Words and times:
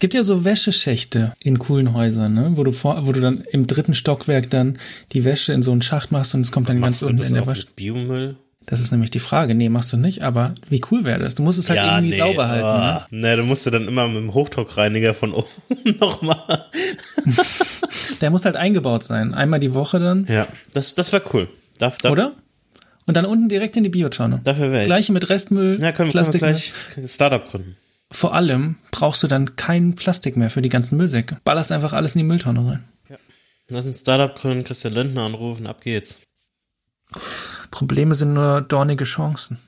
Es 0.00 0.02
gibt 0.02 0.14
ja 0.14 0.22
so 0.22 0.46
Wäscheschächte 0.46 1.34
in 1.40 1.58
coolen 1.58 1.92
Häusern, 1.92 2.32
ne? 2.32 2.52
wo 2.54 2.64
du 2.64 2.72
vor, 2.72 3.06
wo 3.06 3.12
du 3.12 3.20
dann 3.20 3.44
im 3.52 3.66
dritten 3.66 3.92
Stockwerk 3.92 4.48
dann 4.48 4.78
die 5.12 5.26
Wäsche 5.26 5.52
in 5.52 5.62
so 5.62 5.72
einen 5.72 5.82
Schacht 5.82 6.10
machst 6.10 6.34
und 6.34 6.40
es 6.40 6.50
kommt 6.50 6.70
dann 6.70 6.78
Machst 6.78 7.02
ganz 7.02 7.10
unten 7.10 7.22
in 7.22 7.34
der 7.34 7.46
Wasch. 7.46 7.66
mit 7.66 7.76
Biomüll? 7.76 8.36
Das 8.64 8.80
ist 8.80 8.92
nämlich 8.92 9.10
die 9.10 9.18
Frage. 9.18 9.54
Nee, 9.54 9.68
machst 9.68 9.92
du 9.92 9.98
nicht, 9.98 10.22
aber 10.22 10.54
wie 10.70 10.80
cool 10.90 11.04
wäre 11.04 11.18
das? 11.18 11.34
Du 11.34 11.42
musst 11.42 11.58
es 11.58 11.68
halt 11.68 11.80
irgendwie 11.84 12.16
sauber 12.16 12.48
halten. 12.48 12.64
Ah. 12.64 13.06
Ne, 13.10 13.36
du 13.36 13.42
musst 13.42 13.66
du 13.66 13.70
dann 13.70 13.86
immer 13.88 14.08
mit 14.08 14.16
dem 14.16 14.32
Hochdruckreiniger 14.32 15.12
von 15.12 15.34
oben 15.34 15.46
nochmal. 16.00 16.64
Der 18.22 18.30
muss 18.30 18.46
halt 18.46 18.56
eingebaut 18.56 19.04
sein. 19.04 19.34
Einmal 19.34 19.60
die 19.60 19.74
Woche 19.74 19.98
dann, 19.98 20.26
Ja, 20.30 20.46
das, 20.72 20.94
das 20.94 21.12
wäre 21.12 21.24
cool. 21.34 21.46
Darf, 21.76 21.98
darf, 21.98 22.10
oder? 22.12 22.30
Und 23.06 23.18
dann 23.18 23.26
unten 23.26 23.50
direkt 23.50 23.76
in 23.76 23.82
die 23.82 23.90
Biotonne. 23.90 24.40
Dafür 24.44 24.72
wäre 24.72 24.80
ich. 24.80 24.86
Gleiche 24.86 25.12
mit 25.12 25.28
Restmüll, 25.28 25.72
Ja, 25.78 25.92
können, 25.92 25.92
können 25.92 26.08
wir 26.08 26.12
Plastik. 26.12 26.38
gleich 26.40 26.72
Startup 27.04 27.46
gründen. 27.46 27.76
Vor 28.12 28.34
allem 28.34 28.76
brauchst 28.90 29.22
du 29.22 29.28
dann 29.28 29.54
kein 29.56 29.94
Plastik 29.94 30.36
mehr 30.36 30.50
für 30.50 30.62
die 30.62 30.68
ganzen 30.68 30.96
Müllsäcke. 30.96 31.38
Ballerst 31.44 31.70
einfach 31.70 31.92
alles 31.92 32.14
in 32.16 32.20
die 32.20 32.24
Mülltonne 32.24 32.66
rein. 32.68 32.84
Lass 33.68 33.86
ein 33.86 33.94
Startup 33.94 34.36
gründen, 34.36 34.64
Christian 34.64 34.94
Lindner 34.94 35.22
anrufen, 35.22 35.68
ab 35.68 35.80
geht's. 35.80 36.18
Probleme 37.70 38.16
sind 38.16 38.34
nur 38.34 38.62
dornige 38.62 39.04
Chancen. 39.04 39.58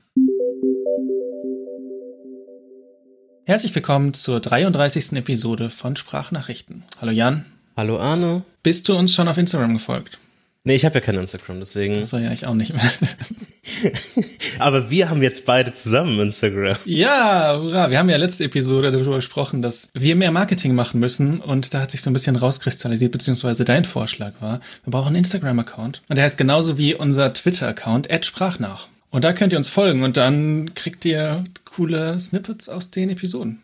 Herzlich 3.45 3.73
willkommen 3.75 4.13
zur 4.13 4.41
33. 4.41 5.13
Episode 5.13 5.69
von 5.69 5.95
Sprachnachrichten. 5.95 6.83
Hallo 6.99 7.11
Jan, 7.13 7.45
Hallo 7.77 7.97
Arne. 7.97 8.43
bist 8.61 8.89
du 8.89 8.95
uns 8.97 9.13
schon 9.13 9.29
auf 9.29 9.37
Instagram 9.37 9.73
gefolgt? 9.73 10.19
Nee, 10.65 10.75
ich 10.75 10.85
habe 10.85 10.95
ja 10.95 11.01
kein 11.01 11.15
Instagram, 11.15 11.59
deswegen. 11.59 11.97
Achso, 11.97 12.17
ja, 12.17 12.31
ich 12.31 12.45
auch 12.45 12.53
nicht 12.53 12.73
mehr. 12.73 12.81
Aber 14.59 14.89
wir 14.89 15.09
haben 15.09 15.21
jetzt 15.21 15.43
beide 15.45 15.73
zusammen 15.73 16.17
Instagram. 16.19 16.77
ja, 16.85 17.59
hurra, 17.59 17.89
wir 17.89 17.99
haben 17.99 18.09
ja 18.09 18.15
letzte 18.15 18.45
Episode 18.45 18.91
darüber 18.91 19.15
gesprochen, 19.15 19.61
dass 19.61 19.89
wir 19.93 20.15
mehr 20.15 20.31
Marketing 20.31 20.73
machen 20.73 21.01
müssen 21.01 21.41
und 21.41 21.73
da 21.73 21.81
hat 21.81 21.91
sich 21.91 22.01
so 22.01 22.09
ein 22.09 22.13
bisschen 22.13 22.37
rauskristallisiert, 22.37 23.11
beziehungsweise 23.11 23.65
dein 23.65 23.83
Vorschlag 23.83 24.33
war, 24.39 24.61
wir 24.85 24.91
brauchen 24.91 25.07
einen 25.07 25.17
Instagram-Account 25.17 26.01
und 26.07 26.15
der 26.15 26.23
heißt 26.23 26.37
genauso 26.37 26.77
wie 26.77 26.95
unser 26.95 27.33
Twitter-Account, 27.33 28.07
Sprachnach. 28.25 28.87
Und 29.09 29.23
da 29.25 29.33
könnt 29.33 29.51
ihr 29.51 29.57
uns 29.57 29.69
folgen 29.69 30.03
und 30.03 30.15
dann 30.15 30.73
kriegt 30.75 31.03
ihr 31.03 31.43
coole 31.65 32.17
Snippets 32.19 32.69
aus 32.69 32.89
den 32.89 33.09
Episoden. 33.09 33.61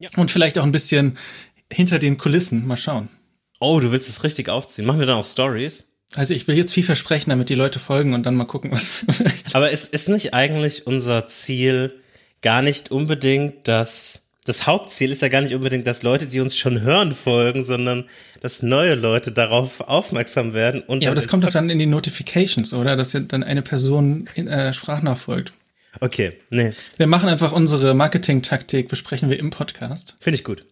Ja. 0.00 0.10
Und 0.16 0.30
vielleicht 0.30 0.58
auch 0.58 0.64
ein 0.64 0.72
bisschen 0.72 1.18
hinter 1.72 1.98
den 1.98 2.18
Kulissen, 2.18 2.66
mal 2.66 2.76
schauen. 2.76 3.08
Oh, 3.60 3.80
du 3.80 3.92
willst 3.92 4.08
es 4.08 4.24
richtig 4.24 4.48
aufziehen. 4.48 4.86
Machen 4.86 4.98
wir 4.98 5.06
dann 5.06 5.16
auch 5.16 5.24
Stories? 5.24 5.95
Also 6.14 6.34
ich 6.34 6.46
will 6.48 6.56
jetzt 6.56 6.72
viel 6.72 6.84
versprechen, 6.84 7.30
damit 7.30 7.48
die 7.48 7.54
Leute 7.54 7.78
folgen 7.78 8.14
und 8.14 8.24
dann 8.24 8.36
mal 8.36 8.46
gucken, 8.46 8.70
was. 8.70 9.04
Aber 9.52 9.70
ist, 9.70 9.92
ist 9.92 10.08
nicht 10.08 10.34
eigentlich 10.34 10.86
unser 10.86 11.26
Ziel 11.26 11.94
gar 12.42 12.62
nicht 12.62 12.90
unbedingt, 12.90 13.66
dass 13.68 14.26
das 14.44 14.66
Hauptziel 14.66 15.10
ist 15.10 15.22
ja 15.22 15.28
gar 15.28 15.40
nicht 15.40 15.54
unbedingt, 15.54 15.86
dass 15.86 16.04
Leute, 16.04 16.26
die 16.26 16.40
uns 16.40 16.56
schon 16.56 16.80
hören, 16.80 17.12
folgen, 17.12 17.64
sondern 17.64 18.04
dass 18.40 18.62
neue 18.62 18.94
Leute 18.94 19.32
darauf 19.32 19.80
aufmerksam 19.80 20.54
werden 20.54 20.82
und 20.82 21.02
ja, 21.02 21.08
aber 21.08 21.16
das 21.16 21.26
kommt 21.26 21.42
doch 21.42 21.50
dann 21.50 21.68
in 21.68 21.80
die 21.80 21.86
Notifications, 21.86 22.72
oder? 22.72 22.94
Dass 22.94 23.12
ja 23.12 23.20
dann 23.20 23.42
eine 23.42 23.62
Person 23.62 24.28
in 24.34 24.46
äh, 24.46 24.72
Sprachnachfolgt. 24.72 25.52
Okay, 26.00 26.32
nee, 26.50 26.72
Wir 26.96 27.06
machen 27.06 27.28
einfach 27.28 27.52
unsere 27.52 27.94
Marketing-Taktik, 27.94 28.88
besprechen 28.88 29.30
wir 29.30 29.38
im 29.38 29.50
Podcast. 29.50 30.14
finde 30.20 30.36
ich 30.36 30.44
gut. 30.44 30.64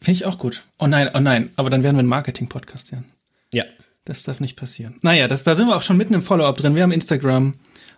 Finde 0.00 0.16
ich 0.16 0.26
auch 0.26 0.38
gut. 0.38 0.62
Oh 0.78 0.86
nein, 0.86 1.08
oh 1.14 1.20
nein, 1.20 1.50
aber 1.56 1.70
dann 1.70 1.82
werden 1.82 1.96
wir 1.96 2.02
ein 2.02 2.06
Marketing-Podcast, 2.06 2.90
ja. 2.90 3.02
Ja. 3.54 3.64
Das 4.04 4.24
darf 4.24 4.40
nicht 4.40 4.56
passieren. 4.56 4.96
Naja, 5.02 5.28
das, 5.28 5.44
da 5.44 5.54
sind 5.54 5.68
wir 5.68 5.76
auch 5.76 5.82
schon 5.82 5.96
mitten 5.96 6.14
im 6.14 6.22
Follow-up 6.22 6.56
drin. 6.56 6.74
Wir 6.74 6.82
haben 6.82 6.92
Instagram. 6.92 7.54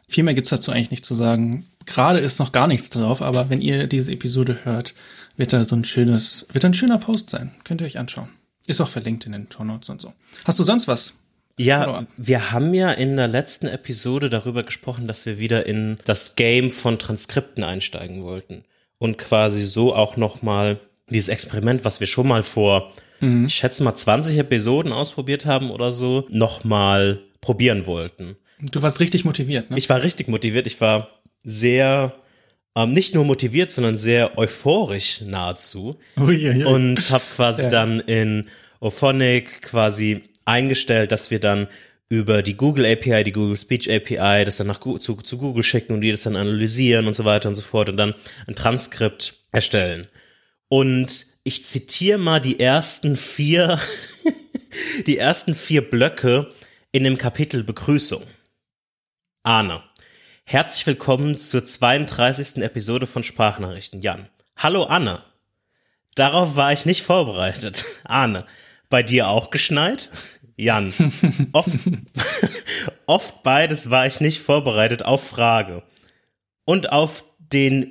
Viel 0.06 0.24
mehr 0.24 0.34
gibt's 0.34 0.50
dazu 0.50 0.70
eigentlich 0.70 0.90
nicht 0.90 1.04
zu 1.04 1.14
sagen. 1.14 1.66
Gerade 1.86 2.18
ist 2.18 2.38
noch 2.38 2.52
gar 2.52 2.66
nichts 2.66 2.90
drauf, 2.90 3.22
aber 3.22 3.48
wenn 3.48 3.62
ihr 3.62 3.86
diese 3.86 4.12
Episode 4.12 4.58
hört, 4.64 4.94
wird 5.36 5.52
da 5.52 5.64
so 5.64 5.74
ein 5.76 5.84
schönes, 5.84 6.46
wird 6.52 6.64
da 6.64 6.68
ein 6.68 6.74
schöner 6.74 6.98
Post 6.98 7.30
sein. 7.30 7.52
Könnt 7.64 7.80
ihr 7.80 7.86
euch 7.86 7.98
anschauen. 7.98 8.28
Ist 8.66 8.80
auch 8.80 8.88
verlinkt 8.88 9.26
in 9.26 9.32
den 9.32 9.48
Show 9.50 9.64
Notes 9.64 9.88
und 9.88 10.00
so. 10.00 10.12
Hast 10.44 10.58
du 10.58 10.64
sonst 10.64 10.88
was? 10.88 11.20
Ja, 11.56 12.06
wir 12.16 12.50
haben 12.50 12.74
ja 12.74 12.90
in 12.90 13.16
der 13.16 13.28
letzten 13.28 13.66
Episode 13.66 14.28
darüber 14.28 14.64
gesprochen, 14.64 15.06
dass 15.06 15.24
wir 15.24 15.38
wieder 15.38 15.66
in 15.66 15.98
das 16.04 16.34
Game 16.34 16.70
von 16.70 16.98
Transkripten 16.98 17.62
einsteigen 17.62 18.22
wollten 18.22 18.64
und 18.98 19.18
quasi 19.18 19.64
so 19.64 19.94
auch 19.94 20.16
nochmal 20.16 20.80
dieses 21.08 21.28
Experiment, 21.28 21.84
was 21.84 22.00
wir 22.00 22.06
schon 22.06 22.26
mal 22.26 22.42
vor, 22.42 22.92
ich 23.20 23.54
schätze 23.54 23.82
mal 23.82 23.94
20 23.94 24.38
Episoden 24.38 24.92
ausprobiert 24.92 25.46
haben 25.46 25.70
oder 25.70 25.92
so, 25.92 26.26
nochmal 26.28 27.20
probieren 27.40 27.86
wollten. 27.86 28.36
Du 28.60 28.82
warst 28.82 29.00
richtig 29.00 29.24
motiviert, 29.24 29.70
ne? 29.70 29.78
Ich 29.78 29.88
war 29.88 30.02
richtig 30.02 30.28
motiviert, 30.28 30.66
ich 30.66 30.80
war 30.80 31.08
sehr, 31.42 32.12
ähm, 32.76 32.92
nicht 32.92 33.14
nur 33.14 33.24
motiviert, 33.24 33.70
sondern 33.70 33.96
sehr 33.96 34.36
euphorisch 34.38 35.22
nahezu 35.22 35.96
Uiuiui. 36.18 36.64
und 36.64 37.10
habe 37.10 37.24
quasi 37.34 37.62
Ja. 37.64 37.68
dann 37.70 38.00
in 38.00 38.48
Ophonic 38.80 39.62
quasi 39.62 40.22
eingestellt, 40.44 41.10
dass 41.12 41.30
wir 41.30 41.40
dann 41.40 41.68
über 42.10 42.42
die 42.42 42.56
Google 42.56 42.84
API, 42.84 43.24
die 43.24 43.32
Google 43.32 43.56
Speech 43.56 43.90
API, 43.90 44.44
das 44.44 44.58
dann 44.58 44.66
nach 44.66 44.80
Gu- 44.80 44.98
zu, 44.98 45.16
zu 45.16 45.38
Google 45.38 45.62
schicken 45.62 45.94
und 45.94 46.02
die 46.02 46.10
das 46.10 46.22
dann 46.22 46.36
analysieren 46.36 47.06
und 47.06 47.14
so 47.14 47.24
weiter 47.24 47.48
und 47.48 47.54
so 47.54 47.62
fort 47.62 47.88
und 47.88 47.96
dann 47.96 48.14
ein 48.46 48.54
Transkript 48.54 49.34
erstellen. 49.52 50.06
Und 50.68 51.26
ich 51.44 51.64
zitiere 51.64 52.18
mal 52.18 52.40
die 52.40 52.58
ersten 52.58 53.16
vier, 53.16 53.78
die 55.06 55.18
ersten 55.18 55.54
vier 55.54 55.88
Blöcke 55.88 56.50
in 56.90 57.04
dem 57.04 57.18
Kapitel 57.18 57.62
Begrüßung. 57.62 58.22
Arne. 59.42 59.82
Herzlich 60.46 60.86
willkommen 60.86 61.38
zur 61.38 61.64
32. 61.64 62.62
Episode 62.62 63.06
von 63.06 63.22
Sprachnachrichten. 63.22 64.00
Jan. 64.00 64.28
Hallo 64.56 64.84
Anne. 64.84 65.22
Darauf 66.14 66.56
war 66.56 66.72
ich 66.72 66.86
nicht 66.86 67.02
vorbereitet. 67.02 67.84
Arne. 68.04 68.46
Bei 68.88 69.02
dir 69.02 69.28
auch 69.28 69.50
geschneit? 69.50 70.10
Jan. 70.56 70.94
Oft, 71.52 71.78
oft 73.06 73.42
beides 73.42 73.90
war 73.90 74.06
ich 74.06 74.20
nicht 74.20 74.40
vorbereitet 74.40 75.04
auf 75.04 75.26
Frage. 75.26 75.82
Und 76.64 76.92
auf 76.92 77.24
den 77.38 77.86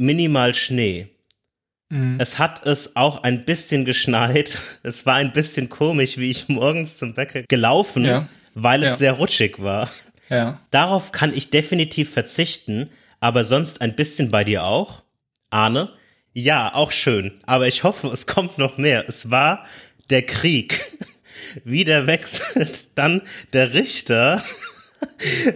Minimalschnee. 1.94 2.22
Es 2.22 2.40
hat 2.40 2.66
es 2.66 2.96
auch 2.96 3.24
ein 3.24 3.46
bisschen 3.46 3.86
geschneit. 3.86 4.58
Es 4.84 5.06
war 5.06 5.16
ein 5.16 5.32
bisschen 5.34 5.70
komisch, 5.70 6.18
wie 6.18 6.32
ich 6.32 6.48
morgens 6.50 6.98
zum 6.98 7.14
Bäcker 7.14 7.44
gelaufen, 7.44 8.06
Ja. 8.06 8.28
weil 8.56 8.84
es 8.84 8.94
Ja. 8.94 8.98
sehr 8.98 9.12
rutschig 9.14 9.62
war. 9.62 9.90
ja. 10.30 10.60
Darauf 10.72 11.12
kann 11.12 11.34
ich 11.34 11.50
definitiv 11.52 12.12
verzichten, 12.12 12.90
aber 13.20 13.44
sonst 13.44 13.82
ein 13.82 13.96
bisschen 13.96 14.32
bei 14.32 14.44
dir 14.44 14.64
auch. 14.64 15.04
Arne? 15.50 15.90
Ja, 16.34 16.74
auch 16.74 16.92
schön. 16.92 17.32
Aber 17.46 17.68
ich 17.68 17.84
hoffe, 17.84 18.08
es 18.08 18.26
kommt 18.26 18.58
noch 18.58 18.78
mehr. 18.78 19.06
Es 19.08 19.30
war 19.30 19.66
der 20.10 20.24
Krieg. 20.24 20.82
Wieder 21.64 22.08
wechselt 22.08 22.90
dann 22.98 23.22
der 23.54 23.74
Richter. 23.76 24.42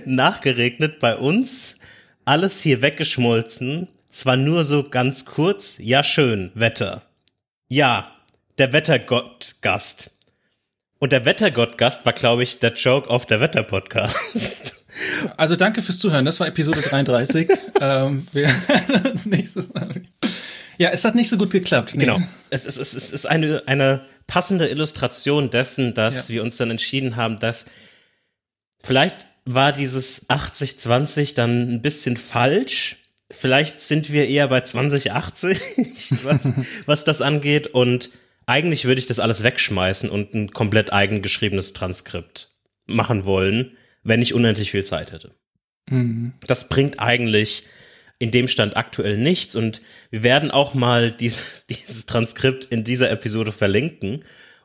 Nachgeregnet 0.05 0.99
bei 0.99 1.15
uns. 1.15 1.79
Alles 2.25 2.61
hier 2.61 2.81
weggeschmolzen. 2.81 3.87
Zwar 4.17 4.35
nur 4.35 4.63
so 4.63 4.89
ganz 4.89 5.25
kurz. 5.25 5.77
Ja, 5.79 6.03
schön. 6.03 6.49
Wetter. 6.55 7.03
Ja, 7.67 8.11
der 8.57 8.73
Wettergott-Gast. 8.73 10.09
Und 10.97 11.11
der 11.11 11.25
Wettergott-Gast 11.25 12.03
war, 12.03 12.13
glaube 12.13 12.41
ich, 12.41 12.57
der 12.57 12.73
Joke 12.73 13.11
auf 13.11 13.27
der 13.27 13.39
Wetter-Podcast. 13.41 14.73
Also 15.37 15.55
danke 15.55 15.83
fürs 15.83 15.99
Zuhören. 15.99 16.25
Das 16.25 16.39
war 16.39 16.47
Episode 16.47 16.81
33. 16.81 17.47
ähm, 17.81 18.25
wir 18.33 18.47
hören 18.67 19.05
uns 19.11 19.27
nächstes 19.27 19.71
Mal. 19.71 20.01
Ja, 20.79 20.89
es 20.89 21.05
hat 21.05 21.13
nicht 21.13 21.29
so 21.29 21.37
gut 21.37 21.51
geklappt. 21.51 21.93
Nee. 21.93 22.05
Genau. 22.05 22.19
Es 22.49 22.65
ist, 22.65 22.79
es 22.79 22.95
ist, 22.95 23.03
es 23.05 23.13
ist 23.13 23.25
eine, 23.27 23.61
eine 23.67 24.01
passende 24.25 24.67
Illustration 24.69 25.51
dessen, 25.51 25.93
dass 25.93 26.29
Ja. 26.29 26.33
wir 26.33 26.41
uns 26.43 26.57
dann 26.57 26.71
entschieden 26.71 27.15
haben, 27.15 27.37
dass 27.37 27.65
vielleicht 28.83 29.27
war 29.45 29.71
dieses 29.71 30.27
80-20 30.31 31.35
dann 31.35 31.75
ein 31.75 31.83
bisschen 31.83 32.17
falsch. 32.17 32.95
Vielleicht 33.29 33.81
sind 33.81 34.11
wir 34.11 34.27
eher 34.27 34.47
bei 34.47 34.61
2080, 34.61 35.59
was, 36.23 36.51
was 36.85 37.03
das 37.03 37.21
angeht. 37.21 37.67
Und 37.67 38.11
eigentlich 38.45 38.85
würde 38.85 38.99
ich 38.99 39.07
das 39.07 39.19
alles 39.19 39.43
wegschmeißen 39.43 40.09
und 40.09 40.33
ein 40.33 40.51
komplett 40.51 40.93
eigengeschriebenes 40.93 41.73
Transkript 41.73 42.49
machen 42.85 43.25
wollen, 43.25 43.77
wenn 44.03 44.21
ich 44.21 44.33
unendlich 44.33 44.71
viel 44.71 44.85
Zeit 44.85 45.11
hätte. 45.11 45.31
Das 46.45 46.69
bringt 46.69 46.99
eigentlich 46.99 47.65
in 48.19 48.31
dem 48.31 48.47
Stand 48.47 48.77
aktuell 48.77 49.17
nichts 49.17 49.55
und 49.55 49.81
wir 50.09 50.23
werden 50.23 50.49
auch 50.49 50.73
mal 50.73 51.11
dies, 51.11 51.65
dieses 51.69 52.05
Transkript 52.05 52.65
in 52.65 52.83
dieser 52.83 53.11
Episode 53.11 53.51
verlinken. 53.51 54.23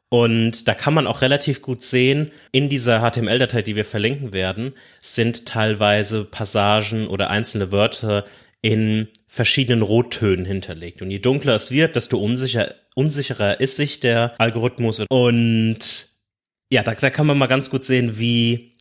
Und 0.09 0.69
da 0.69 0.75
kann 0.75 0.93
man 0.93 1.07
auch 1.07 1.23
relativ 1.23 1.63
gut 1.63 1.83
sehen, 1.83 2.33
in 2.51 2.69
dieser 2.69 3.01
HTML-Datei, 3.01 3.63
die 3.63 3.77
wir 3.77 3.87
verlinken 3.87 4.35
werden, 4.35 4.75
sind 5.01 5.47
teilweise 5.47 6.25
Passagen 6.25 7.07
oder 7.07 7.31
einzelne 7.31 7.73
Wörter 7.73 8.27
in 8.63 9.09
verschiedenen 9.27 9.83
Rottönen 9.83 10.47
hinterlegt. 10.47 11.03
Und 11.03 11.11
je 11.11 11.19
dunkler 11.19 11.57
es 11.57 11.71
wird, 11.71 11.97
desto 11.97 12.19
unsicher, 12.19 12.75
unsicherer 12.95 13.61
ist 13.61 13.77
sich 13.77 14.01
der 14.01 14.35
Algorithmus. 14.39 15.03
Und 15.09 15.79
ja, 16.71 16.83
da, 16.83 16.95
da 16.95 17.11
kann 17.11 17.27
man 17.27 17.39
mal 17.39 17.47
ganz 17.47 17.69
gut 17.69 17.85
sehen, 17.85 18.19
wie, 18.19 18.77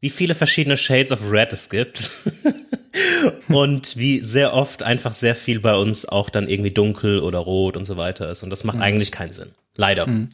wie 0.00 0.10
viele 0.10 0.34
verschiedene 0.34 0.76
Shades 0.76 1.12
of 1.12 1.30
Red 1.30 1.52
es 1.52 1.70
gibt. 1.70 2.10
und 3.48 3.96
wie 3.96 4.18
sehr 4.20 4.54
oft 4.54 4.82
einfach 4.82 5.14
sehr 5.14 5.34
viel 5.34 5.60
bei 5.60 5.74
uns 5.74 6.06
auch 6.06 6.30
dann 6.30 6.48
irgendwie 6.48 6.72
dunkel 6.72 7.20
oder 7.20 7.38
rot 7.38 7.76
und 7.76 7.86
so 7.86 7.96
weiter 7.96 8.30
ist. 8.30 8.42
Und 8.42 8.50
das 8.50 8.64
macht 8.64 8.76
mhm. 8.76 8.82
eigentlich 8.82 9.12
keinen 9.12 9.32
Sinn. 9.32 9.50
Leider. 9.76 10.06
Mhm. 10.06 10.28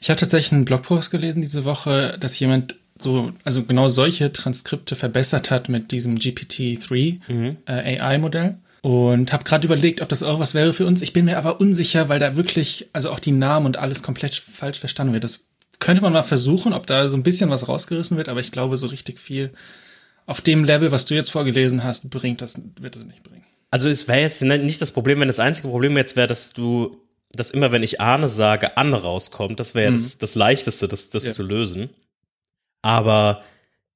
Ich 0.00 0.10
habe 0.10 0.20
tatsächlich 0.20 0.52
einen 0.52 0.64
Blogpost 0.64 1.10
gelesen 1.10 1.42
diese 1.42 1.64
Woche, 1.64 2.16
dass 2.18 2.38
jemand 2.38 2.76
so, 3.02 3.32
also 3.44 3.62
genau 3.64 3.88
solche 3.88 4.32
Transkripte 4.32 4.96
verbessert 4.96 5.50
hat 5.50 5.68
mit 5.68 5.90
diesem 5.90 6.16
GPT-3 6.16 7.20
mhm. 7.28 7.56
äh, 7.66 8.00
AI-Modell. 8.00 8.56
Und 8.82 9.32
habe 9.34 9.44
gerade 9.44 9.66
überlegt, 9.66 10.00
ob 10.00 10.08
das 10.08 10.22
auch 10.22 10.38
was 10.38 10.54
wäre 10.54 10.72
für 10.72 10.86
uns. 10.86 11.02
Ich 11.02 11.12
bin 11.12 11.26
mir 11.26 11.36
aber 11.36 11.60
unsicher, 11.60 12.08
weil 12.08 12.18
da 12.18 12.36
wirklich, 12.36 12.88
also 12.94 13.10
auch 13.10 13.20
die 13.20 13.32
Namen 13.32 13.66
und 13.66 13.76
alles 13.76 14.02
komplett 14.02 14.34
falsch 14.34 14.78
verstanden 14.78 15.12
wird. 15.12 15.24
Das 15.24 15.40
könnte 15.80 16.02
man 16.02 16.14
mal 16.14 16.22
versuchen, 16.22 16.72
ob 16.72 16.86
da 16.86 17.10
so 17.10 17.16
ein 17.16 17.22
bisschen 17.22 17.50
was 17.50 17.68
rausgerissen 17.68 18.16
wird, 18.16 18.30
aber 18.30 18.40
ich 18.40 18.52
glaube, 18.52 18.78
so 18.78 18.86
richtig 18.86 19.20
viel 19.20 19.50
auf 20.26 20.40
dem 20.40 20.64
Level, 20.64 20.92
was 20.92 21.06
du 21.06 21.14
jetzt 21.14 21.30
vorgelesen 21.30 21.82
hast, 21.82 22.08
bringt 22.08 22.40
das, 22.40 22.62
wird 22.78 22.94
das 22.94 23.04
nicht 23.04 23.22
bringen. 23.22 23.44
Also 23.70 23.88
es 23.88 24.08
wäre 24.08 24.20
jetzt 24.20 24.42
nicht 24.42 24.80
das 24.80 24.92
Problem, 24.92 25.20
wenn 25.20 25.28
das 25.28 25.40
einzige 25.40 25.68
Problem 25.68 25.96
jetzt 25.96 26.16
wäre, 26.16 26.28
dass 26.28 26.52
du, 26.52 26.96
dass 27.32 27.50
immer, 27.50 27.72
wenn 27.72 27.82
ich 27.82 28.00
Ahne 28.00 28.28
sage, 28.28 28.76
an 28.76 28.94
rauskommt, 28.94 29.60
das 29.60 29.74
wäre 29.74 29.90
mhm. 29.90 29.96
das, 29.96 30.18
das 30.18 30.34
Leichteste, 30.34 30.88
das, 30.88 31.10
das 31.10 31.26
ja. 31.26 31.32
zu 31.32 31.42
lösen. 31.42 31.90
Aber 32.82 33.42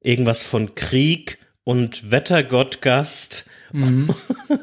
irgendwas 0.01 0.43
von 0.43 0.75
Krieg 0.75 1.39
und 1.65 2.11
Wettergottgast 2.11 3.49
mhm. 3.73 4.15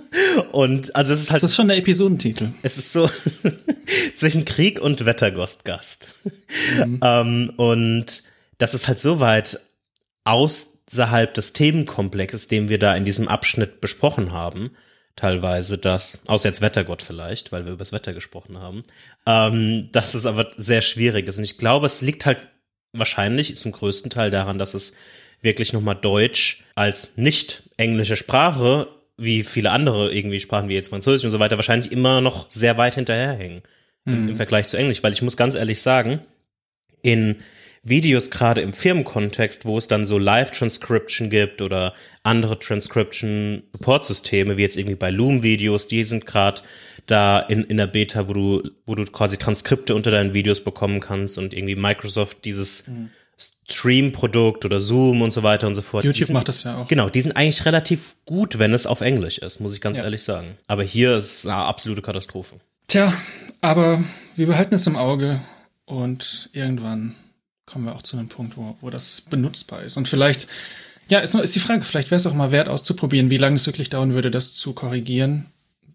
und 0.52 0.96
also 0.96 1.14
es 1.14 1.20
ist 1.20 1.32
halt. 1.32 1.44
Das 1.44 1.50
ist 1.50 1.56
schon 1.56 1.68
der 1.68 1.78
Episodentitel. 1.78 2.50
Es 2.62 2.78
ist 2.78 2.94
so 2.94 3.10
zwischen 4.16 4.46
Krieg 4.46 4.80
und 4.80 5.06
Wettergottgast. 5.06 6.14
Mhm. 6.78 7.00
ähm, 7.04 7.54
und 7.58 8.24
das 8.60 8.74
ist 8.74 8.88
halt 8.88 9.00
so 9.00 9.20
weit 9.20 9.60
außerhalb 10.24 11.34
des 11.34 11.54
Themenkomplexes, 11.54 12.48
den 12.48 12.70
wir 12.70 12.78
da 12.78 12.96
in 12.96 13.06
diesem 13.06 13.28
Abschnitt 13.28 13.82
besprochen 13.82 14.32
haben, 14.32 14.72
teilweise, 15.16 15.80
dass, 15.80 16.28
außer 16.28 16.50
jetzt 16.50 16.62
Wettergott 16.62 17.02
vielleicht, 17.02 17.52
weil 17.52 17.66
wir 17.66 17.74
über 17.74 17.80
das 17.80 17.94
Wetter 17.94 18.14
gesprochen 18.14 18.60
haben, 18.60 18.84
ähm, 19.26 19.90
dass 19.92 20.14
es 20.14 20.28
aber 20.28 20.50
sehr 20.56 20.82
schwierig 20.82 21.28
ist. 21.28 21.40
Und 21.40 21.44
ich 21.44 21.58
glaube, 21.58 21.88
es 21.88 22.02
liegt 22.02 22.28
halt 22.28 22.48
wahrscheinlich 22.94 23.56
zum 23.58 23.72
größten 23.72 24.10
Teil 24.10 24.32
daran, 24.32 24.58
dass 24.60 24.74
es 24.74 24.96
wirklich 25.42 25.74
nochmal 25.74 25.96
Deutsch 25.96 26.64
als 26.76 27.12
nicht 27.16 27.64
englische 27.78 28.16
Sprache, 28.16 28.88
wie 29.18 29.44
viele 29.44 29.72
andere 29.72 30.14
irgendwie 30.14 30.40
Sprachen 30.40 30.70
wie 30.70 30.74
jetzt 30.74 30.90
Französisch 30.90 31.26
und 31.26 31.32
so 31.32 31.40
weiter, 31.40 31.58
wahrscheinlich 31.58 31.92
immer 31.92 32.22
noch 32.22 32.50
sehr 32.50 32.78
weit 32.78 32.96
hinterherhängen 32.96 33.62
mhm. 34.06 34.30
im 34.30 34.38
Vergleich 34.38 34.68
zu 34.68 34.78
Englisch. 34.78 35.04
Weil 35.04 35.14
ich 35.14 35.22
muss 35.22 35.38
ganz 35.38 35.56
ehrlich 35.56 35.82
sagen, 35.82 36.20
in 37.02 37.38
Videos 37.84 38.30
gerade 38.30 38.62
im 38.62 38.74
Firmenkontext, 38.74 39.66
wo 39.66 39.78
es 39.78 39.88
dann 39.88 40.06
so 40.06 40.20
Live-Transcription 40.20 41.30
gibt 41.30 41.62
oder 41.62 41.94
andere 42.24 42.60
Transcription-Support-Systeme, 42.60 44.58
wie 44.58 44.62
jetzt 44.62 44.78
irgendwie 44.78 44.96
bei 44.96 45.10
Loom-Videos, 45.10 45.88
die 45.88 46.04
sind 46.04 46.28
gerade 46.28 46.62
da 47.08 47.40
in, 47.40 47.64
in 47.64 47.78
der 47.78 47.88
Beta, 47.88 48.28
wo 48.28 48.34
du, 48.34 48.70
wo 48.86 48.94
du 48.94 49.04
quasi 49.06 49.38
Transkripte 49.38 49.96
unter 49.96 50.12
deinen 50.12 50.36
Videos 50.36 50.64
bekommen 50.64 51.00
kannst 51.00 51.40
und 51.40 51.56
irgendwie 51.56 51.76
Microsoft 51.76 52.46
dieses 52.46 52.88
mhm. 52.88 53.10
Stream-Produkt 53.68 54.66
oder 54.66 54.80
Zoom 54.80 55.24
und 55.24 55.32
so 55.32 55.42
weiter 55.42 55.66
und 55.66 55.74
so 55.74 55.82
fort. 55.82 56.04
YouTube 56.04 56.28
sind, 56.28 56.34
macht 56.36 56.48
das 56.50 56.64
ja 56.64 56.78
auch. 56.78 56.88
Genau, 56.88 57.10
die 57.10 57.22
sind 57.22 57.32
eigentlich 57.32 57.66
relativ 57.66 58.16
gut, 58.26 58.60
wenn 58.60 58.76
es 58.76 58.86
auf 58.86 59.02
Englisch 59.02 59.40
ist, 59.40 59.60
muss 59.60 59.74
ich 59.74 59.82
ganz 59.82 59.98
ja. 59.98 60.04
ehrlich 60.04 60.22
sagen. 60.22 60.58
Aber 60.68 60.84
hier 60.84 61.16
ist 61.16 61.40
es 61.40 61.48
eine 61.48 61.56
absolute 61.56 62.04
Katastrophe. 62.04 62.58
Tja, 62.88 63.12
aber 63.62 64.04
wir 64.36 64.46
behalten 64.46 64.76
es 64.76 64.86
im 64.86 64.96
Auge 64.96 65.42
und 65.86 66.50
irgendwann 66.54 67.16
kommen 67.72 67.86
wir 67.86 67.96
auch 67.96 68.02
zu 68.02 68.18
einem 68.18 68.28
Punkt, 68.28 68.58
wo, 68.58 68.76
wo 68.82 68.90
das 68.90 69.22
benutzbar 69.22 69.84
ist. 69.84 69.98
Und 69.98 70.08
vielleicht, 70.08 70.48
ja, 71.08 71.20
ist, 71.20 71.34
ist 71.36 71.56
die 71.56 71.60
Frage, 71.60 71.84
vielleicht 71.84 72.12
wäre 72.12 72.18
es 72.18 72.28
auch 72.28 72.34
mal 72.34 72.52
wert 72.52 72.70
auszuprobieren, 72.70 73.30
wie 73.30 73.38
lange 73.38 73.56
es 73.56 73.66
wirklich 73.66 73.90
dauern 73.90 74.14
würde, 74.14 74.32
das 74.32 74.54
zu 74.54 74.74
korrigieren 74.74 75.46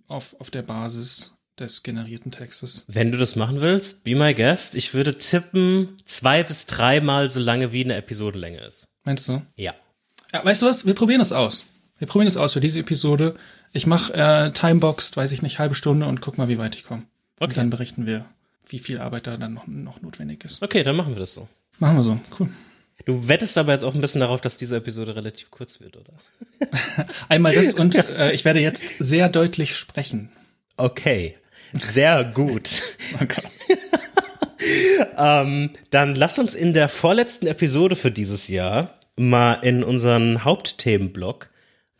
auf, 0.08 0.36
auf 0.40 0.50
der 0.50 0.62
Basis 0.62 1.34
des 1.58 1.82
generierten 1.82 2.32
Textes. 2.32 2.84
Wenn 2.88 3.12
du 3.12 3.18
das 3.18 3.36
machen 3.36 3.60
willst, 3.60 4.04
be 4.04 4.14
my 4.14 4.34
guest. 4.34 4.76
Ich 4.76 4.94
würde 4.94 5.16
tippen, 5.16 5.96
zwei 6.04 6.42
bis 6.42 6.66
dreimal 6.66 7.30
so 7.30 7.40
lange 7.40 7.72
wie 7.72 7.84
eine 7.84 7.96
Episodenlänge 7.96 8.60
ist. 8.60 8.88
Meinst 9.04 9.28
du? 9.28 9.42
Ja. 9.56 9.74
ja 10.32 10.44
weißt 10.44 10.62
du 10.62 10.66
was? 10.66 10.86
Wir 10.86 10.94
probieren 10.94 11.20
das 11.20 11.32
aus. 11.32 11.66
Wir 11.98 12.06
probieren 12.06 12.26
das 12.26 12.36
aus 12.36 12.52
für 12.52 12.60
diese 12.60 12.80
Episode. 12.80 13.36
Ich 13.72 13.86
mache 13.86 14.12
äh, 14.14 14.52
Timeboxed, 14.52 15.16
weiß 15.16 15.32
ich 15.32 15.42
nicht, 15.42 15.58
halbe 15.58 15.74
Stunde 15.74 16.06
und 16.06 16.20
guck 16.20 16.36
mal, 16.36 16.48
wie 16.48 16.58
weit 16.58 16.76
ich 16.76 16.84
komme. 16.84 17.04
Okay. 17.38 17.50
Und 17.50 17.56
dann 17.56 17.70
berichten 17.70 18.06
wir, 18.06 18.26
wie 18.68 18.78
viel 18.78 18.98
Arbeit 18.98 19.26
da 19.26 19.36
dann 19.36 19.54
noch, 19.54 19.66
noch 19.66 20.02
notwendig 20.02 20.44
ist. 20.44 20.62
Okay, 20.62 20.82
dann 20.82 20.96
machen 20.96 21.14
wir 21.14 21.20
das 21.20 21.32
so. 21.32 21.48
Machen 21.78 21.96
wir 21.96 22.02
so. 22.02 22.18
Cool. 22.38 22.48
Du 23.04 23.28
wettest 23.28 23.56
aber 23.56 23.72
jetzt 23.72 23.84
auch 23.84 23.94
ein 23.94 24.00
bisschen 24.00 24.20
darauf, 24.20 24.40
dass 24.40 24.56
diese 24.56 24.76
Episode 24.76 25.14
relativ 25.14 25.50
kurz 25.50 25.80
wird, 25.80 25.96
oder? 25.96 26.12
Einmal 27.28 27.54
das 27.54 27.74
und 27.74 27.94
äh, 27.94 28.32
ich 28.32 28.44
werde 28.44 28.60
jetzt 28.60 28.98
sehr 28.98 29.28
deutlich 29.28 29.76
sprechen. 29.76 30.30
Okay, 30.76 31.36
sehr 31.72 32.24
gut. 32.24 32.82
Okay. 33.20 33.42
ähm, 35.16 35.70
dann 35.90 36.14
lass 36.14 36.38
uns 36.38 36.54
in 36.54 36.72
der 36.72 36.88
vorletzten 36.88 37.46
Episode 37.46 37.94
für 37.94 38.10
dieses 38.10 38.48
Jahr 38.48 38.98
mal 39.16 39.54
in 39.62 39.84
unseren 39.84 40.44
Hauptthemenblock 40.44 41.50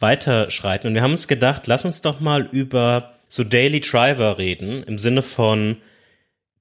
weiterschreiten. 0.01 0.89
Und 0.89 0.95
wir 0.95 1.03
haben 1.03 1.13
uns 1.13 1.29
gedacht, 1.29 1.67
lass 1.69 1.85
uns 1.85 2.03
doch 2.03 2.19
mal 2.19 2.49
über 2.51 3.15
so 3.29 3.45
Daily 3.45 3.81
Driver 3.81 4.39
reden, 4.39 4.83
im 4.83 4.99
Sinne 4.99 5.23
von 5.23 5.77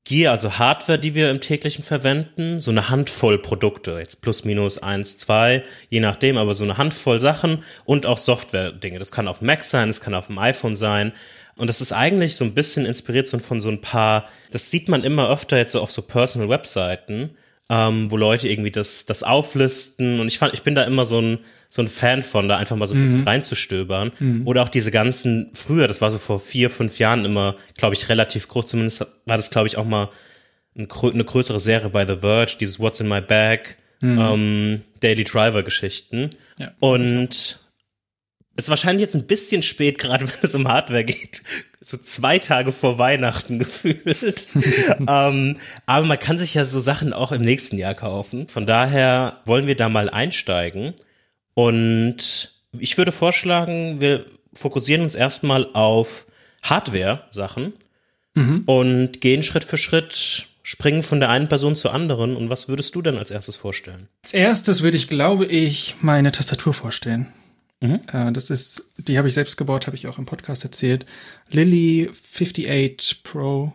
Gear, 0.07 0.33
also 0.33 0.59
Hardware, 0.59 0.99
die 0.99 1.15
wir 1.15 1.31
im 1.31 1.41
täglichen 1.41 1.83
verwenden, 1.83 2.59
so 2.59 2.69
eine 2.69 2.89
Handvoll 2.89 3.39
Produkte, 3.39 3.97
jetzt 3.97 4.21
plus 4.21 4.45
minus 4.45 4.77
eins, 4.77 5.17
zwei, 5.17 5.63
je 5.89 5.99
nachdem, 5.99 6.37
aber 6.37 6.53
so 6.53 6.63
eine 6.63 6.77
Handvoll 6.77 7.19
Sachen 7.19 7.63
und 7.85 8.05
auch 8.05 8.19
Software-Dinge. 8.19 8.99
Das 8.99 9.11
kann 9.11 9.27
auf 9.27 9.41
Mac 9.41 9.63
sein, 9.63 9.87
das 9.87 10.01
kann 10.01 10.13
auf 10.13 10.27
dem 10.27 10.37
iPhone 10.37 10.75
sein. 10.75 11.11
Und 11.57 11.67
das 11.67 11.81
ist 11.81 11.91
eigentlich 11.91 12.35
so 12.35 12.45
ein 12.45 12.53
bisschen 12.53 12.85
inspiriert 12.85 13.27
von 13.27 13.59
so 13.59 13.69
ein 13.69 13.81
paar, 13.81 14.29
das 14.51 14.69
sieht 14.69 14.89
man 14.89 15.03
immer 15.03 15.27
öfter 15.27 15.57
jetzt 15.57 15.71
so 15.71 15.81
auf 15.81 15.89
so 15.89 16.03
Personal-Webseiten, 16.03 17.35
ähm, 17.69 18.11
wo 18.11 18.17
Leute 18.17 18.47
irgendwie 18.47 18.71
das, 18.71 19.05
das 19.05 19.23
auflisten. 19.23 20.19
Und 20.19 20.27
ich 20.27 20.37
fand, 20.37 20.53
ich 20.53 20.63
bin 20.63 20.75
da 20.75 20.83
immer 20.83 21.05
so 21.05 21.19
ein, 21.19 21.39
so 21.69 21.81
ein 21.81 21.87
Fan 21.87 22.21
von, 22.21 22.47
da 22.47 22.57
einfach 22.57 22.75
mal 22.75 22.85
so 22.85 22.95
ein 22.95 23.01
bisschen 23.01 23.21
mhm. 23.21 23.27
reinzustöbern. 23.27 24.11
Mhm. 24.19 24.47
Oder 24.47 24.63
auch 24.63 24.69
diese 24.69 24.91
ganzen, 24.91 25.49
früher, 25.53 25.87
das 25.87 26.01
war 26.01 26.11
so 26.11 26.17
vor 26.17 26.39
vier, 26.39 26.69
fünf 26.69 26.99
Jahren 26.99 27.25
immer, 27.25 27.55
glaube 27.77 27.95
ich, 27.95 28.07
relativ 28.09 28.47
groß, 28.47 28.67
zumindest 28.67 29.01
war 29.25 29.37
das, 29.37 29.49
glaube 29.49 29.67
ich, 29.67 29.77
auch 29.77 29.85
mal 29.85 30.09
ein, 30.77 30.87
eine 30.89 31.23
größere 31.23 31.59
Serie 31.59 31.89
bei 31.89 32.05
The 32.05 32.17
Verge, 32.17 32.57
dieses 32.59 32.79
What's 32.79 32.99
in 32.99 33.07
My 33.07 33.21
Bag, 33.21 33.75
mhm. 33.99 34.19
ähm, 34.19 34.81
Daily 34.99 35.23
Driver 35.23 35.63
Geschichten. 35.63 36.29
Ja, 36.59 36.71
und 36.79 37.64
ist 38.55 38.69
wahrscheinlich 38.69 39.01
jetzt 39.01 39.15
ein 39.15 39.27
bisschen 39.27 39.61
spät, 39.61 39.97
gerade 39.97 40.27
wenn 40.27 40.39
es 40.41 40.55
um 40.55 40.67
Hardware 40.67 41.03
geht. 41.03 41.41
So 41.81 41.97
zwei 41.97 42.39
Tage 42.39 42.71
vor 42.71 42.97
Weihnachten 42.97 43.59
gefühlt. 43.59 44.49
ähm, 45.07 45.57
aber 45.85 46.05
man 46.05 46.19
kann 46.19 46.37
sich 46.37 46.53
ja 46.53 46.65
so 46.65 46.79
Sachen 46.79 47.13
auch 47.13 47.31
im 47.31 47.41
nächsten 47.41 47.77
Jahr 47.77 47.95
kaufen. 47.95 48.47
Von 48.47 48.65
daher 48.65 49.41
wollen 49.45 49.67
wir 49.67 49.75
da 49.75 49.89
mal 49.89 50.09
einsteigen. 50.09 50.93
Und 51.53 52.51
ich 52.79 52.97
würde 52.97 53.11
vorschlagen, 53.11 54.01
wir 54.01 54.25
fokussieren 54.53 55.03
uns 55.03 55.15
erstmal 55.15 55.67
auf 55.73 56.25
Hardware-Sachen 56.63 57.73
mhm. 58.33 58.63
und 58.65 59.21
gehen 59.21 59.43
Schritt 59.43 59.63
für 59.63 59.77
Schritt, 59.77 60.47
springen 60.63 61.03
von 61.03 61.19
der 61.19 61.29
einen 61.29 61.49
Person 61.49 61.75
zur 61.75 61.93
anderen. 61.93 62.35
Und 62.35 62.49
was 62.49 62.69
würdest 62.69 62.95
du 62.95 63.01
denn 63.01 63.17
als 63.17 63.31
erstes 63.31 63.57
vorstellen? 63.57 64.07
Als 64.23 64.33
erstes 64.33 64.81
würde 64.81 64.97
ich, 64.97 65.09
glaube 65.09 65.45
ich, 65.45 65.95
meine 66.01 66.31
Tastatur 66.31 66.73
vorstellen. 66.73 67.27
Mhm. 67.81 68.01
Äh, 68.11 68.31
das 68.31 68.49
ist, 68.49 68.93
die 68.97 69.17
habe 69.17 69.27
ich 69.27 69.33
selbst 69.33 69.57
gebaut, 69.57 69.87
habe 69.87 69.95
ich 69.95 70.07
auch 70.07 70.17
im 70.17 70.25
Podcast 70.25 70.63
erzählt. 70.63 71.05
Lily 71.49 72.09
58 72.09 73.23
Pro 73.23 73.73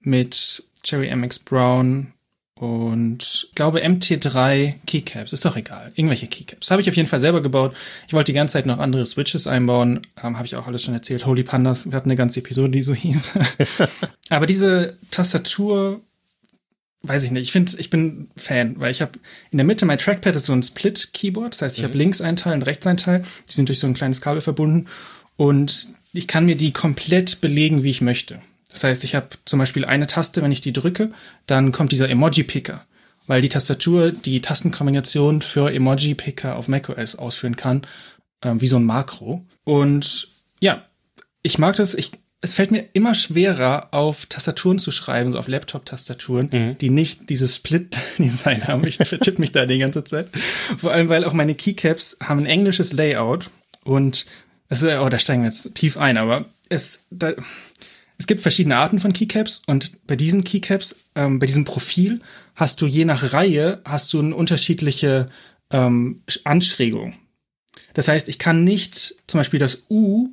mit 0.00 0.64
Cherry 0.82 1.14
MX 1.14 1.40
Brown 1.40 2.12
und 2.54 3.48
glaube 3.54 3.82
MT3 3.82 4.74
Keycaps, 4.86 5.32
ist 5.32 5.46
doch 5.46 5.56
egal, 5.56 5.92
irgendwelche 5.94 6.26
Keycaps. 6.26 6.70
Habe 6.70 6.82
ich 6.82 6.90
auf 6.90 6.96
jeden 6.96 7.08
Fall 7.08 7.18
selber 7.18 7.40
gebaut. 7.40 7.74
Ich 8.06 8.12
wollte 8.12 8.32
die 8.32 8.36
ganze 8.36 8.52
Zeit 8.52 8.66
noch 8.66 8.78
andere 8.78 9.06
Switches 9.06 9.46
einbauen, 9.46 10.02
ähm, 10.22 10.36
habe 10.36 10.46
ich 10.46 10.56
auch 10.56 10.66
alles 10.66 10.82
schon 10.82 10.92
erzählt. 10.92 11.24
Holy 11.24 11.42
Pandas, 11.42 11.90
wir 11.90 11.96
hatten 11.96 12.10
eine 12.10 12.16
ganze 12.16 12.40
Episode, 12.40 12.70
die 12.70 12.82
so 12.82 12.92
hieß. 12.92 13.32
Aber 14.28 14.46
diese 14.46 14.98
Tastatur, 15.10 16.02
weiß 17.02 17.24
ich 17.24 17.30
nicht, 17.30 17.44
ich 17.44 17.52
finde, 17.52 17.72
ich 17.78 17.90
bin 17.90 18.28
Fan, 18.36 18.78
weil 18.78 18.90
ich 18.90 19.00
habe 19.00 19.12
in 19.50 19.58
der 19.58 19.66
Mitte, 19.66 19.86
mein 19.86 19.98
Trackpad 19.98 20.36
ist 20.36 20.46
so 20.46 20.52
ein 20.52 20.62
Split-Keyboard, 20.62 21.54
das 21.54 21.62
heißt, 21.62 21.76
ich 21.76 21.82
mhm. 21.82 21.88
habe 21.88 21.98
links 21.98 22.20
einen 22.20 22.36
Teil 22.36 22.54
und 22.54 22.62
rechts 22.62 22.86
einen 22.86 22.98
Teil, 22.98 23.24
die 23.48 23.52
sind 23.52 23.68
durch 23.68 23.78
so 23.78 23.86
ein 23.86 23.94
kleines 23.94 24.20
Kabel 24.20 24.40
verbunden 24.40 24.86
und 25.36 25.88
ich 26.12 26.26
kann 26.26 26.44
mir 26.44 26.56
die 26.56 26.72
komplett 26.72 27.40
belegen, 27.40 27.82
wie 27.82 27.90
ich 27.90 28.00
möchte. 28.00 28.40
Das 28.70 28.84
heißt, 28.84 29.04
ich 29.04 29.14
habe 29.14 29.28
zum 29.44 29.58
Beispiel 29.58 29.84
eine 29.84 30.06
Taste, 30.06 30.42
wenn 30.42 30.52
ich 30.52 30.60
die 30.60 30.72
drücke, 30.72 31.12
dann 31.46 31.72
kommt 31.72 31.92
dieser 31.92 32.08
Emoji-Picker, 32.08 32.84
weil 33.26 33.42
die 33.42 33.48
Tastatur 33.48 34.12
die 34.12 34.40
Tastenkombination 34.40 35.42
für 35.42 35.72
Emoji-Picker 35.72 36.56
auf 36.56 36.68
macOS 36.68 37.16
ausführen 37.16 37.56
kann, 37.56 37.86
äh, 38.42 38.54
wie 38.58 38.66
so 38.66 38.76
ein 38.76 38.84
Makro. 38.84 39.44
Und 39.64 40.28
ja, 40.60 40.84
ich 41.42 41.58
mag 41.58 41.76
das. 41.76 41.94
Ich, 41.94 42.12
es 42.42 42.54
fällt 42.54 42.70
mir 42.70 42.88
immer 42.94 43.14
schwerer, 43.14 43.88
auf 43.92 44.26
Tastaturen 44.26 44.78
zu 44.78 44.90
schreiben, 44.90 45.32
so 45.32 45.38
auf 45.38 45.48
Laptop-Tastaturen, 45.48 46.48
mhm. 46.50 46.78
die 46.78 46.88
nicht 46.88 47.28
dieses 47.28 47.56
Split-Design 47.56 48.64
haben. 48.68 48.86
Ich 48.86 48.96
vertippe 48.96 49.40
mich 49.40 49.52
da 49.52 49.66
die 49.66 49.78
ganze 49.78 50.04
Zeit. 50.04 50.28
Vor 50.78 50.92
allem, 50.92 51.08
weil 51.08 51.24
auch 51.24 51.34
meine 51.34 51.54
Keycaps 51.54 52.16
haben 52.22 52.40
ein 52.40 52.46
englisches 52.46 52.92
Layout 52.94 53.50
Und 53.84 54.24
es, 54.68 54.82
oh, 54.82 55.08
da 55.08 55.18
steigen 55.18 55.42
wir 55.42 55.48
jetzt 55.48 55.74
tief 55.74 55.98
ein, 55.98 56.16
aber 56.16 56.46
es, 56.70 57.04
da, 57.10 57.34
es 58.16 58.26
gibt 58.26 58.40
verschiedene 58.40 58.76
Arten 58.76 59.00
von 59.00 59.12
Keycaps 59.12 59.62
und 59.66 60.06
bei 60.06 60.16
diesen 60.16 60.44
Keycaps, 60.44 61.00
ähm, 61.14 61.40
bei 61.40 61.46
diesem 61.46 61.64
Profil, 61.64 62.20
hast 62.54 62.80
du 62.80 62.86
je 62.86 63.04
nach 63.04 63.32
Reihe, 63.32 63.82
hast 63.84 64.12
du 64.12 64.20
eine 64.20 64.34
unterschiedliche 64.34 65.28
ähm, 65.70 66.22
Anschrägung. 66.44 67.14
Das 67.94 68.08
heißt, 68.08 68.28
ich 68.28 68.38
kann 68.38 68.64
nicht 68.64 69.16
zum 69.26 69.40
Beispiel 69.40 69.58
das 69.58 69.86
U 69.90 70.28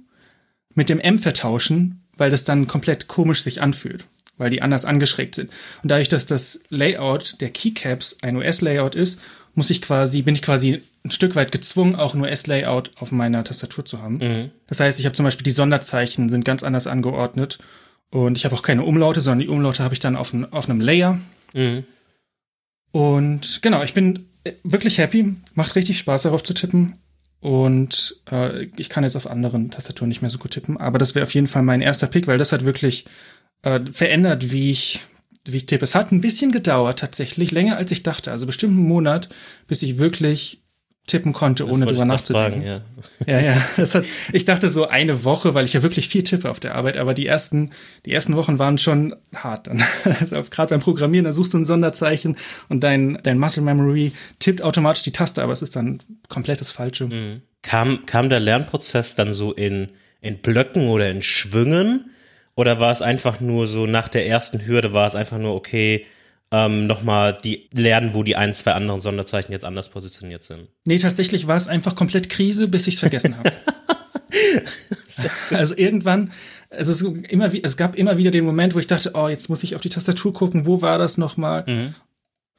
mit 0.78 0.90
dem 0.90 1.00
M 1.00 1.18
vertauschen, 1.18 2.04
weil 2.18 2.30
das 2.30 2.44
dann 2.44 2.68
komplett 2.68 3.08
komisch 3.08 3.42
sich 3.42 3.62
anfühlt, 3.62 4.06
weil 4.38 4.52
die 4.52 4.62
anders 4.62 4.86
angeschrägt 4.86 5.34
sind. 5.34 5.50
Und 5.82 5.90
dadurch, 5.90 6.08
dass 6.08 6.28
das 6.28 6.66
Layout 6.70 7.42
der 7.42 7.50
Keycaps 7.50 8.20
ein 8.22 8.36
US-Layout 8.36 8.94
ist, 8.94 9.20
muss 9.56 9.72
ich 9.72 9.82
quasi, 9.82 10.22
bin 10.22 10.36
ich 10.36 10.44
quasi 10.44 10.84
ein 11.04 11.10
Stück 11.10 11.36
weit 11.36 11.52
gezwungen, 11.52 11.96
auch 11.96 12.14
ein 12.14 12.22
US-Layout 12.22 12.92
auf 12.98 13.12
meiner 13.12 13.44
Tastatur 13.44 13.86
zu 13.86 14.04
haben. 14.04 14.18
Mhm. 14.18 14.52
Das 14.68 14.80
heißt, 14.80 15.00
ich 15.00 15.06
habe 15.06 15.16
zum 15.16 15.26
Beispiel 15.26 15.44
die 15.44 15.52
Sonderzeichen 15.52 16.30
sind 16.30 16.46
ganz 16.46 16.62
anders 16.62 16.86
angeordnet 16.86 17.58
und 18.12 18.38
ich 18.38 18.46
habe 18.46 18.54
auch 18.54 18.62
keine 18.62 18.84
Umlaute, 18.84 19.20
sondern 19.20 19.40
die 19.40 19.48
Umlaute 19.48 19.84
habe 19.84 19.96
ich 19.96 20.00
dann 20.00 20.16
auf, 20.16 20.32
ein, 20.32 20.52
auf 20.54 20.70
einem 20.70 20.80
Layer. 20.80 21.20
Mhm. 21.54 21.86
Und 22.92 23.64
genau, 23.64 23.82
ich 23.82 23.96
bin 23.96 24.30
wirklich 24.64 25.00
happy, 25.00 25.36
macht 25.56 25.76
richtig 25.76 25.98
Spaß 25.98 26.22
darauf 26.22 26.44
zu 26.44 26.54
tippen. 26.54 27.00
Und 27.40 28.22
äh, 28.32 28.66
ich 28.78 28.90
kann 28.90 29.04
jetzt 29.04 29.16
auf 29.16 29.28
anderen 29.28 29.70
Tastaturen 29.70 30.10
nicht 30.10 30.22
mehr 30.22 30.32
so 30.32 30.40
gut 30.40 30.52
tippen, 30.52 30.78
aber 30.78 30.98
das 30.98 31.16
wäre 31.16 31.24
auf 31.24 31.34
jeden 31.34 31.48
Fall 31.48 31.64
mein 31.64 31.82
erster 31.82 32.08
Pick, 32.08 32.28
weil 32.28 32.38
das 32.38 32.52
hat 32.52 32.66
wirklich 32.66 33.06
äh, 33.62 33.80
verändert, 33.92 34.52
wie 34.52 34.72
ich, 34.72 35.02
wie 35.46 35.58
ich 35.58 35.66
tippe. 35.66 35.84
Es 35.84 35.96
hat 35.96 36.12
ein 36.12 36.22
bisschen 36.22 36.52
gedauert 36.52 37.00
tatsächlich, 37.00 37.52
länger 37.52 37.78
als 37.78 37.92
ich 37.92 38.04
dachte. 38.04 38.32
Also 38.32 38.46
bestimmt 38.48 38.78
einen 38.78 38.88
Monat, 38.88 39.30
bis 39.68 39.84
ich 39.84 39.98
wirklich 39.98 40.64
tippen 41.08 41.34
konnte, 41.34 41.66
das 41.66 41.74
ohne 41.74 41.86
drüber 41.86 42.06
nachzudenken. 42.06 42.62
Fragen, 42.62 42.84
ja. 43.26 43.40
ja, 43.40 43.54
ja. 43.54 43.62
Das 43.78 43.96
hat, 43.96 44.06
ich 44.34 44.46
dachte 44.46 44.70
so 44.70 44.88
eine 44.88 45.24
Woche, 45.24 45.54
weil 45.54 45.66
ich 45.66 45.74
ja 45.74 45.82
wirklich 45.82 46.10
viel 46.10 46.24
tippe 46.24 46.50
auf 46.52 46.60
der 46.60 46.76
Arbeit, 46.76 46.98
aber 46.98 47.14
die 47.14 47.26
ersten, 47.26 47.72
die 48.06 48.12
ersten 48.12 48.36
Wochen 48.36 48.60
waren 48.60 48.78
schon 48.78 49.16
hart. 49.34 49.68
Dann, 49.68 49.84
also 50.20 50.44
gerade 50.50 50.70
beim 50.70 50.82
Programmieren, 50.82 51.24
da 51.24 51.32
suchst 51.32 51.54
du 51.54 51.60
ein 51.60 51.66
Sonderzeichen 51.66 52.38
und 52.68 52.84
dein, 52.84 53.20
dein 53.24 53.40
Muscle 53.40 53.64
Memory 53.64 54.12
tippt 54.40 54.62
automatisch 54.62 55.04
die 55.04 55.14
Taste, 55.14 55.42
aber 55.42 55.54
es 55.54 55.62
ist 55.62 55.76
dann 55.76 56.04
komplettes 56.28 56.72
Falsche. 56.72 57.06
Mhm. 57.06 57.42
Kam, 57.62 58.06
kam 58.06 58.30
der 58.30 58.42
Lernprozess 58.42 59.16
dann 59.16 59.34
so 59.34 59.54
in, 59.54 59.90
in 60.22 60.40
Blöcken 60.40 60.90
oder 60.90 61.10
in 61.10 61.22
Schwüngen? 61.22 62.12
Oder 62.56 62.80
war 62.80 62.92
es 62.92 63.02
einfach 63.02 63.40
nur 63.40 63.68
so, 63.68 63.86
nach 63.86 64.10
der 64.10 64.28
ersten 64.28 64.66
Hürde 64.66 64.92
war 64.92 65.06
es 65.06 65.16
einfach 65.16 65.38
nur, 65.38 65.54
okay, 65.54 66.06
ähm, 66.52 66.88
nochmal 66.88 67.38
die 67.44 67.70
lernen, 67.74 68.14
wo 68.14 68.24
die 68.24 68.36
ein, 68.36 68.54
zwei 68.54 68.72
anderen 68.72 69.02
Sonderzeichen 69.02 69.52
jetzt 69.52 69.66
anders 69.66 69.90
positioniert 69.90 70.44
sind. 70.44 70.70
Nee, 70.86 71.00
tatsächlich 71.00 71.48
war 71.48 71.58
es 71.58 71.68
einfach 71.68 71.96
komplett 71.96 72.30
Krise, 72.30 72.68
bis 72.68 72.88
ich 72.88 72.96
es 72.96 73.00
vergessen 73.00 73.38
habe. 73.38 73.52
also 75.52 75.76
irgendwann, 75.76 76.32
also 76.70 76.92
es, 76.92 77.02
immer, 77.02 77.52
es 77.54 77.78
gab 77.78 77.96
immer 77.96 78.18
wieder 78.18 78.32
den 78.32 78.46
Moment, 78.46 78.76
wo 78.76 78.80
ich 78.80 78.88
dachte, 78.88 79.12
oh, 79.14 79.28
jetzt 79.28 79.50
muss 79.50 79.64
ich 79.64 79.76
auf 79.76 79.82
die 79.82 79.90
Tastatur 79.90 80.34
gucken, 80.34 80.66
wo 80.66 80.82
war 80.82 80.98
das 80.98 81.18
nochmal? 81.18 81.66
Mhm. 81.68 81.96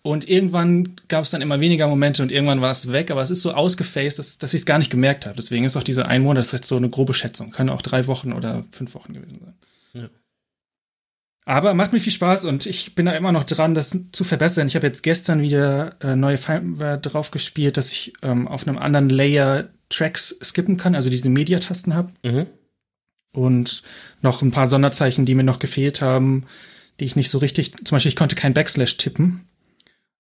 Und 0.03 0.29
irgendwann 0.29 0.97
gab 1.09 1.25
es 1.25 1.31
dann 1.31 1.43
immer 1.43 1.61
weniger 1.61 1.89
Momente 1.89 2.23
und 2.23 2.31
irgendwann 2.31 2.61
war 2.61 2.71
es 2.71 2.93
weg, 2.93 3.11
aber 3.11 3.21
es 3.21 3.31
ist 3.31 3.43
so 3.43 3.53
ausgefaced, 3.53 4.19
dass, 4.19 4.39
dass 4.39 4.55
ich 4.55 4.61
es 4.61 4.67
gar 4.67 4.79
nicht 4.79 4.91
gemerkt 4.91 5.27
habe. 5.27 5.37
Deswegen 5.37 5.65
ist 5.65 5.77
auch 5.77 5.83
diese 5.83 6.07
ein 6.07 6.23
Monat, 6.23 6.39
das 6.39 6.47
ist 6.49 6.53
jetzt 6.53 6.69
so 6.69 6.77
eine 6.77 6.89
grobe 6.89 7.15
Schätzung. 7.15 7.51
Kann 7.51 7.69
auch 7.69 7.83
drei 7.83 8.07
Wochen 8.07 8.33
oder 8.33 8.65
fünf 8.71 8.95
Wochen 8.95 9.13
gewesen 9.13 9.39
sein. 9.41 9.55
Ja. 9.95 10.09
Aber 11.49 11.73
macht 11.73 11.95
mir 11.95 12.01
viel 12.01 12.13
Spaß 12.13 12.45
und 12.45 12.67
ich 12.67 12.95
bin 12.95 13.07
da 13.07 13.13
immer 13.13 13.33
noch 13.33 13.43
dran, 13.43 13.73
das 13.73 13.97
zu 14.13 14.23
verbessern. 14.23 14.67
Ich 14.67 14.77
habe 14.77 14.87
jetzt 14.87 15.03
gestern 15.03 15.41
wieder 15.41 15.97
äh, 16.03 16.15
neue 16.15 16.37
Firmware 16.37 16.99
drauf 16.99 17.31
gespielt, 17.31 17.79
dass 17.79 17.91
ich 17.91 18.13
ähm, 18.21 18.47
auf 18.47 18.69
einem 18.69 18.77
anderen 18.77 19.09
Layer 19.09 19.71
Tracks 19.89 20.39
skippen 20.45 20.77
kann, 20.77 20.95
also 20.95 21.09
diese 21.09 21.31
Mediatasten 21.31 21.95
habe. 21.95 22.13
Mhm. 22.23 22.49
Und 23.33 23.83
noch 24.21 24.43
ein 24.43 24.51
paar 24.51 24.67
Sonderzeichen, 24.67 25.25
die 25.25 25.35
mir 25.35 25.43
noch 25.43 25.59
gefehlt 25.59 26.03
haben, 26.03 26.45
die 27.01 27.07
ich 27.07 27.17
nicht 27.17 27.31
so 27.31 27.39
richtig, 27.39 27.73
zum 27.83 27.97
Beispiel 27.97 28.11
ich 28.11 28.17
konnte 28.17 28.37
kein 28.37 28.53
Backslash 28.53 28.99
tippen. 28.99 29.47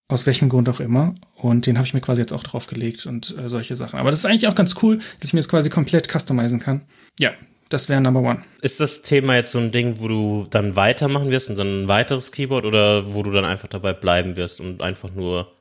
Aus 0.09 0.25
welchem 0.25 0.49
Grund 0.49 0.71
auch 0.71 0.81
immer. 0.81 1.15
Und 1.35 1.67
den 1.67 1.77
habe 1.77 1.87
ich 1.87 1.93
mir 1.93 2.01
quasi 2.01 2.23
jetzt 2.23 2.33
auch 2.33 2.43
draufgelegt 2.43 3.05
und 3.05 3.37
äh, 3.37 3.51
solche 3.51 3.77
Sachen. 3.77 3.99
Aber 4.01 4.11
das 4.11 4.21
ist 4.21 4.25
eigentlich 4.25 4.49
auch 4.49 4.55
ganz 4.55 4.77
cool, 4.83 4.97
dass 5.21 5.29
ich 5.29 5.35
mir 5.35 5.41
das 5.41 5.51
quasi 5.51 5.69
komplett 5.69 6.09
customizen 6.11 6.59
kann. 6.59 6.87
Ja, 7.21 7.33
das 7.69 7.89
wäre 7.89 8.01
Number 8.01 8.21
One. 8.21 8.43
Ist 8.63 8.81
das 8.81 9.03
Thema 9.03 9.37
jetzt 9.37 9.53
so 9.53 9.59
ein 9.59 9.73
Ding, 9.73 10.01
wo 10.01 10.09
du 10.09 10.47
dann 10.51 10.77
weitermachen 10.77 11.31
wirst 11.31 11.51
und 11.51 11.59
dann 11.59 11.85
ein 11.85 11.89
weiteres 11.89 12.33
Keyboard 12.33 12.65
oder 12.65 13.15
wo 13.15 13.23
du 13.23 13.31
dann 13.31 13.45
einfach 13.45 13.69
dabei 13.69 13.93
bleiben 13.93 14.37
wirst 14.37 14.61
und 14.61 14.83
einfach 14.83 15.13
nur 15.13 15.53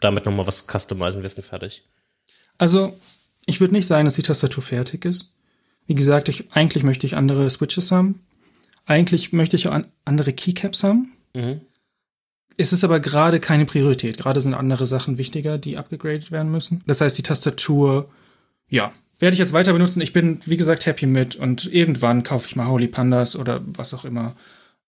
damit 0.00 0.26
nochmal 0.26 0.46
was 0.46 0.66
customizen 0.66 1.22
wirst 1.22 1.36
und 1.36 1.44
fertig? 1.44 1.84
Also, 2.58 2.98
ich 3.46 3.60
würde 3.60 3.74
nicht 3.74 3.86
sagen, 3.86 4.04
dass 4.04 4.14
die 4.14 4.22
Tastatur 4.22 4.62
fertig 4.62 5.04
ist. 5.04 5.34
Wie 5.86 5.94
gesagt, 5.94 6.28
ich, 6.28 6.52
eigentlich 6.52 6.82
möchte 6.82 7.06
ich 7.06 7.16
andere 7.16 7.48
Switches 7.50 7.92
haben. 7.92 8.24
Eigentlich 8.86 9.32
möchte 9.32 9.56
ich 9.56 9.68
auch 9.68 9.72
an, 9.72 9.86
andere 10.04 10.32
Keycaps 10.32 10.82
haben. 10.84 11.12
Mhm. 11.34 11.60
Es 12.56 12.72
ist 12.72 12.84
aber 12.84 13.00
gerade 13.00 13.40
keine 13.40 13.64
Priorität. 13.64 14.18
Gerade 14.18 14.40
sind 14.40 14.54
andere 14.54 14.86
Sachen 14.86 15.18
wichtiger, 15.18 15.58
die 15.58 15.76
abgegradet 15.76 16.30
werden 16.30 16.50
müssen. 16.50 16.82
Das 16.86 17.00
heißt, 17.00 17.18
die 17.18 17.22
Tastatur, 17.22 18.10
ja, 18.68 18.92
werde 19.18 19.34
ich 19.34 19.38
jetzt 19.40 19.52
weiter 19.52 19.72
benutzen. 19.72 20.00
Ich 20.00 20.12
bin, 20.12 20.40
wie 20.44 20.56
gesagt, 20.56 20.86
happy 20.86 21.06
mit 21.06 21.36
und 21.36 21.72
irgendwann 21.72 22.22
kaufe 22.22 22.46
ich 22.48 22.56
mal 22.56 22.66
Holy 22.66 22.88
Pandas 22.88 23.36
oder 23.36 23.62
was 23.64 23.94
auch 23.94 24.04
immer. 24.04 24.36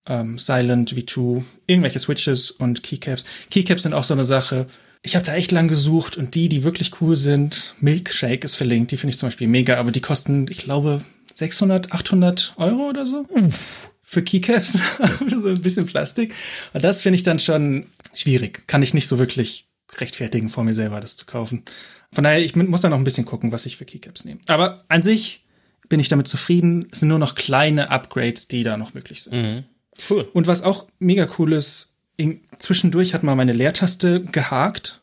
Ähm, 0.09 0.38
Silent 0.38 0.92
V2, 0.92 1.42
irgendwelche 1.66 1.99
Switches 1.99 2.50
und 2.50 2.83
Keycaps. 2.83 3.25
Keycaps 3.50 3.83
sind 3.83 3.92
auch 3.92 4.04
so 4.04 4.14
eine 4.14 4.25
Sache. 4.25 4.66
Ich 5.02 5.16
habe 5.16 5.25
da 5.25 5.35
echt 5.35 5.52
lang 5.52 5.68
gesucht 5.68 6.16
und 6.16 6.35
die, 6.35 6.49
die 6.49 6.64
wirklich 6.64 7.00
cool 7.00 7.16
sind, 7.16 7.75
Milkshake 7.80 8.45
ist 8.45 8.56
verlinkt, 8.56 8.92
die 8.92 8.97
finde 8.97 9.14
ich 9.14 9.18
zum 9.18 9.28
Beispiel 9.28 9.49
mega, 9.49 9.78
aber 9.78 9.90
die 9.90 10.00
kosten, 10.00 10.47
ich 10.49 10.59
glaube, 10.59 11.02
600, 11.35 11.92
800 11.92 12.54
Euro 12.56 12.88
oder 12.88 13.04
so. 13.04 13.26
Uff. 13.28 13.92
Für 14.02 14.23
Keycaps, 14.23 14.78
so 15.30 15.49
ein 15.49 15.62
bisschen 15.62 15.87
Plastik. 15.87 16.33
Und 16.73 16.85
das 16.85 17.02
finde 17.02 17.16
ich 17.16 17.25
dann 17.25 17.40
schon 17.40 17.87
schwierig. 18.14 18.66
Kann 18.68 18.83
ich 18.83 18.95
nicht 18.95 19.09
so 19.09 19.18
wirklich 19.18 19.68
rechtfertigen, 19.99 20.49
vor 20.49 20.64
mir 20.64 20.75
selber 20.75 21.00
das 21.00 21.16
zu 21.16 21.26
kaufen. 21.26 21.64
Von 22.12 22.25
daher, 22.25 22.42
ich 22.42 22.56
muss 22.56 22.80
da 22.80 22.88
noch 22.88 22.98
ein 22.98 23.04
bisschen 23.04 23.26
gucken, 23.26 23.52
was 23.52 23.66
ich 23.66 23.76
für 23.76 23.84
Keycaps 23.84 24.25
nehme. 24.25 24.40
Aber 24.48 24.84
an 24.88 25.02
sich 25.02 25.44
bin 25.88 26.00
ich 26.00 26.08
damit 26.08 26.28
zufrieden. 26.28 26.88
Es 26.90 27.00
sind 27.00 27.08
nur 27.08 27.18
noch 27.18 27.34
kleine 27.34 27.90
Upgrades, 27.90 28.48
die 28.48 28.62
da 28.62 28.76
noch 28.76 28.94
möglich 28.94 29.22
sind. 29.22 29.42
Mhm. 29.42 29.64
Cool. 30.10 30.28
Und 30.32 30.46
was 30.46 30.62
auch 30.62 30.88
mega 30.98 31.28
cool 31.38 31.52
ist, 31.52 31.94
in, 32.16 32.40
zwischendurch 32.58 33.14
hat 33.14 33.22
mal 33.22 33.34
meine 33.34 33.52
Leertaste 33.52 34.20
gehakt. 34.20 35.02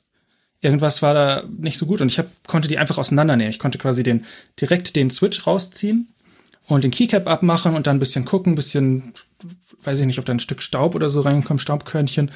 Irgendwas 0.61 1.01
war 1.01 1.13
da 1.13 1.43
nicht 1.57 1.77
so 1.77 1.85
gut 1.85 2.01
und 2.01 2.07
ich 2.07 2.19
hab, 2.19 2.27
konnte 2.47 2.67
die 2.67 2.77
einfach 2.77 2.97
auseinandernehmen. 2.97 3.51
Ich 3.51 3.59
konnte 3.59 3.77
quasi 3.77 4.03
den, 4.03 4.25
direkt 4.59 4.95
den 4.95 5.09
Switch 5.09 5.45
rausziehen 5.45 6.07
und 6.67 6.83
den 6.83 6.91
Keycap 6.91 7.27
abmachen 7.27 7.75
und 7.75 7.87
dann 7.87 7.97
ein 7.97 7.99
bisschen 7.99 8.25
gucken, 8.25 8.53
ein 8.53 8.55
bisschen, 8.55 9.13
weiß 9.83 9.99
ich 9.99 10.05
nicht, 10.05 10.19
ob 10.19 10.25
da 10.25 10.33
ein 10.33 10.39
Stück 10.39 10.61
Staub 10.61 10.95
oder 10.95 11.09
so 11.09 11.21
reinkommt, 11.21 11.61
Staubkörnchen 11.61 12.31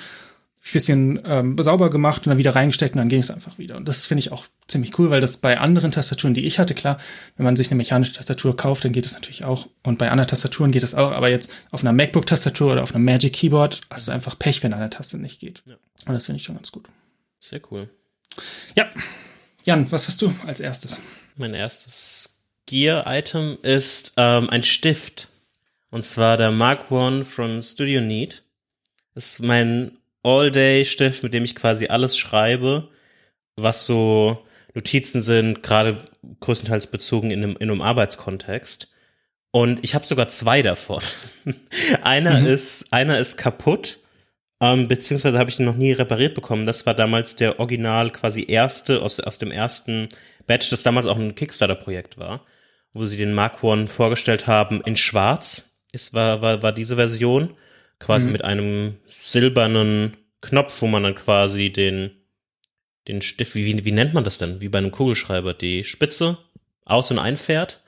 bisschen 0.73 1.21
ähm, 1.25 1.55
sauber 1.59 1.89
gemacht 1.89 2.25
und 2.25 2.31
dann 2.31 2.37
wieder 2.37 2.55
reingesteckt 2.55 2.95
und 2.95 2.99
dann 2.99 3.09
ging 3.09 3.19
es 3.19 3.31
einfach 3.31 3.57
wieder. 3.57 3.77
Und 3.77 3.87
das 3.87 4.05
finde 4.05 4.19
ich 4.19 4.31
auch 4.31 4.47
ziemlich 4.67 4.97
cool, 4.99 5.09
weil 5.09 5.21
das 5.21 5.37
bei 5.37 5.59
anderen 5.59 5.91
Tastaturen, 5.91 6.33
die 6.33 6.45
ich 6.45 6.59
hatte, 6.59 6.73
klar, 6.73 6.99
wenn 7.35 7.45
man 7.45 7.55
sich 7.55 7.69
eine 7.69 7.77
mechanische 7.77 8.13
Tastatur 8.13 8.55
kauft, 8.55 8.85
dann 8.85 8.91
geht 8.91 9.05
das 9.05 9.13
natürlich 9.13 9.43
auch. 9.43 9.67
Und 9.83 9.97
bei 9.97 10.09
anderen 10.09 10.27
Tastaturen 10.27 10.71
geht 10.71 10.83
das 10.83 10.95
auch. 10.95 11.11
Aber 11.11 11.29
jetzt 11.29 11.51
auf 11.71 11.81
einer 11.81 11.93
MacBook-Tastatur 11.93 12.73
oder 12.73 12.83
auf 12.83 12.93
einem 12.93 13.05
Magic 13.05 13.33
Keyboard 13.33 13.81
hast 13.89 14.07
du 14.07 14.11
einfach 14.11 14.37
Pech, 14.37 14.63
wenn 14.63 14.73
eine 14.73 14.89
Taste 14.89 15.17
nicht 15.17 15.39
geht. 15.39 15.63
Ja. 15.65 15.75
Und 16.05 16.13
das 16.13 16.25
finde 16.25 16.37
ich 16.37 16.45
schon 16.45 16.55
ganz 16.55 16.71
gut. 16.71 16.87
Sehr 17.39 17.61
cool. 17.71 17.89
Ja. 18.75 18.87
Jan, 19.63 19.91
was 19.91 20.07
hast 20.07 20.21
du 20.21 20.33
als 20.45 20.59
erstes? 20.59 21.01
Mein 21.35 21.53
erstes 21.53 22.37
Gear-Item 22.65 23.57
ist 23.61 24.13
ähm, 24.17 24.49
ein 24.49 24.63
Stift. 24.63 25.29
Und 25.89 26.05
zwar 26.05 26.37
der 26.37 26.51
Mark 26.51 26.91
One 26.91 27.23
von 27.23 27.61
Studio. 27.61 28.01
Das 29.13 29.33
ist 29.33 29.39
mein 29.41 29.91
All-Day-Stift, 30.27 31.23
mit 31.23 31.33
dem 31.33 31.45
ich 31.45 31.55
quasi 31.55 31.87
alles 31.87 32.17
schreibe, 32.17 32.89
was 33.55 33.85
so 33.85 34.45
Notizen 34.73 35.21
sind, 35.21 35.63
gerade 35.63 35.99
größtenteils 36.41 36.87
bezogen 36.87 37.31
in 37.31 37.43
einem, 37.43 37.57
in 37.57 37.71
einem 37.71 37.81
Arbeitskontext. 37.81 38.91
Und 39.51 39.83
ich 39.83 39.95
habe 39.95 40.05
sogar 40.05 40.27
zwei 40.27 40.61
davon. 40.61 41.01
einer 42.03 42.41
mhm. 42.41 42.47
ist, 42.47 42.91
einer 42.91 43.17
ist 43.17 43.37
kaputt, 43.37 43.99
ähm, 44.59 44.87
beziehungsweise 44.87 45.39
habe 45.39 45.49
ich 45.49 45.59
ihn 45.59 45.65
noch 45.65 45.77
nie 45.77 45.93
repariert 45.93 46.35
bekommen. 46.35 46.65
Das 46.65 46.85
war 46.85 46.93
damals 46.93 47.35
der 47.35 47.59
Original 47.59 48.09
quasi 48.09 48.45
erste 48.47 49.01
aus, 49.01 49.19
aus 49.21 49.37
dem 49.37 49.51
ersten 49.51 50.09
Batch, 50.45 50.69
das 50.69 50.83
damals 50.83 51.07
auch 51.07 51.17
ein 51.17 51.35
Kickstarter-Projekt 51.35 52.17
war, 52.17 52.45
wo 52.93 53.05
sie 53.05 53.17
den 53.17 53.33
Mark 53.33 53.63
One 53.63 53.87
vorgestellt 53.87 54.45
haben 54.45 54.81
in 54.81 54.97
Schwarz. 54.97 55.77
Ist, 55.93 56.13
war, 56.13 56.41
war, 56.41 56.61
war 56.61 56.73
diese 56.73 56.97
Version 56.97 57.51
quasi 57.99 58.27
mhm. 58.27 58.33
mit 58.33 58.43
einem 58.43 58.97
silbernen 59.07 60.17
Knopf, 60.41 60.81
wo 60.81 60.87
man 60.87 61.03
dann 61.03 61.15
quasi 61.15 61.71
den, 61.71 62.11
den 63.07 63.21
Stift, 63.21 63.55
wie, 63.55 63.85
wie 63.85 63.91
nennt 63.91 64.13
man 64.13 64.23
das 64.23 64.37
denn? 64.37 64.61
Wie 64.61 64.69
bei 64.69 64.77
einem 64.77 64.91
Kugelschreiber, 64.91 65.53
die 65.53 65.83
Spitze 65.83 66.37
aus- 66.85 67.11
und 67.11 67.19
einfährt. 67.19 67.81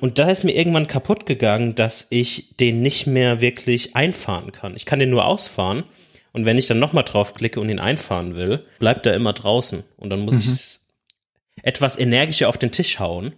Und 0.00 0.18
da 0.18 0.30
ist 0.30 0.44
mir 0.44 0.54
irgendwann 0.54 0.86
kaputt 0.86 1.26
gegangen, 1.26 1.74
dass 1.74 2.06
ich 2.10 2.56
den 2.56 2.82
nicht 2.82 3.06
mehr 3.06 3.40
wirklich 3.40 3.94
einfahren 3.94 4.52
kann. 4.52 4.74
Ich 4.74 4.86
kann 4.86 4.98
den 4.98 5.10
nur 5.10 5.26
ausfahren. 5.26 5.84
Und 6.32 6.46
wenn 6.46 6.56
ich 6.56 6.66
dann 6.66 6.78
nochmal 6.78 7.04
draufklicke 7.04 7.60
und 7.60 7.68
ihn 7.68 7.78
einfahren 7.78 8.36
will, 8.36 8.64
bleibt 8.78 9.04
er 9.04 9.14
immer 9.14 9.34
draußen. 9.34 9.84
Und 9.96 10.10
dann 10.10 10.20
muss 10.20 10.34
mhm. 10.34 10.40
ich 10.40 11.62
etwas 11.62 11.98
energischer 11.98 12.48
auf 12.48 12.56
den 12.56 12.72
Tisch 12.72 12.98
hauen, 12.98 13.34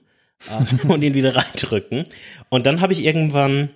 äh, 0.49 0.87
und 0.89 1.03
ihn 1.03 1.15
wieder 1.15 1.35
reindrücken. 1.35 2.05
Und 2.49 2.67
dann 2.67 2.81
habe 2.81 2.93
ich 2.93 3.05
irgendwann 3.05 3.71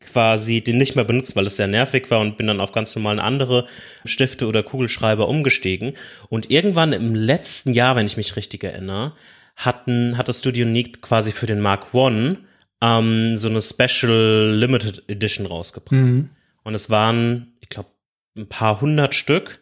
quasi 0.00 0.62
den 0.62 0.78
nicht 0.78 0.96
mehr 0.96 1.04
benutzt, 1.04 1.36
weil 1.36 1.46
es 1.46 1.56
sehr 1.56 1.66
nervig 1.66 2.10
war 2.10 2.20
und 2.20 2.36
bin 2.36 2.46
dann 2.46 2.60
auf 2.60 2.72
ganz 2.72 2.94
normalen 2.96 3.20
andere 3.20 3.66
Stifte 4.04 4.46
oder 4.46 4.62
Kugelschreiber 4.62 5.28
umgestiegen. 5.28 5.94
Und 6.28 6.50
irgendwann 6.50 6.92
im 6.92 7.14
letzten 7.14 7.72
Jahr, 7.72 7.96
wenn 7.96 8.06
ich 8.06 8.16
mich 8.16 8.36
richtig 8.36 8.64
erinnere, 8.64 9.12
hatten, 9.56 10.16
hat 10.16 10.28
das 10.28 10.38
Studio 10.38 10.66
Unique 10.66 11.02
quasi 11.02 11.32
für 11.32 11.46
den 11.46 11.60
Mark 11.60 11.94
One 11.94 12.38
ähm, 12.80 13.36
so 13.36 13.48
eine 13.48 13.60
Special 13.60 14.54
Limited 14.54 15.04
Edition 15.08 15.46
rausgebracht. 15.46 15.92
Mhm. 15.92 16.30
Und 16.64 16.74
es 16.74 16.90
waren, 16.90 17.52
ich 17.60 17.68
glaube, 17.68 17.90
ein 18.36 18.48
paar 18.48 18.80
hundert 18.80 19.14
Stück. 19.14 19.60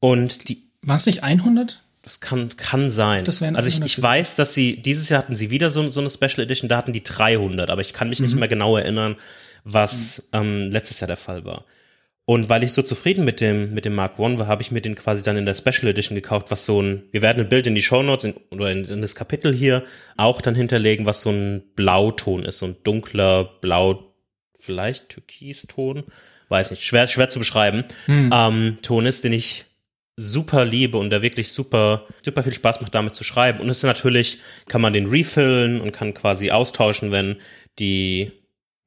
Und 0.00 0.48
die. 0.48 0.70
War 0.82 0.96
es 0.96 1.06
nicht 1.06 1.22
100? 1.22 1.82
Das 2.02 2.20
kann, 2.20 2.54
kann 2.56 2.90
sein. 2.90 3.24
Das 3.24 3.42
also 3.42 3.68
ich, 3.68 3.82
ich 3.82 4.00
weiß, 4.00 4.36
dass 4.36 4.54
sie, 4.54 4.76
dieses 4.76 5.08
Jahr 5.08 5.22
hatten 5.22 5.34
sie 5.34 5.50
wieder 5.50 5.70
so, 5.70 5.88
so 5.88 6.00
eine 6.00 6.08
Special 6.08 6.40
Edition, 6.44 6.68
da 6.68 6.76
hatten 6.76 6.92
die 6.92 7.02
300, 7.02 7.68
aber 7.68 7.80
ich 7.80 7.92
kann 7.92 8.08
mich 8.08 8.20
mhm. 8.20 8.26
nicht 8.26 8.36
mehr 8.36 8.46
genau 8.46 8.76
erinnern, 8.76 9.16
was 9.66 10.30
mhm. 10.32 10.38
ähm, 10.38 10.60
letztes 10.70 11.00
Jahr 11.00 11.08
der 11.08 11.16
Fall 11.16 11.44
war. 11.44 11.64
Und 12.24 12.48
weil 12.48 12.64
ich 12.64 12.72
so 12.72 12.82
zufrieden 12.82 13.24
mit 13.24 13.40
dem, 13.40 13.72
mit 13.72 13.84
dem 13.84 13.94
Mark 13.94 14.18
One 14.18 14.38
war, 14.38 14.48
habe 14.48 14.62
ich 14.62 14.72
mir 14.72 14.80
den 14.80 14.96
quasi 14.96 15.22
dann 15.22 15.36
in 15.36 15.46
der 15.46 15.54
Special 15.54 15.88
Edition 15.88 16.16
gekauft, 16.16 16.50
was 16.50 16.66
so 16.66 16.82
ein, 16.82 17.04
wir 17.12 17.22
werden 17.22 17.44
ein 17.44 17.48
Bild 17.48 17.68
in 17.68 17.76
die 17.76 17.82
Show 17.82 18.02
Notes 18.02 18.32
oder 18.50 18.72
in, 18.72 18.84
in, 18.84 19.00
das 19.00 19.14
Kapitel 19.14 19.54
hier 19.54 19.84
auch 20.16 20.40
dann 20.40 20.56
hinterlegen, 20.56 21.06
was 21.06 21.20
so 21.20 21.30
ein 21.30 21.62
Blauton 21.76 22.44
ist, 22.44 22.58
so 22.58 22.66
ein 22.66 22.76
dunkler 22.82 23.44
Blau, 23.60 24.12
vielleicht 24.58 25.10
Türkiston, 25.10 26.02
weiß 26.48 26.72
nicht, 26.72 26.82
schwer, 26.82 27.06
schwer 27.06 27.28
zu 27.28 27.38
beschreiben, 27.38 27.84
hm. 28.06 28.30
ähm, 28.34 28.78
Ton 28.82 29.06
ist, 29.06 29.22
den 29.22 29.32
ich 29.32 29.66
super 30.16 30.64
liebe 30.64 30.98
und 30.98 31.10
der 31.10 31.22
wirklich 31.22 31.52
super, 31.52 32.06
super 32.24 32.42
viel 32.42 32.54
Spaß 32.54 32.80
macht, 32.80 32.94
damit 32.94 33.14
zu 33.14 33.22
schreiben. 33.22 33.60
Und 33.60 33.68
es 33.68 33.78
ist 33.78 33.82
natürlich, 33.84 34.40
kann 34.68 34.80
man 34.80 34.92
den 34.92 35.06
refillen 35.06 35.80
und 35.80 35.92
kann 35.92 36.14
quasi 36.14 36.50
austauschen, 36.50 37.12
wenn 37.12 37.36
die, 37.78 38.32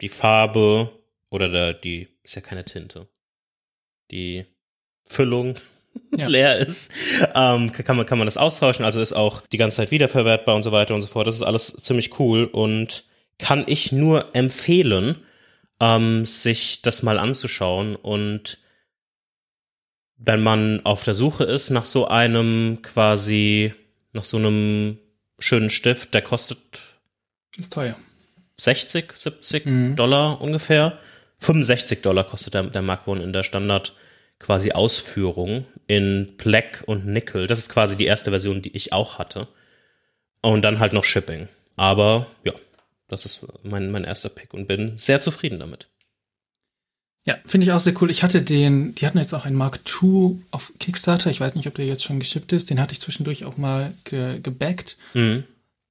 die 0.01 0.09
Farbe 0.09 0.91
oder 1.29 1.49
der, 1.49 1.73
die, 1.73 2.07
ist 2.23 2.35
ja 2.35 2.41
keine 2.41 2.65
Tinte, 2.65 3.07
die 4.11 4.45
Füllung 5.05 5.55
ja. 6.15 6.27
leer 6.29 6.57
ist, 6.57 6.91
ähm, 7.35 7.71
kann 7.71 7.97
man, 7.97 8.05
kann 8.05 8.17
man 8.17 8.27
das 8.27 8.37
austauschen, 8.37 8.85
also 8.85 9.01
ist 9.01 9.13
auch 9.13 9.41
die 9.47 9.57
ganze 9.57 9.77
Zeit 9.77 9.91
wiederverwertbar 9.91 10.55
und 10.55 10.63
so 10.63 10.71
weiter 10.71 10.95
und 10.95 11.01
so 11.01 11.07
fort. 11.07 11.27
Das 11.27 11.35
ist 11.35 11.43
alles 11.43 11.73
ziemlich 11.77 12.19
cool 12.19 12.45
und 12.45 13.03
kann 13.37 13.63
ich 13.67 13.91
nur 13.91 14.35
empfehlen, 14.35 15.23
ähm, 15.79 16.25
sich 16.25 16.81
das 16.81 17.03
mal 17.03 17.19
anzuschauen 17.19 17.95
und 17.95 18.59
wenn 20.19 20.43
man 20.43 20.85
auf 20.85 21.03
der 21.03 21.13
Suche 21.13 21.45
ist 21.45 21.69
nach 21.69 21.85
so 21.85 22.07
einem 22.07 22.81
quasi, 22.81 23.73
nach 24.13 24.25
so 24.25 24.37
einem 24.37 24.99
schönen 25.39 25.69
Stift, 25.69 26.13
der 26.13 26.21
kostet 26.21 26.81
ist 27.57 27.73
teuer. 27.73 27.95
60, 28.59 29.11
70 29.13 29.65
mhm. 29.65 29.95
Dollar 29.95 30.41
ungefähr. 30.41 30.97
65 31.39 32.01
Dollar 32.01 32.23
kostet 32.23 32.53
der, 32.53 32.63
der 32.63 32.81
Mark 32.81 33.07
One 33.07 33.23
in 33.23 33.33
der 33.33 33.43
Standard 33.43 33.93
quasi 34.39 34.71
Ausführung 34.71 35.65
in 35.87 36.35
Black 36.37 36.83
und 36.85 37.05
Nickel. 37.05 37.47
Das 37.47 37.59
ist 37.59 37.69
quasi 37.69 37.97
die 37.97 38.05
erste 38.05 38.31
Version, 38.31 38.61
die 38.61 38.75
ich 38.75 38.93
auch 38.93 39.19
hatte. 39.19 39.47
Und 40.41 40.61
dann 40.61 40.79
halt 40.79 40.93
noch 40.93 41.03
Shipping. 41.03 41.47
Aber 41.75 42.27
ja, 42.43 42.53
das 43.07 43.25
ist 43.25 43.45
mein, 43.63 43.91
mein 43.91 44.03
erster 44.03 44.29
Pick 44.29 44.53
und 44.53 44.67
bin 44.67 44.97
sehr 44.97 45.21
zufrieden 45.21 45.59
damit. 45.59 45.87
Ja, 47.25 47.37
finde 47.45 47.65
ich 47.65 47.73
auch 47.73 47.79
sehr 47.79 47.93
cool. 48.01 48.09
Ich 48.09 48.23
hatte 48.23 48.41
den, 48.41 48.95
die 48.95 49.05
hatten 49.05 49.17
jetzt 49.17 49.33
auch 49.33 49.45
einen 49.45 49.55
Mark 49.55 49.81
II 50.01 50.37
auf 50.51 50.71
Kickstarter. 50.79 51.29
Ich 51.29 51.41
weiß 51.41 51.55
nicht, 51.55 51.67
ob 51.67 51.75
der 51.75 51.85
jetzt 51.85 52.03
schon 52.03 52.19
geschippt 52.19 52.53
ist. 52.53 52.69
Den 52.69 52.79
hatte 52.79 52.93
ich 52.93 53.01
zwischendurch 53.01 53.45
auch 53.45 53.57
mal 53.57 53.93
ge 54.05 54.39
gebackt. 54.39 54.97
Mhm. 55.13 55.43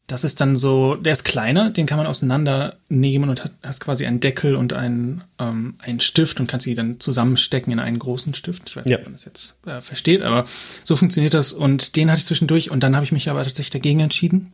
Das 0.08 0.24
ist 0.24 0.40
dann 0.40 0.56
so, 0.56 0.94
der 0.94 1.12
ist 1.12 1.24
kleiner, 1.24 1.68
den 1.68 1.84
kann 1.84 1.98
man 1.98 2.06
auseinandernehmen 2.06 3.28
und 3.28 3.44
hat, 3.44 3.52
hast 3.62 3.80
quasi 3.80 4.06
einen 4.06 4.20
Deckel 4.20 4.56
und 4.56 4.72
einen, 4.72 5.22
ähm, 5.38 5.74
einen 5.80 6.00
Stift 6.00 6.40
und 6.40 6.46
kannst 6.46 6.64
sie 6.64 6.74
dann 6.74 6.98
zusammenstecken 6.98 7.72
in 7.74 7.78
einen 7.78 7.98
großen 7.98 8.32
Stift. 8.32 8.70
Ich 8.70 8.76
weiß 8.76 8.86
nicht, 8.86 8.92
ja. 8.92 8.98
ob 8.98 9.04
man 9.04 9.12
das 9.12 9.26
jetzt 9.26 9.66
äh, 9.66 9.82
versteht, 9.82 10.22
aber 10.22 10.46
so 10.82 10.96
funktioniert 10.96 11.34
das. 11.34 11.52
Und 11.52 11.94
den 11.94 12.10
hatte 12.10 12.20
ich 12.20 12.24
zwischendurch 12.24 12.70
und 12.70 12.82
dann 12.82 12.96
habe 12.96 13.04
ich 13.04 13.12
mich 13.12 13.28
aber 13.28 13.44
tatsächlich 13.44 13.70
dagegen 13.70 14.00
entschieden, 14.00 14.50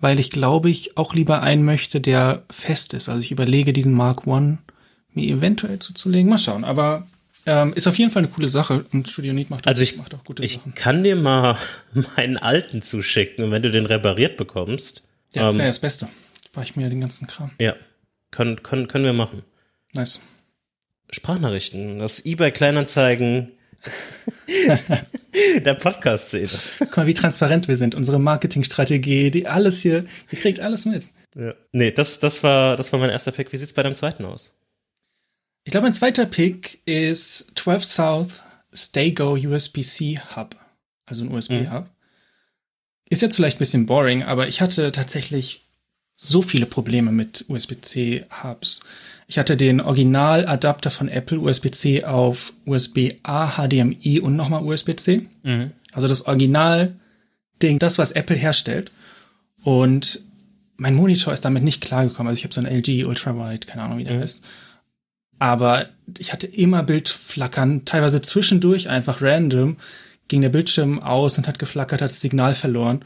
weil 0.00 0.18
ich 0.18 0.30
glaube 0.30 0.68
ich 0.68 0.96
auch 0.96 1.14
lieber 1.14 1.42
einen 1.42 1.64
möchte, 1.64 2.00
der 2.00 2.42
fest 2.50 2.92
ist. 2.92 3.08
Also 3.08 3.20
ich 3.20 3.30
überlege 3.30 3.72
diesen 3.72 3.94
Mark 3.94 4.26
One 4.26 4.58
mir 5.14 5.32
eventuell 5.32 5.78
zuzulegen. 5.78 6.28
Mal 6.28 6.38
schauen. 6.38 6.64
Aber 6.64 7.06
ähm, 7.46 7.72
ist 7.74 7.86
auf 7.86 7.98
jeden 7.98 8.10
Fall 8.10 8.22
eine 8.22 8.32
coole 8.32 8.48
Sache 8.48 8.84
und 8.92 9.08
Studio 9.08 9.34
macht, 9.48 9.66
also 9.66 9.82
ich, 9.82 9.96
macht 9.96 10.14
auch 10.14 10.24
gute 10.24 10.44
ich 10.44 10.54
Sachen. 10.54 10.72
Ich 10.74 10.80
kann 10.80 11.02
dir 11.02 11.16
mal 11.16 11.56
meinen 12.16 12.36
alten 12.38 12.82
zuschicken 12.82 13.44
und 13.44 13.50
wenn 13.50 13.62
du 13.62 13.70
den 13.70 13.86
repariert 13.86 14.36
bekommst. 14.36 15.02
Ja, 15.34 15.46
das 15.46 15.54
wäre 15.54 15.64
ähm, 15.64 15.70
das 15.70 15.78
Beste. 15.78 16.08
Spare 16.46 16.64
ich 16.64 16.76
mir 16.76 16.88
den 16.88 17.00
ganzen 17.00 17.26
Kram. 17.26 17.52
Ja, 17.58 17.74
können, 18.30 18.62
können, 18.62 18.88
können 18.88 19.04
wir 19.04 19.12
machen. 19.12 19.42
Nice. 19.94 20.20
Sprachnachrichten, 21.10 21.98
das 21.98 22.24
eBay 22.24 22.52
Kleinanzeigen 22.52 23.52
der 25.64 25.74
Podcast-Szene. 25.74 26.50
Guck 26.78 26.96
mal, 26.96 27.06
wie 27.06 27.14
transparent 27.14 27.68
wir 27.68 27.76
sind. 27.76 27.94
Unsere 27.94 28.18
Marketingstrategie, 28.18 29.30
die 29.30 29.46
alles 29.46 29.82
hier, 29.82 30.04
ihr 30.30 30.38
kriegt 30.38 30.60
alles 30.60 30.84
mit. 30.84 31.08
Ja. 31.34 31.54
Nee, 31.72 31.90
das, 31.90 32.18
das 32.20 32.42
war, 32.42 32.76
das 32.76 32.92
war 32.92 33.00
mein 33.00 33.10
erster 33.10 33.32
Pick. 33.32 33.52
Wie 33.52 33.56
sieht's 33.56 33.72
bei 33.72 33.82
deinem 33.82 33.94
zweiten 33.94 34.24
aus? 34.24 34.56
Ich 35.64 35.70
glaube, 35.70 35.86
mein 35.86 35.94
zweiter 35.94 36.26
Pick 36.26 36.80
ist 36.86 37.52
12 37.56 37.84
South 37.84 38.42
Staygo 38.72 39.34
USB-C 39.34 40.18
Hub. 40.34 40.56
Also 41.06 41.24
ein 41.24 41.32
USB-Hub. 41.32 41.84
Mhm. 41.84 41.92
Ist 43.08 43.22
jetzt 43.22 43.36
vielleicht 43.36 43.56
ein 43.56 43.60
bisschen 43.60 43.86
boring, 43.86 44.22
aber 44.22 44.48
ich 44.48 44.60
hatte 44.60 44.90
tatsächlich 44.92 45.62
so 46.16 46.40
viele 46.40 46.66
Probleme 46.66 47.12
mit 47.12 47.44
USB-C-Hubs. 47.48 48.80
Ich 49.26 49.38
hatte 49.38 49.56
den 49.56 49.80
Originaladapter 49.80 50.90
von 50.90 51.08
Apple 51.08 51.38
USB-C 51.38 52.04
auf 52.04 52.52
USB-A, 52.64 53.56
HDMI 53.56 54.20
und 54.20 54.36
nochmal 54.36 54.62
USB-C. 54.62 55.26
Mhm. 55.42 55.72
Also 55.92 56.08
das 56.08 56.26
Original-Ding, 56.26 57.78
das, 57.78 57.98
was 57.98 58.12
Apple 58.12 58.36
herstellt. 58.36 58.90
Und 59.62 60.20
mein 60.76 60.94
Monitor 60.94 61.32
ist 61.32 61.44
damit 61.44 61.62
nicht 61.62 61.80
klargekommen. 61.80 62.28
Also 62.28 62.38
ich 62.38 62.44
habe 62.44 62.54
so 62.54 62.60
ein 62.60 62.66
LG 62.66 63.04
Ultrawide, 63.06 63.66
keine 63.66 63.82
Ahnung, 63.82 63.98
wie 63.98 64.04
der 64.04 64.16
mhm. 64.16 64.22
heißt. 64.22 64.42
Aber 65.42 65.88
ich 66.20 66.32
hatte 66.32 66.46
immer 66.46 66.84
Bildflackern, 66.84 67.84
teilweise 67.84 68.22
zwischendurch 68.22 68.88
einfach 68.88 69.20
random, 69.20 69.76
ging 70.28 70.40
der 70.40 70.50
Bildschirm 70.50 71.02
aus 71.02 71.36
und 71.36 71.48
hat 71.48 71.58
geflackert, 71.58 72.00
hat 72.00 72.10
das 72.10 72.20
Signal 72.20 72.54
verloren. 72.54 73.04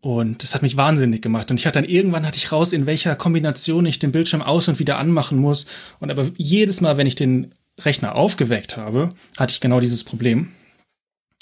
Und 0.00 0.42
das 0.42 0.56
hat 0.56 0.62
mich 0.62 0.76
wahnsinnig 0.76 1.22
gemacht. 1.22 1.48
Und 1.48 1.60
ich 1.60 1.66
hatte 1.66 1.80
dann 1.80 1.88
irgendwann 1.88 2.26
hatte 2.26 2.36
ich 2.36 2.50
raus, 2.50 2.72
in 2.72 2.86
welcher 2.86 3.14
Kombination 3.14 3.86
ich 3.86 4.00
den 4.00 4.10
Bildschirm 4.10 4.42
aus 4.42 4.66
und 4.66 4.80
wieder 4.80 4.98
anmachen 4.98 5.38
muss. 5.38 5.66
Und 6.00 6.10
aber 6.10 6.28
jedes 6.36 6.80
Mal, 6.80 6.96
wenn 6.96 7.06
ich 7.06 7.14
den 7.14 7.54
Rechner 7.78 8.16
aufgeweckt 8.16 8.76
habe, 8.76 9.10
hatte 9.36 9.52
ich 9.52 9.60
genau 9.60 9.78
dieses 9.78 10.02
Problem. 10.02 10.50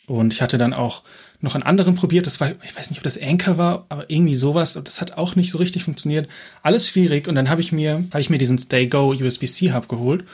Und 0.07 0.35
ich 0.35 0.43
hatte 0.43 0.59
dann 0.59 0.75
auch 0.75 1.03
noch 1.41 1.55
einen 1.55 1.65
anderen 1.65 1.95
probiert. 1.95 2.27
Das 2.27 2.41
war, 2.41 2.53
ich 2.65 2.77
weiß 2.77 2.91
nicht, 2.91 2.99
ob 2.99 3.05
das 3.05 3.21
Anchor 3.21 3.59
war, 3.59 3.87
aber 3.89 4.11
irgendwie 4.11 4.35
sowas. 4.35 4.73
Das 4.73 5.01
hat 5.01 5.13
auch 5.13 5.37
nicht 5.37 5.51
so 5.51 5.59
richtig 5.59 5.85
funktioniert. 5.85 6.29
Alles 6.63 6.89
schwierig. 6.89 7.29
Und 7.29 7.35
dann 7.35 7.49
habe 7.49 7.61
ich 7.61 7.73
mir, 7.73 8.05
habe 8.11 8.21
ich 8.21 8.31
mir 8.31 8.39
diesen 8.39 8.59
Stay 8.59 8.87
Go 8.87 9.13
USB-C 9.13 9.73
Hub 9.73 9.89
geholt. 9.89 10.25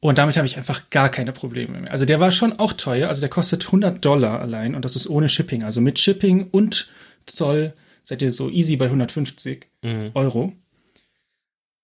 Und 0.00 0.18
damit 0.18 0.36
habe 0.36 0.46
ich 0.46 0.56
einfach 0.56 0.90
gar 0.90 1.08
keine 1.10 1.32
Probleme 1.32 1.80
mehr. 1.80 1.92
Also 1.92 2.04
der 2.04 2.18
war 2.18 2.32
schon 2.32 2.58
auch 2.58 2.72
teuer. 2.72 3.08
Also 3.08 3.20
der 3.20 3.30
kostet 3.30 3.66
100 3.66 4.04
Dollar 4.04 4.40
allein 4.40 4.74
und 4.74 4.84
das 4.84 4.96
ist 4.96 5.08
ohne 5.08 5.28
Shipping. 5.28 5.62
Also 5.62 5.80
mit 5.80 6.00
Shipping 6.00 6.48
und 6.50 6.88
Zoll 7.26 7.72
seid 8.02 8.20
ihr 8.20 8.32
so 8.32 8.50
easy 8.50 8.74
bei 8.74 8.86
150 8.86 9.68
mhm. 9.82 10.10
Euro. 10.14 10.52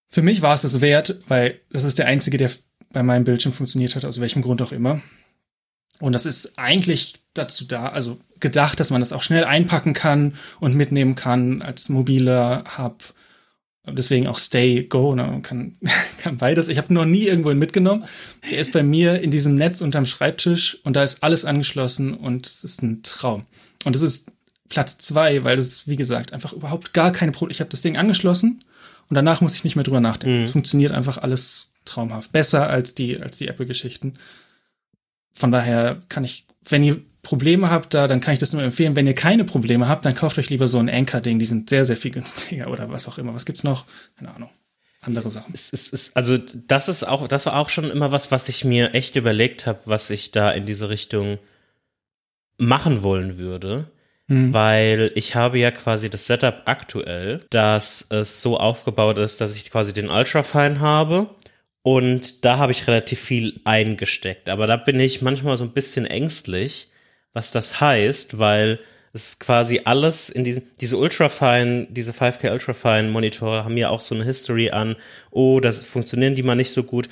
Für 0.08 0.22
mich 0.22 0.42
war 0.42 0.54
es 0.54 0.62
das 0.62 0.80
wert, 0.80 1.20
weil 1.28 1.60
das 1.70 1.84
ist 1.84 2.00
der 2.00 2.06
einzige, 2.06 2.38
der 2.38 2.50
bei 2.90 3.04
meinem 3.04 3.22
Bildschirm 3.22 3.52
funktioniert 3.52 3.94
hat, 3.94 4.04
aus 4.04 4.20
welchem 4.20 4.42
Grund 4.42 4.62
auch 4.62 4.72
immer. 4.72 5.00
Und 6.00 6.12
das 6.12 6.26
ist 6.26 6.58
eigentlich 6.58 7.14
dazu 7.34 7.64
da, 7.64 7.88
also 7.88 8.18
gedacht, 8.40 8.78
dass 8.78 8.90
man 8.90 9.00
das 9.00 9.12
auch 9.12 9.22
schnell 9.22 9.44
einpacken 9.44 9.94
kann 9.94 10.34
und 10.60 10.74
mitnehmen 10.74 11.14
kann 11.14 11.62
als 11.62 11.88
mobiler 11.88 12.64
Hub. 12.76 13.02
Deswegen 13.86 14.26
auch 14.26 14.38
Stay 14.38 14.82
Go, 14.82 15.14
ne? 15.14 15.24
man 15.24 15.42
kann, 15.42 15.76
kann 16.18 16.36
beides. 16.36 16.68
Ich 16.68 16.78
habe 16.78 16.92
noch 16.92 17.06
nie 17.06 17.24
irgendwo 17.24 17.52
mitgenommen. 17.54 18.04
Der 18.50 18.58
ist 18.58 18.72
bei 18.72 18.82
mir 18.82 19.20
in 19.20 19.30
diesem 19.30 19.54
Netz 19.54 19.80
unterm 19.80 20.06
Schreibtisch 20.06 20.78
und 20.84 20.94
da 20.94 21.02
ist 21.02 21.22
alles 21.22 21.44
angeschlossen 21.44 22.14
und 22.14 22.46
es 22.46 22.64
ist 22.64 22.82
ein 22.82 23.02
Traum. 23.02 23.46
Und 23.84 23.96
es 23.96 24.02
ist 24.02 24.30
Platz 24.68 24.98
zwei, 24.98 25.44
weil 25.44 25.56
das, 25.56 25.88
wie 25.88 25.96
gesagt, 25.96 26.32
einfach 26.32 26.52
überhaupt 26.52 26.92
gar 26.92 27.12
keine 27.12 27.32
Probleme. 27.32 27.52
Ich 27.52 27.60
habe 27.60 27.70
das 27.70 27.80
Ding 27.80 27.96
angeschlossen 27.96 28.62
und 29.08 29.14
danach 29.14 29.40
muss 29.40 29.56
ich 29.56 29.64
nicht 29.64 29.76
mehr 29.76 29.84
drüber 29.84 30.00
nachdenken. 30.00 30.40
Mhm. 30.40 30.44
Es 30.44 30.52
funktioniert 30.52 30.92
einfach 30.92 31.18
alles 31.18 31.68
traumhaft. 31.84 32.32
Besser 32.32 32.68
als 32.68 32.94
die, 32.94 33.20
als 33.20 33.38
die 33.38 33.48
Apple-Geschichten. 33.48 34.14
Von 35.34 35.52
daher 35.52 36.02
kann 36.08 36.24
ich, 36.24 36.46
wenn 36.68 36.84
ihr 36.84 37.00
Probleme 37.22 37.70
habt 37.70 37.94
da, 37.94 38.06
dann 38.06 38.20
kann 38.20 38.32
ich 38.32 38.38
das 38.38 38.52
nur 38.52 38.62
empfehlen. 38.62 38.96
Wenn 38.96 39.06
ihr 39.06 39.14
keine 39.14 39.44
Probleme 39.44 39.88
habt, 39.88 40.04
dann 40.04 40.14
kauft 40.14 40.38
euch 40.38 40.50
lieber 40.50 40.68
so 40.68 40.78
ein 40.78 40.88
Anchor-Ding. 40.88 41.38
Die 41.38 41.46
sind 41.46 41.68
sehr, 41.68 41.84
sehr 41.84 41.96
viel 41.96 42.10
günstiger 42.10 42.70
oder 42.70 42.90
was 42.90 43.08
auch 43.08 43.18
immer. 43.18 43.34
Was 43.34 43.44
gibt's 43.44 43.64
noch? 43.64 43.84
Keine 44.16 44.34
Ahnung. 44.34 44.50
Andere 45.02 45.30
Sachen. 45.30 45.52
Es, 45.54 45.72
es, 45.72 45.92
es, 45.92 46.16
also 46.16 46.36
das 46.38 46.88
ist 46.88 47.04
auch, 47.04 47.28
das 47.28 47.46
war 47.46 47.56
auch 47.56 47.68
schon 47.68 47.90
immer 47.90 48.12
was, 48.12 48.30
was 48.32 48.48
ich 48.48 48.64
mir 48.64 48.94
echt 48.94 49.14
überlegt 49.16 49.66
habe, 49.66 49.78
was 49.84 50.10
ich 50.10 50.32
da 50.32 50.50
in 50.50 50.66
diese 50.66 50.88
Richtung 50.88 51.38
machen 52.56 53.02
wollen 53.02 53.38
würde. 53.38 53.90
mhm. 54.28 54.54
weil 54.54 55.10
ich 55.14 55.34
habe 55.34 55.58
ja 55.58 55.70
quasi 55.70 56.08
das 56.08 56.26
Setup 56.26 56.62
aktuell, 56.66 57.44
dass 57.50 58.06
es 58.10 58.42
so 58.42 58.58
aufgebaut 58.58 59.18
ist, 59.18 59.40
dass 59.40 59.56
ich 59.56 59.70
quasi 59.70 59.92
den 59.92 60.08
Ultrafine 60.08 60.80
habe 60.80 61.30
und 61.82 62.44
da 62.44 62.58
habe 62.58 62.72
ich 62.72 62.86
relativ 62.86 63.20
viel 63.20 63.60
eingesteckt. 63.64 64.48
Aber 64.48 64.66
da 64.66 64.76
bin 64.76 65.00
ich 65.00 65.22
manchmal 65.22 65.56
so 65.56 65.64
ein 65.64 65.72
bisschen 65.72 66.06
ängstlich, 66.06 66.90
was 67.32 67.52
das 67.52 67.80
heißt, 67.80 68.38
weil 68.38 68.78
es 69.12 69.38
quasi 69.38 69.82
alles 69.84 70.28
in 70.28 70.44
diesem, 70.44 70.64
diese 70.80 70.96
Ultrafine, 70.96 71.86
diese 71.90 72.12
5K 72.12 72.52
Ultrafine 72.52 73.08
Monitore 73.08 73.64
haben 73.64 73.76
ja 73.76 73.90
auch 73.90 74.00
so 74.00 74.14
eine 74.14 74.24
History 74.24 74.70
an, 74.70 74.96
oh, 75.30 75.60
das 75.60 75.82
funktionieren 75.84 76.34
die 76.34 76.42
mal 76.42 76.54
nicht 76.54 76.72
so 76.72 76.82
gut. 76.82 77.08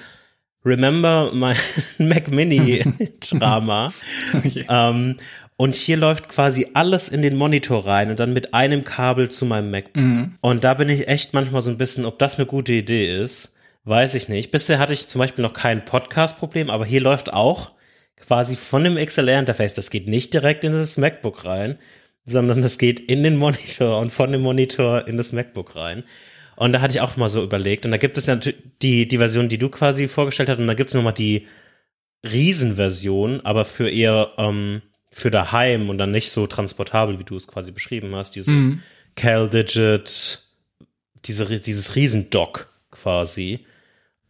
Remember 0.64 1.30
mein 1.32 1.56
Mac 1.98 2.30
Mini 2.30 2.84
Drama. 3.20 3.92
okay. 4.34 4.66
ähm, 4.68 5.16
und 5.56 5.74
hier 5.74 5.96
läuft 5.96 6.28
quasi 6.28 6.68
alles 6.74 7.08
in 7.08 7.22
den 7.22 7.34
Monitor 7.34 7.86
rein 7.86 8.10
und 8.10 8.20
dann 8.20 8.34
mit 8.34 8.52
einem 8.52 8.84
Kabel 8.84 9.30
zu 9.30 9.46
meinem 9.46 9.70
Mac. 9.70 9.96
Mhm. 9.96 10.34
Und 10.42 10.64
da 10.64 10.74
bin 10.74 10.90
ich 10.90 11.08
echt 11.08 11.32
manchmal 11.32 11.62
so 11.62 11.70
ein 11.70 11.78
bisschen, 11.78 12.04
ob 12.04 12.18
das 12.18 12.38
eine 12.38 12.46
gute 12.46 12.74
Idee 12.74 13.22
ist, 13.22 13.55
weiß 13.86 14.14
ich 14.14 14.28
nicht. 14.28 14.50
Bisher 14.50 14.78
hatte 14.78 14.92
ich 14.92 15.06
zum 15.06 15.20
Beispiel 15.20 15.42
noch 15.42 15.52
kein 15.52 15.84
Podcast-Problem, 15.84 16.70
aber 16.70 16.84
hier 16.84 17.00
läuft 17.00 17.32
auch 17.32 17.70
quasi 18.16 18.56
von 18.56 18.84
dem 18.84 18.96
XLR-Interface. 18.96 19.74
Das 19.74 19.90
geht 19.90 20.08
nicht 20.08 20.34
direkt 20.34 20.64
in 20.64 20.72
das 20.72 20.96
MacBook 20.98 21.44
rein, 21.44 21.78
sondern 22.24 22.60
das 22.60 22.78
geht 22.78 22.98
in 22.98 23.22
den 23.22 23.36
Monitor 23.36 23.98
und 24.00 24.10
von 24.10 24.32
dem 24.32 24.42
Monitor 24.42 25.06
in 25.06 25.16
das 25.16 25.32
MacBook 25.32 25.76
rein. 25.76 26.02
Und 26.56 26.72
da 26.72 26.80
hatte 26.80 26.94
ich 26.94 27.00
auch 27.00 27.16
mal 27.16 27.28
so 27.28 27.42
überlegt. 27.44 27.84
Und 27.84 27.92
da 27.92 27.96
gibt 27.96 28.16
es 28.16 28.26
ja 28.26 28.36
die, 28.82 29.06
die 29.06 29.18
Version, 29.18 29.48
die 29.48 29.58
du 29.58 29.68
quasi 29.68 30.08
vorgestellt 30.08 30.48
hast. 30.48 30.58
Und 30.58 30.66
da 30.66 30.74
gibt 30.74 30.90
es 30.90 30.94
nochmal 30.94 31.12
die 31.12 31.46
Riesenversion, 32.24 33.42
aber 33.42 33.64
für 33.64 33.88
eher 33.88 34.32
ähm, 34.38 34.82
für 35.12 35.30
daheim 35.30 35.90
und 35.90 35.98
dann 35.98 36.10
nicht 36.10 36.30
so 36.30 36.46
transportabel, 36.46 37.18
wie 37.18 37.24
du 37.24 37.36
es 37.36 37.46
quasi 37.46 37.70
beschrieben 37.70 38.14
hast. 38.16 38.34
Diese 38.34 38.50
mhm. 38.50 38.82
CalDigit, 39.14 40.40
diese, 41.24 41.60
dieses 41.60 41.94
Riesendock 41.94 42.68
quasi. 42.90 43.64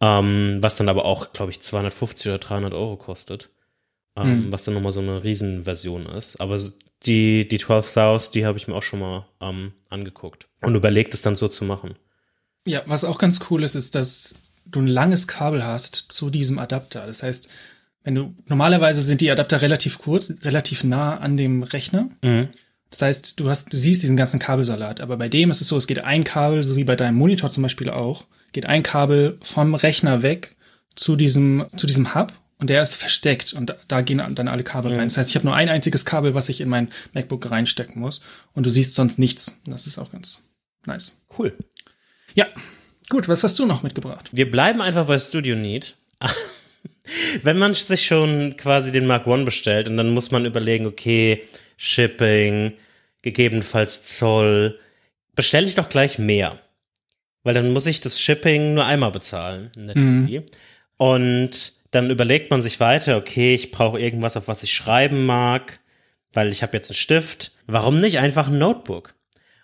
Ähm, 0.01 0.59
was 0.61 0.77
dann 0.77 0.89
aber 0.89 1.05
auch, 1.05 1.33
glaube 1.33 1.51
ich, 1.51 1.63
250 1.63 2.29
oder 2.29 2.39
300 2.39 2.75
Euro 2.75 2.97
kostet 2.97 3.51
ähm, 4.17 4.47
mhm. 4.47 4.53
was 4.53 4.65
dann 4.65 4.75
nochmal 4.75 4.93
so 4.93 5.01
eine 5.01 5.23
Riesenversion 5.23 6.07
ist. 6.07 6.41
Aber 6.41 6.59
die, 7.05 7.47
die 7.47 7.59
12 7.59 7.89
South, 7.89 8.31
die 8.31 8.47
habe 8.47 8.59
ich 8.59 8.67
mir 8.67 8.75
auch 8.75 8.83
schon 8.83 9.01
mal 9.01 9.27
ähm, 9.41 9.73
angeguckt 9.91 10.49
und 10.63 10.75
überlegt, 10.75 11.15
es 11.15 11.23
dann 11.23 11.37
so 11.37 11.49
zu 11.49 11.65
machen. 11.65 11.95
Ja, 12.67 12.83
was 12.87 13.05
auch 13.05 13.19
ganz 13.19 13.41
cool 13.51 13.63
ist, 13.63 13.75
ist, 13.75 13.95
dass 13.95 14.35
du 14.65 14.81
ein 14.81 14.89
langes 14.89 15.29
Kabel 15.29 15.65
hast 15.65 15.95
zu 15.95 16.31
diesem 16.31 16.59
Adapter. 16.59 17.07
Das 17.07 17.23
heißt, 17.23 17.49
wenn 18.03 18.15
du 18.15 18.35
normalerweise 18.47 19.03
sind 19.03 19.21
die 19.21 19.31
Adapter 19.31 19.61
relativ 19.61 19.99
kurz, 19.99 20.33
relativ 20.43 20.83
nah 20.83 21.19
an 21.19 21.37
dem 21.37 21.63
Rechner. 21.63 22.09
Mhm. 22.23 22.49
Das 22.91 23.03
heißt, 23.03 23.39
du 23.39 23.51
hast, 23.51 23.73
du 23.73 23.77
siehst 23.77 24.03
diesen 24.03 24.17
ganzen 24.17 24.41
Kabelsalat, 24.41 25.01
aber 25.01 25.17
bei 25.17 25.29
dem 25.29 25.51
ist 25.51 25.61
es 25.61 25.69
so, 25.69 25.77
es 25.77 25.87
geht 25.87 26.05
ein 26.05 26.25
Kabel, 26.25 26.65
so 26.65 26.77
wie 26.77 26.85
bei 26.85 26.97
deinem 26.97 27.17
Monitor 27.17 27.51
zum 27.51 27.63
Beispiel 27.63 27.91
auch, 27.91 28.25
geht 28.57 28.65
ein 28.65 28.83
Kabel 28.83 29.37
vom 29.43 29.75
Rechner 29.75 30.23
weg 30.23 30.57
zu 30.95 31.15
diesem, 31.15 31.67
zu 31.77 31.87
diesem 31.87 32.15
Hub 32.15 32.33
und 32.57 32.71
der 32.71 32.81
ist 32.81 32.95
versteckt 32.95 33.53
und 33.53 33.77
da, 33.87 34.01
gehen 34.01 34.17
dann 34.17 34.49
alle 34.49 34.63
Kabel 34.63 34.93
mhm. 34.93 34.99
rein. 34.99 35.09
Das 35.09 35.19
heißt, 35.19 35.29
ich 35.29 35.37
habe 35.37 35.45
nur 35.45 35.55
ein 35.55 35.69
einziges 35.69 36.07
Kabel, 36.07 36.35
was 36.35 36.49
ich 36.49 36.63
in 36.63 36.71
mein 36.71 36.89
MacBook 37.13 37.51
reinstecken 37.51 38.01
muss 38.01 38.23
und 38.55 38.65
du 38.65 38.71
siehst 38.71 38.95
sonst 38.95 39.19
nichts. 39.19 39.61
Das 39.67 39.87
ist 39.87 39.99
auch 39.99 40.11
ganz 40.11 40.41
nice. 40.87 41.21
Cool. 41.39 41.53
Ja, 42.33 42.47
gut. 43.11 43.29
Was 43.29 43.45
hast 43.45 43.59
du 43.59 43.67
noch 43.67 43.83
mitgebracht? 43.83 44.31
Wir 44.33 44.51
bleiben 44.51 44.81
einfach 44.81 45.07
bei 45.07 45.19
Studio 45.19 45.55
Need. 45.55 45.99
Wenn 47.43 47.59
man 47.59 47.75
sich 47.75 48.07
schon 48.07 48.57
quasi 48.57 48.91
den 48.91 49.07
Mark 49.07 49.27
One 49.27 49.45
bestellt 49.45 49.87
und 49.87 49.99
dann 49.99 50.15
muss 50.15 50.31
man 50.31 50.47
überlegen, 50.47 50.87
okay, 50.87 51.45
Shipping, 51.77 52.73
gegebenenfalls 53.21 54.17
Zoll, 54.17 54.81
bestelle 55.35 55.67
ich 55.67 55.75
doch 55.75 55.91
gleich 55.91 56.19
mehr. 56.19 56.59
Weil 57.47 57.55
dann 57.55 57.73
muss 57.73 57.87
ich 57.87 58.01
das 58.01 58.21
Shipping 58.21 58.75
nur 58.75 58.87
einmal 58.87 59.13
bezahlen. 59.13 59.71
Mhm. 59.77 60.43
Und 60.97 61.73
dann 61.93 62.11
überlegt 62.11 62.51
man 62.51 62.61
sich 62.61 62.81
weiter, 62.81 63.17
okay, 63.17 63.55
ich 63.55 63.71
brauche 63.71 64.01
irgendwas, 64.01 64.37
auf 64.37 64.49
was 64.49 64.65
ich 64.65 64.75
schreiben 64.75 65.27
mag, 65.27 65.79
weil 66.33 66.49
ich 66.49 66.65
habe 66.65 66.77
jetzt 66.77 66.91
einen 66.91 66.97
Stift. 66.97 67.53
Warum 67.69 68.01
nicht 68.01 68.19
einfach 68.19 68.49
ein 68.49 68.59
Notebook? 68.59 69.15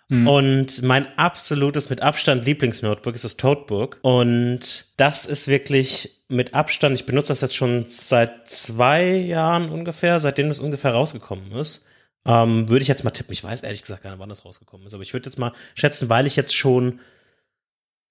Mhm. 0.07 0.27
Und 0.29 0.81
mein 0.83 1.07
absolutes 1.17 1.89
mit 1.89 2.01
Abstand 2.01 2.45
Lieblingsnotebook 2.45 3.15
ist 3.15 3.25
das 3.25 3.35
Totebook. 3.35 3.99
Und 4.01 4.85
das 4.95 5.25
ist 5.25 5.49
wirklich 5.49 6.23
mit 6.29 6.53
Abstand, 6.53 6.97
ich 6.97 7.05
benutze 7.05 7.33
das 7.33 7.41
jetzt 7.41 7.57
schon 7.57 7.83
seit 7.89 8.47
zwei 8.47 9.07
Jahren 9.13 9.67
ungefähr, 9.67 10.21
seitdem 10.21 10.49
es 10.49 10.61
ungefähr 10.61 10.93
rausgekommen 10.93 11.51
ist. 11.51 11.85
Ähm, 12.25 12.69
würde 12.69 12.83
ich 12.83 12.87
jetzt 12.87 13.03
mal 13.03 13.11
tippen. 13.11 13.33
Ich 13.33 13.43
weiß 13.43 13.59
ehrlich 13.59 13.81
gesagt 13.81 14.03
gar 14.03 14.11
nicht, 14.11 14.19
wann 14.21 14.29
das 14.29 14.45
rausgekommen 14.45 14.87
ist, 14.87 14.93
aber 14.93 15.03
ich 15.03 15.11
würde 15.11 15.25
jetzt 15.25 15.37
mal 15.37 15.51
schätzen, 15.75 16.07
weil 16.07 16.25
ich 16.25 16.37
jetzt 16.37 16.55
schon 16.55 17.01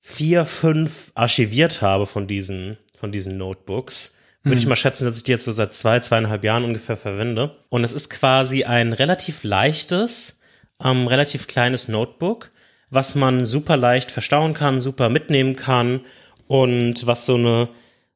vier, 0.03 0.45
fünf 0.45 1.13
archiviert 1.15 1.81
habe 1.81 2.07
von 2.07 2.27
diesen, 2.27 2.77
von 2.95 3.13
diesen 3.13 3.39
Notebooks. 3.39 4.19
Würde 4.43 4.59
ich 4.59 4.65
hm. 4.65 4.71
mal 4.71 4.77
schätzen, 4.77 5.05
dass 5.05 5.17
ich 5.17 5.23
die 5.23 5.31
jetzt 5.31 5.45
so 5.45 5.53
seit 5.53 5.73
zwei, 5.73 6.01
zweieinhalb 6.01 6.43
Jahren 6.43 6.65
ungefähr 6.65 6.97
verwende. 6.97 7.57
Und 7.69 7.85
es 7.85 7.93
ist 7.93 8.11
quasi 8.11 8.65
ein 8.65 8.93
relativ 8.93 9.45
leichtes, 9.45 10.43
ähm, 10.83 11.07
relativ 11.07 11.47
kleines 11.47 11.87
Notebook, 11.87 12.51
was 12.91 13.15
man 13.15 13.47
super 13.47 13.77
leicht 13.77 14.11
verstauen 14.11 14.53
kann, 14.53 14.81
super 14.81 15.09
mitnehmen 15.09 15.55
kann 15.55 16.01
und 16.49 17.07
was 17.07 17.25
so 17.25 17.37
eine, 17.37 17.69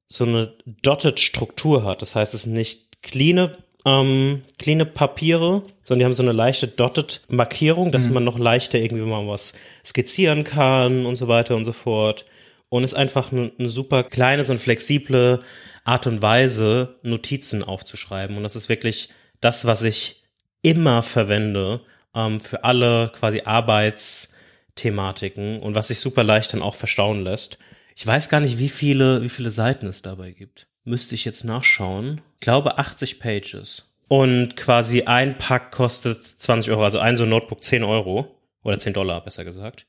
so 0.09 0.25
eine 0.25 0.53
dotted 0.83 1.21
Struktur 1.21 1.85
hat. 1.85 2.03
Das 2.03 2.17
heißt, 2.17 2.35
es 2.35 2.43
sind 2.43 2.55
nicht 2.55 3.03
clean 3.03 3.57
ähm, 3.87 4.43
cleane 4.59 4.85
Papiere, 4.85 5.63
sondern 5.85 6.01
die 6.01 6.05
haben 6.07 6.13
so 6.13 6.25
eine 6.25 6.33
leichte 6.33 6.67
dotted 6.67 7.21
Markierung, 7.29 7.93
dass 7.93 8.09
mhm. 8.09 8.15
man 8.15 8.25
noch 8.25 8.37
leichter 8.39 8.79
irgendwie 8.79 9.05
mal 9.05 9.29
was 9.29 9.55
skizzieren 9.85 10.43
kann 10.45 11.07
und 11.07 11.15
so 11.15 11.29
weiter 11.29 11.55
und 11.57 11.65
so 11.65 11.73
fort. 11.73 12.27
Und 12.69 12.83
ist 12.83 12.95
einfach 12.95 13.31
eine, 13.31 13.53
eine 13.59 13.69
super 13.69 14.03
kleine, 14.03 14.43
so 14.43 14.53
eine 14.53 14.59
flexible 14.59 15.41
Art 15.85 16.09
und 16.09 16.21
Weise, 16.21 16.97
Notizen 17.03 17.63
aufzuschreiben. 17.63 18.37
Und 18.37 18.43
das 18.43 18.57
ist 18.57 18.69
wirklich 18.69 19.11
das, 19.41 19.67
was 19.67 19.85
ich 19.85 20.25
immer 20.63 21.05
verwende 21.05 21.81
ähm, 22.13 22.41
für 22.41 22.65
alle 22.65 23.13
quasi 23.15 23.43
Arbeitsthematiken 23.45 25.61
und 25.61 25.77
was 25.77 25.87
sich 25.89 26.01
super 26.01 26.25
leicht 26.25 26.53
dann 26.53 26.63
auch 26.63 26.75
verstauen 26.75 27.23
lässt. 27.23 27.59
Ich 27.95 28.05
weiß 28.05 28.31
gar 28.31 28.41
nicht, 28.41 28.59
wie 28.59 28.69
viele, 28.69 29.23
wie 29.23 29.29
viele 29.29 29.51
Seiten 29.51 29.87
es 29.87 30.03
dabei 30.03 30.33
gibt 30.33 30.67
müsste 30.87 31.15
ich 31.15 31.25
jetzt 31.25 31.45
nachschauen. 31.45 32.23
Ich 32.35 32.41
glaube 32.41 32.79
80 32.79 33.21
Pages. 33.21 33.93
Und 34.09 34.57
quasi 34.57 35.03
ein 35.03 35.37
Pack 35.37 35.73
kostet 35.73 36.25
20 36.25 36.73
Euro, 36.73 36.85
also 36.85 37.01
ein 37.01 37.17
so 37.17 37.27
Notebook 37.27 37.63
10 37.63 37.83
Euro. 37.83 38.33
Oder 38.63 38.79
10 38.79 38.95
Dollar, 38.95 39.23
besser 39.23 39.45
gesagt. 39.45 39.87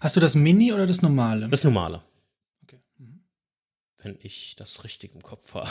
Hast 0.00 0.16
du 0.16 0.20
das 0.20 0.34
Mini 0.34 0.72
oder 0.72 0.86
das 0.86 1.02
normale? 1.02 1.48
Das 1.48 1.64
normale. 1.64 2.02
Okay. 2.62 2.78
Mhm. 2.98 3.20
Wenn 4.02 4.18
ich 4.20 4.54
das 4.56 4.84
richtig 4.84 5.14
im 5.14 5.22
Kopf 5.22 5.54
habe. 5.54 5.70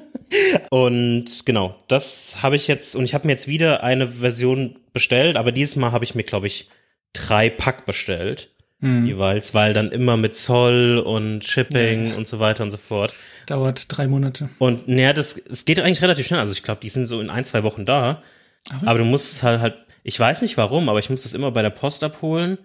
und 0.70 1.46
genau, 1.46 1.76
das 1.88 2.42
habe 2.42 2.56
ich 2.56 2.68
jetzt, 2.68 2.96
und 2.96 3.04
ich 3.04 3.14
habe 3.14 3.26
mir 3.26 3.32
jetzt 3.32 3.48
wieder 3.48 3.82
eine 3.82 4.08
Version 4.08 4.78
bestellt, 4.92 5.36
aber 5.36 5.52
dieses 5.52 5.76
Mal 5.76 5.92
habe 5.92 6.04
ich 6.04 6.14
mir, 6.14 6.24
glaube 6.24 6.46
ich, 6.46 6.68
drei 7.12 7.48
Pack 7.48 7.86
bestellt. 7.86 8.50
Mhm. 8.80 9.06
Jeweils, 9.06 9.54
weil 9.54 9.72
dann 9.72 9.92
immer 9.92 10.16
mit 10.16 10.36
Zoll 10.36 10.98
und 10.98 11.44
Shipping 11.44 12.10
ja. 12.10 12.16
und 12.16 12.28
so 12.28 12.38
weiter 12.40 12.64
und 12.64 12.70
so 12.70 12.76
fort. 12.76 13.14
Dauert 13.46 13.86
drei 13.88 14.06
Monate. 14.06 14.50
Und 14.58 14.88
naja, 14.88 15.12
das, 15.12 15.38
es 15.38 15.64
geht 15.64 15.80
eigentlich 15.80 16.02
relativ 16.02 16.26
schnell. 16.26 16.40
Also 16.40 16.52
ich 16.52 16.62
glaube, 16.62 16.80
die 16.80 16.88
sind 16.88 17.06
so 17.06 17.20
in 17.20 17.30
ein, 17.30 17.44
zwei 17.44 17.62
Wochen 17.62 17.84
da. 17.84 18.22
Aber, 18.70 18.88
aber 18.88 18.98
du 19.00 19.04
musst 19.04 19.32
es 19.32 19.42
halt 19.42 19.60
halt, 19.60 19.76
ich 20.02 20.18
weiß 20.18 20.42
nicht 20.42 20.56
warum, 20.56 20.88
aber 20.88 20.98
ich 20.98 21.10
muss 21.10 21.22
das 21.22 21.34
immer 21.34 21.50
bei 21.50 21.62
der 21.62 21.70
Post 21.70 22.04
abholen. 22.04 22.58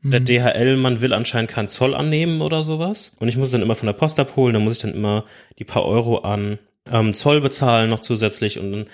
Mhm. 0.00 0.10
Der 0.10 0.20
DHL-Mann 0.20 1.00
will 1.00 1.12
anscheinend 1.12 1.50
keinen 1.50 1.68
Zoll 1.68 1.94
annehmen 1.94 2.42
oder 2.42 2.64
sowas. 2.64 3.16
Und 3.18 3.28
ich 3.28 3.36
muss 3.36 3.48
es 3.48 3.52
dann 3.52 3.62
immer 3.62 3.76
von 3.76 3.86
der 3.86 3.94
Post 3.94 4.18
abholen. 4.20 4.54
Dann 4.54 4.64
muss 4.64 4.76
ich 4.76 4.82
dann 4.82 4.94
immer 4.94 5.24
die 5.58 5.64
paar 5.64 5.84
Euro 5.84 6.18
an 6.18 6.58
ähm, 6.90 7.14
Zoll 7.14 7.40
bezahlen 7.40 7.90
noch 7.90 8.00
zusätzlich. 8.00 8.58
Und 8.58 8.72
dann 8.72 8.86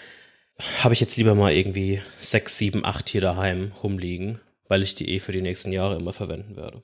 habe 0.82 0.94
ich 0.94 1.00
jetzt 1.00 1.16
lieber 1.16 1.34
mal 1.34 1.52
irgendwie 1.52 2.00
sechs, 2.18 2.58
sieben, 2.58 2.84
acht 2.84 3.08
hier 3.08 3.20
daheim 3.20 3.72
rumliegen, 3.82 4.40
weil 4.68 4.82
ich 4.82 4.94
die 4.94 5.10
eh 5.10 5.20
für 5.20 5.32
die 5.32 5.42
nächsten 5.42 5.72
Jahre 5.72 5.96
immer 5.96 6.12
verwenden 6.12 6.56
werde. 6.56 6.82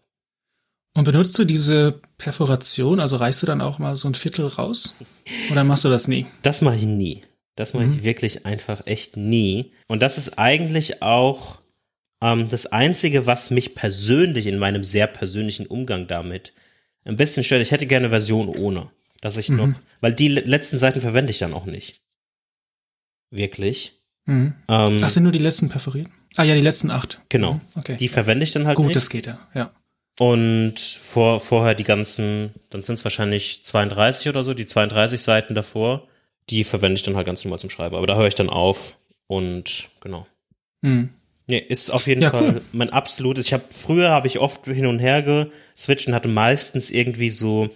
Und 0.96 1.04
benutzt 1.04 1.38
du 1.38 1.44
diese 1.44 2.00
Perforation, 2.18 3.00
also 3.00 3.16
reißt 3.16 3.42
du 3.42 3.46
dann 3.46 3.60
auch 3.60 3.78
mal 3.78 3.96
so 3.96 4.08
ein 4.08 4.14
Viertel 4.14 4.46
raus? 4.46 4.94
Oder 5.50 5.64
machst 5.64 5.84
du 5.84 5.88
das 5.88 6.06
nie? 6.06 6.26
Das 6.42 6.62
mache 6.62 6.76
ich 6.76 6.84
nie. 6.84 7.20
Das 7.56 7.74
mache 7.74 7.86
mhm. 7.86 7.96
ich 7.96 8.04
wirklich 8.04 8.46
einfach 8.46 8.86
echt 8.86 9.16
nie. 9.16 9.72
Und 9.88 10.02
das 10.02 10.18
ist 10.18 10.38
eigentlich 10.38 11.02
auch 11.02 11.60
ähm, 12.22 12.48
das 12.48 12.66
Einzige, 12.66 13.26
was 13.26 13.50
mich 13.50 13.74
persönlich 13.74 14.46
in 14.46 14.58
meinem 14.58 14.84
sehr 14.84 15.08
persönlichen 15.08 15.66
Umgang 15.66 16.06
damit 16.06 16.52
ein 17.04 17.16
bisschen 17.16 17.44
stört. 17.44 17.62
Ich 17.62 17.72
hätte 17.72 17.86
gerne 17.86 18.08
Version 18.08 18.48
ohne. 18.48 18.90
Dass 19.20 19.36
ich 19.36 19.48
mhm. 19.48 19.56
noch, 19.56 19.68
weil 20.00 20.12
die 20.12 20.28
letzten 20.28 20.78
Seiten 20.78 21.00
verwende 21.00 21.30
ich 21.30 21.38
dann 21.38 21.54
auch 21.54 21.64
nicht. 21.64 21.96
Wirklich. 23.30 23.92
Mhm. 24.26 24.54
Ähm, 24.68 24.98
Ach, 25.02 25.08
sind 25.08 25.22
nur 25.22 25.32
die 25.32 25.38
letzten 25.38 25.70
perforiert? 25.70 26.08
Ah 26.36 26.42
ja, 26.42 26.54
die 26.54 26.60
letzten 26.60 26.90
acht. 26.90 27.20
Genau. 27.30 27.54
Mhm. 27.54 27.60
Okay. 27.74 27.96
Die 27.96 28.08
verwende 28.08 28.44
ich 28.44 28.52
dann 28.52 28.66
halt 28.66 28.76
Gut, 28.76 28.86
nicht. 28.86 28.94
Gut, 28.94 29.02
das 29.02 29.10
geht 29.10 29.26
ja, 29.26 29.38
ja. 29.54 29.72
Und 30.18 30.78
vor, 30.78 31.40
vorher 31.40 31.74
die 31.74 31.84
ganzen, 31.84 32.52
dann 32.70 32.84
sind 32.84 32.94
es 32.96 33.04
wahrscheinlich 33.04 33.64
32 33.64 34.28
oder 34.28 34.44
so, 34.44 34.54
die 34.54 34.66
32 34.66 35.20
Seiten 35.20 35.54
davor, 35.54 36.06
die 36.50 36.62
verwende 36.62 36.94
ich 36.94 37.02
dann 37.02 37.16
halt 37.16 37.26
ganz 37.26 37.44
normal 37.44 37.58
zum 37.58 37.70
Schreiben. 37.70 37.96
Aber 37.96 38.06
da 38.06 38.16
höre 38.16 38.28
ich 38.28 38.34
dann 38.36 38.48
auf 38.50 38.96
und 39.26 39.88
genau. 40.00 40.26
Hm. 40.82 41.10
Nee, 41.48 41.58
ist 41.58 41.90
auf 41.90 42.06
jeden 42.06 42.22
Ja, 42.22 42.30
Fall 42.30 42.48
cool. 42.54 42.62
mein 42.72 42.90
absolutes. 42.90 43.46
Ich 43.46 43.52
habe 43.52 43.64
früher 43.70 44.10
habe 44.10 44.26
ich 44.28 44.38
oft 44.38 44.64
hin 44.66 44.86
und 44.86 44.98
her 44.98 45.22
geswitcht 45.22 46.06
und 46.08 46.14
hatte 46.14 46.28
meistens 46.28 46.90
irgendwie 46.90 47.28
so, 47.30 47.68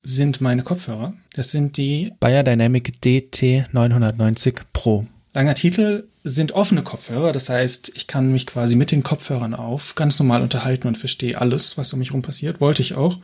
sind 0.06 0.40
meine 0.40 0.64
Kopfhörer. 0.64 1.14
Das 1.34 1.52
sind 1.52 1.78
die 1.78 2.14
Bayer 2.20 2.44
Dynamic 2.44 3.02
DT 3.02 3.66
990 3.74 4.62
Pro. 4.72 5.08
Langer 5.34 5.56
Titel 5.56 6.08
sind 6.24 6.54
offene 6.54 6.84
Kopfhörer, 6.84 7.32
das 7.32 7.50
heißt, 7.50 7.92
ich 7.96 8.08
kann 8.08 8.32
mich 8.32 8.48
quasi 8.48 8.76
mit 8.76 8.92
den 8.92 9.04
Kopfhörern 9.04 9.54
auf 9.54 9.96
ganz 9.96 10.18
normal 10.18 10.42
unterhalten 10.42 10.88
und 10.88 10.98
verstehe 10.98 11.40
alles, 11.40 11.78
was 11.78 11.92
um 11.92 12.00
mich 12.00 12.14
rum 12.14 12.22
passiert. 12.22 12.62
Wollte 12.62 12.82
ich 12.82 12.94
auch, 12.94 13.20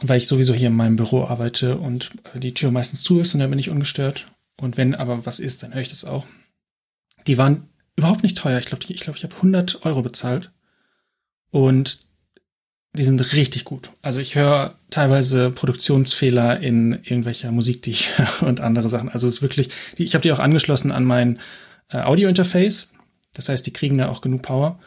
weil 0.00 0.18
ich 0.18 0.26
sowieso 0.26 0.54
hier 0.54 0.68
in 0.68 0.76
meinem 0.76 0.96
Büro 0.96 1.24
arbeite 1.24 1.76
und 1.78 2.12
die 2.34 2.54
Tür 2.54 2.70
meistens 2.70 3.02
zu 3.02 3.20
ist 3.20 3.34
und 3.34 3.40
dann 3.40 3.50
bin 3.50 3.58
ich 3.58 3.70
ungestört. 3.70 4.28
Und 4.58 4.76
wenn 4.76 4.94
aber 4.94 5.26
was 5.26 5.40
ist, 5.40 5.62
dann 5.62 5.74
höre 5.74 5.82
ich 5.82 5.88
das 5.88 6.04
auch. 6.04 6.26
Die 7.26 7.38
waren 7.38 7.68
überhaupt 7.96 8.22
nicht 8.22 8.38
teuer. 8.38 8.58
Ich 8.58 8.66
glaube, 8.66 8.84
ich, 8.86 9.00
glaub, 9.00 9.16
ich 9.16 9.24
habe 9.24 9.34
100 9.36 9.84
Euro 9.86 10.02
bezahlt. 10.02 10.50
Und 11.50 12.09
die 12.92 13.04
sind 13.04 13.34
richtig 13.34 13.64
gut. 13.64 13.90
Also 14.02 14.20
ich 14.20 14.34
höre 14.34 14.74
teilweise 14.90 15.50
Produktionsfehler 15.50 16.60
in 16.60 16.92
irgendwelcher 16.92 17.52
Musik, 17.52 17.82
die 17.82 17.92
ich 17.92 18.18
höre 18.18 18.42
und 18.48 18.60
andere 18.60 18.88
Sachen. 18.88 19.08
Also 19.08 19.28
es 19.28 19.34
ist 19.34 19.42
wirklich, 19.42 19.70
ich 19.96 20.14
habe 20.14 20.22
die 20.22 20.32
auch 20.32 20.40
angeschlossen 20.40 20.90
an 20.90 21.04
mein 21.04 21.38
äh, 21.90 21.98
Audio-Interface. 21.98 22.92
Das 23.34 23.48
heißt, 23.48 23.64
die 23.66 23.72
kriegen 23.72 23.98
da 23.98 24.08
auch 24.08 24.20
genug 24.20 24.42
Power. 24.42 24.78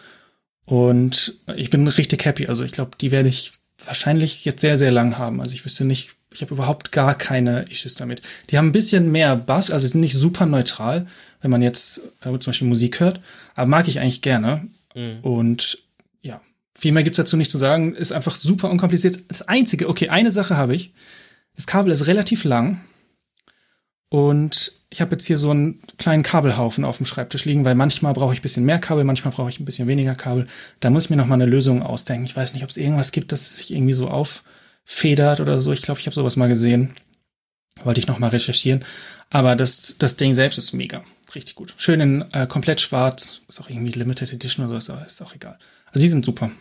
Und 0.65 1.35
ich 1.55 1.69
bin 1.69 1.87
richtig 1.87 2.25
happy. 2.25 2.47
Also 2.47 2.63
ich 2.63 2.73
glaube, 2.73 2.91
die 2.99 3.11
werde 3.11 3.29
ich 3.29 3.53
wahrscheinlich 3.85 4.45
jetzt 4.45 4.61
sehr, 4.61 4.77
sehr 4.77 4.91
lang 4.91 5.17
haben. 5.17 5.41
Also 5.41 5.53
ich 5.53 5.65
wüsste 5.65 5.85
nicht, 5.85 6.11
ich 6.33 6.41
habe 6.41 6.53
überhaupt 6.53 6.91
gar 6.91 7.15
keine 7.15 7.63
Issues 7.69 7.95
damit. 7.95 8.21
Die 8.49 8.57
haben 8.57 8.67
ein 8.67 8.73
bisschen 8.73 9.11
mehr 9.11 9.35
Bass, 9.35 9.71
also 9.71 9.87
sind 9.87 10.01
nicht 10.01 10.15
super 10.15 10.45
neutral, 10.45 11.07
wenn 11.41 11.51
man 11.51 11.61
jetzt 11.61 12.01
äh, 12.21 12.37
zum 12.39 12.51
Beispiel 12.51 12.67
Musik 12.67 12.99
hört, 12.99 13.21
aber 13.55 13.67
mag 13.67 13.87
ich 13.87 13.99
eigentlich 13.99 14.21
gerne. 14.21 14.67
Mhm. 14.95 15.19
Und 15.21 15.82
viel 16.75 16.91
mehr 16.91 17.03
gibt's 17.03 17.17
dazu 17.17 17.37
nicht 17.37 17.51
zu 17.51 17.57
sagen. 17.57 17.95
Ist 17.95 18.11
einfach 18.11 18.35
super 18.35 18.69
unkompliziert. 18.69 19.19
Das 19.29 19.43
Einzige, 19.43 19.89
okay, 19.89 20.09
eine 20.09 20.31
Sache 20.31 20.57
habe 20.57 20.75
ich. 20.75 20.93
Das 21.55 21.67
Kabel 21.67 21.91
ist 21.91 22.07
relativ 22.07 22.43
lang. 22.43 22.81
Und 24.09 24.73
ich 24.91 25.01
habe 25.01 25.13
jetzt 25.13 25.25
hier 25.25 25.37
so 25.37 25.49
einen 25.49 25.79
kleinen 25.97 26.21
Kabelhaufen 26.21 26.85
auf 26.85 26.97
dem 26.97 27.07
Schreibtisch 27.07 27.45
liegen, 27.45 27.65
weil 27.65 27.73
manchmal 27.73 28.13
brauche 28.13 28.33
ich 28.33 28.39
ein 28.39 28.43
bisschen 28.43 28.63
mehr 28.63 28.77
Kabel, 28.77 29.03
manchmal 29.03 29.33
brauche 29.33 29.49
ich 29.49 29.59
ein 29.59 29.65
bisschen 29.65 29.87
weniger 29.87 30.13
Kabel. 30.13 30.47
Da 30.81 30.91
muss 30.91 31.05
ich 31.05 31.09
mir 31.09 31.15
noch 31.15 31.25
mal 31.25 31.33
eine 31.33 31.47
Lösung 31.47 31.81
ausdenken. 31.81 32.25
Ich 32.25 32.35
weiß 32.35 32.53
nicht, 32.53 32.63
ob 32.63 32.69
es 32.69 32.77
irgendwas 32.77 33.11
gibt, 33.11 33.31
das 33.31 33.57
sich 33.57 33.73
irgendwie 33.73 33.93
so 33.93 34.09
auffedert 34.09 35.39
oder 35.39 35.59
so. 35.59 35.71
Ich 35.71 35.81
glaube, 35.81 35.99
ich 35.99 36.05
habe 36.05 36.13
sowas 36.13 36.35
mal 36.35 36.47
gesehen. 36.47 36.93
Wollte 37.83 38.01
ich 38.01 38.07
noch 38.07 38.19
mal 38.19 38.27
recherchieren. 38.27 38.85
Aber 39.31 39.55
das, 39.55 39.95
das 39.97 40.15
Ding 40.15 40.35
selbst 40.35 40.59
ist 40.59 40.73
mega. 40.73 41.03
Richtig 41.33 41.55
gut. 41.55 41.73
Schön 41.77 41.99
in 41.99 42.25
äh, 42.33 42.45
komplett 42.45 42.81
schwarz. 42.81 43.41
Ist 43.47 43.59
auch 43.61 43.69
irgendwie 43.69 43.93
Limited 43.93 44.31
Edition 44.31 44.67
oder 44.69 44.79
so, 44.79 44.93
aber 44.93 45.07
ist 45.07 45.23
auch 45.23 45.33
egal. 45.33 45.57
Also 45.93 46.03
die 46.03 46.09
sind 46.09 46.25
super. 46.25 46.51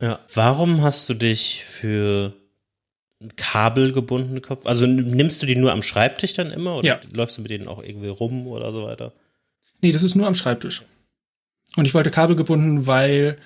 Ja, 0.00 0.20
warum 0.34 0.82
hast 0.82 1.08
du 1.08 1.14
dich 1.14 1.62
für 1.64 2.34
kabelgebundene 3.36 4.40
Kopf? 4.40 4.66
Also 4.66 4.86
nimmst 4.86 5.40
du 5.42 5.46
die 5.46 5.54
nur 5.56 5.72
am 5.72 5.82
Schreibtisch 5.82 6.32
dann 6.34 6.50
immer 6.50 6.76
oder 6.76 6.86
Ja. 6.88 7.00
läufst 7.14 7.38
du 7.38 7.42
mit 7.42 7.50
denen 7.52 7.68
auch 7.68 7.82
irgendwie 7.82 8.08
rum 8.08 8.46
oder 8.48 8.72
so 8.72 8.84
weiter? 8.84 9.12
Nee, 9.80 9.92
das 9.92 10.02
ist 10.02 10.14
nur 10.16 10.26
am 10.26 10.34
Schreibtisch. 10.34 10.82
Und 11.76 11.84
ich 11.84 11.94
wollte 11.94 12.10
kabelgebunden, 12.10 12.86
weil 12.86 13.36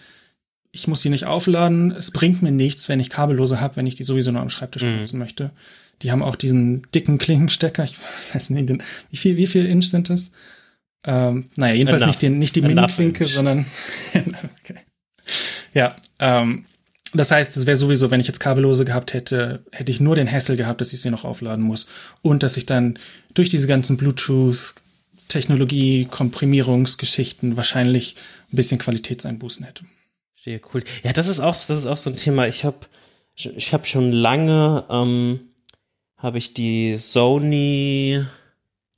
ich 0.73 0.89
muss 0.89 1.03
die 1.03 1.11
nicht 1.11 1.27
aufladen. 1.27 1.93
Es 1.93 2.11
bringt 2.11 2.43
mir 2.43 2.53
nichts, 2.53 2.89
wenn 2.89 3.01
ich 3.01 3.11
kabellose 3.11 3.61
habe, 3.61 3.77
wenn 3.77 3.87
ich 3.87 3.95
die 3.95 4.05
sowieso 4.05 4.33
nur 4.33 4.43
am 4.43 4.51
Schreibtisch 4.51 4.83
Mhm. 4.83 4.95
benutzen 4.95 5.19
möchte. 5.19 5.51
Die 6.03 6.11
haben 6.11 6.23
auch 6.23 6.37
diesen 6.37 6.83
dicken 6.95 7.19
Klinkenstecker. 7.19 7.85
Ich 7.85 7.97
weiß 8.35 8.51
nicht, 8.51 8.69
den, 8.71 8.83
wie 9.11 9.17
viel, 9.17 9.37
wie 9.37 9.47
viel 9.47 9.67
Inch 9.67 9.89
sind 9.91 10.09
das? 10.11 10.33
Ähm, 11.07 11.51
naja, 11.57 11.75
jedenfalls 11.75 12.03
Enough. 12.03 12.15
nicht, 12.15 12.23
den, 12.23 12.39
nicht 12.39 12.57
die 12.57 12.63
Mini-Klinke, 12.63 13.25
sondern 13.25 13.67
okay. 14.15 14.81
ja. 15.73 15.97
Ähm, 16.19 16.67
das 17.15 17.31
heißt, 17.31 17.57
es 17.57 17.65
wäre 17.65 17.77
sowieso, 17.77 18.11
wenn 18.11 18.21
ich 18.21 18.27
jetzt 18.27 18.41
kabellose 18.41 18.85
gehabt 18.85 19.15
hätte, 19.15 19.65
hätte 19.73 19.93
ich 19.93 20.01
nur 20.01 20.17
den 20.17 20.31
Hassel 20.31 20.57
gehabt, 20.57 20.81
dass 20.81 20.93
ich 20.93 21.01
sie 21.01 21.11
noch 21.11 21.25
aufladen 21.25 21.65
muss 21.65 21.87
und 22.23 22.43
dass 22.43 22.57
ich 22.57 22.67
dann 22.67 22.99
durch 23.33 23.49
diese 23.49 23.67
ganzen 23.67 23.97
Bluetooth 23.97 24.75
Technologie, 25.29 26.05
Komprimierungsgeschichten 26.05 27.57
wahrscheinlich 27.57 28.17
ein 28.53 28.57
bisschen 28.57 28.79
Qualitätseinbußen 28.79 29.65
hätte. 29.65 29.85
Verstehe, 30.35 30.61
cool. 30.73 30.85
Ja, 31.03 31.13
das 31.13 31.27
ist 31.27 31.41
auch, 31.41 31.55
das 31.55 31.71
ist 31.71 31.87
auch 31.87 31.97
so 31.97 32.11
ein 32.11 32.17
Thema. 32.17 32.47
Ich 32.47 32.65
habe 32.65 32.79
ich 33.35 33.73
hab 33.73 33.87
schon 33.87 34.13
lange, 34.13 34.85
ähm, 34.89 35.41
habe 36.17 36.39
ich 36.39 36.55
die 36.55 36.97
Sony, 36.99 38.25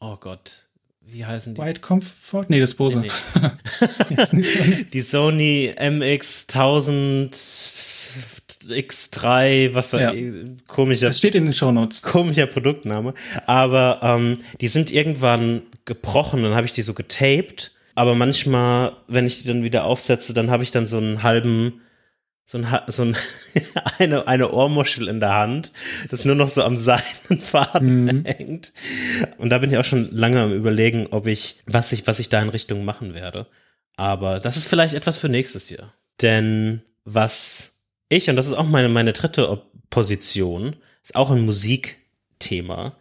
oh 0.00 0.16
Gott, 0.16 0.67
wie 1.10 1.24
heißen 1.24 1.54
die? 1.54 1.60
White 1.62 1.80
Comfort? 1.80 2.46
Nee, 2.48 2.60
das 2.60 2.74
Bose. 2.74 3.00
Nee. 3.00 3.08
So. 4.30 4.36
Die 4.92 5.00
Sony 5.00 5.72
MX1000 5.78 7.30
X3, 8.68 9.74
was 9.74 9.92
war 9.92 10.00
Ja. 10.00 10.12
komischer, 10.66 11.06
Das 11.06 11.18
steht 11.18 11.34
in 11.34 11.44
den 11.44 11.52
Shownotes. 11.54 12.02
komischer 12.02 12.46
Produktname. 12.46 13.14
Aber 13.46 14.00
ähm, 14.02 14.34
die 14.60 14.68
sind 14.68 14.90
irgendwann 14.90 15.62
gebrochen, 15.84 16.42
dann 16.42 16.54
habe 16.54 16.66
ich 16.66 16.72
die 16.72 16.82
so 16.82 16.94
getaped. 16.94 17.72
Aber 17.94 18.14
manchmal, 18.14 18.92
wenn 19.08 19.26
ich 19.26 19.42
die 19.42 19.48
dann 19.48 19.64
wieder 19.64 19.84
aufsetze, 19.84 20.32
dann 20.34 20.50
habe 20.50 20.62
ich 20.62 20.70
dann 20.70 20.86
so 20.86 20.98
einen 20.98 21.22
halben, 21.22 21.80
so 22.48 22.56
ein, 22.56 22.66
so 22.86 23.02
ein 23.04 23.16
eine, 23.98 24.26
eine 24.26 24.50
Ohrmuschel 24.50 25.06
in 25.08 25.20
der 25.20 25.34
Hand, 25.34 25.70
das 26.08 26.24
nur 26.24 26.34
noch 26.34 26.48
so 26.48 26.64
am 26.64 26.78
Seidenfaden 26.78 28.24
hängt. 28.24 28.72
Und 29.36 29.50
da 29.50 29.58
bin 29.58 29.70
ich 29.70 29.76
auch 29.76 29.84
schon 29.84 30.10
lange 30.16 30.40
am 30.40 30.52
überlegen, 30.52 31.08
ob 31.10 31.26
ich, 31.26 31.56
was 31.66 31.92
ich, 31.92 32.06
was 32.06 32.20
ich 32.20 32.30
da 32.30 32.40
in 32.40 32.48
Richtung 32.48 32.86
machen 32.86 33.14
werde. 33.14 33.46
Aber 33.96 34.40
das 34.40 34.56
ist 34.56 34.66
vielleicht 34.66 34.94
etwas 34.94 35.18
für 35.18 35.28
nächstes 35.28 35.68
Jahr. 35.68 35.92
Denn 36.22 36.80
was 37.04 37.82
ich, 38.08 38.30
und 38.30 38.36
das 38.36 38.46
ist 38.46 38.54
auch 38.54 38.66
meine, 38.66 38.88
meine 38.88 39.12
dritte 39.12 39.62
Position, 39.90 40.76
ist 41.02 41.16
auch 41.16 41.30
ein 41.30 41.44
Musikthema. 41.44 42.96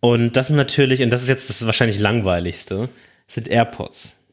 Und 0.00 0.32
das 0.36 0.48
sind 0.48 0.56
natürlich, 0.56 1.00
und 1.00 1.10
das 1.10 1.22
ist 1.22 1.28
jetzt 1.28 1.48
das 1.48 1.64
wahrscheinlich 1.64 2.00
langweiligste, 2.00 2.88
sind 3.28 3.46
AirPods. 3.46 4.24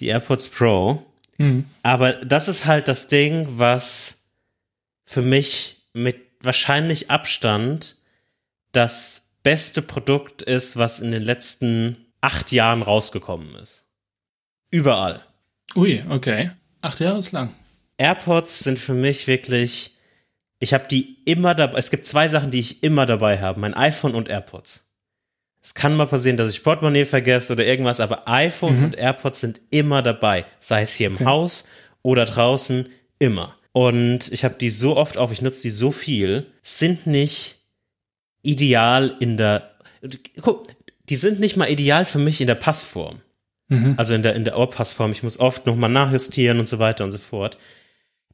Die 0.00 0.08
AirPods 0.08 0.48
Pro. 0.48 1.04
Hm. 1.38 1.64
Aber 1.82 2.12
das 2.12 2.48
ist 2.48 2.66
halt 2.66 2.88
das 2.88 3.06
Ding, 3.08 3.46
was 3.48 4.30
für 5.04 5.22
mich 5.22 5.76
mit 5.92 6.16
wahrscheinlich 6.40 7.10
Abstand 7.10 7.96
das 8.72 9.36
beste 9.42 9.82
Produkt 9.82 10.42
ist, 10.42 10.76
was 10.76 11.00
in 11.00 11.10
den 11.10 11.22
letzten 11.22 11.96
acht 12.20 12.52
Jahren 12.52 12.82
rausgekommen 12.82 13.54
ist. 13.56 13.86
Überall. 14.70 15.24
Ui, 15.74 16.04
okay. 16.08 16.50
Acht 16.80 17.00
Jahre 17.00 17.18
ist 17.18 17.32
lang. 17.32 17.54
AirPods 17.96 18.60
sind 18.60 18.78
für 18.78 18.94
mich 18.94 19.26
wirklich, 19.26 19.96
ich 20.58 20.74
habe 20.74 20.86
die 20.88 21.22
immer 21.24 21.54
dabei. 21.54 21.78
Es 21.78 21.90
gibt 21.90 22.06
zwei 22.06 22.28
Sachen, 22.28 22.50
die 22.50 22.60
ich 22.60 22.82
immer 22.82 23.06
dabei 23.06 23.40
habe: 23.40 23.60
mein 23.60 23.74
iPhone 23.74 24.14
und 24.14 24.28
AirPods. 24.28 24.87
Es 25.60 25.74
kann 25.74 25.96
mal 25.96 26.06
passieren, 26.06 26.36
dass 26.36 26.50
ich 26.50 26.62
Portemonnaie 26.62 27.04
vergesse 27.04 27.52
oder 27.52 27.66
irgendwas, 27.66 28.00
aber 28.00 28.28
iPhone 28.28 28.84
und 28.84 28.96
AirPods 28.96 29.40
sind 29.40 29.60
immer 29.70 30.02
dabei. 30.02 30.46
Sei 30.60 30.82
es 30.82 30.94
hier 30.94 31.08
im 31.08 31.20
Haus 31.24 31.68
oder 32.02 32.24
draußen, 32.24 32.88
immer. 33.18 33.56
Und 33.72 34.32
ich 34.32 34.44
habe 34.44 34.54
die 34.54 34.70
so 34.70 34.96
oft 34.96 35.18
auf, 35.18 35.32
ich 35.32 35.42
nutze 35.42 35.62
die 35.62 35.70
so 35.70 35.90
viel, 35.90 36.46
sind 36.62 37.06
nicht 37.06 37.56
ideal 38.42 39.16
in 39.20 39.36
der. 39.36 39.74
Guck, 40.40 40.66
die 41.08 41.16
sind 41.16 41.40
nicht 41.40 41.56
mal 41.56 41.70
ideal 41.70 42.04
für 42.04 42.18
mich 42.18 42.40
in 42.40 42.46
der 42.46 42.54
Passform. 42.54 43.20
Mhm. 43.68 43.94
Also 43.96 44.14
in 44.14 44.22
der, 44.22 44.34
in 44.34 44.44
der 44.44 44.58
Ohrpassform. 44.58 45.12
Ich 45.12 45.22
muss 45.22 45.40
oft 45.40 45.66
nochmal 45.66 45.90
nachjustieren 45.90 46.58
und 46.58 46.68
so 46.68 46.78
weiter 46.78 47.04
und 47.04 47.12
so 47.12 47.18
fort. 47.18 47.58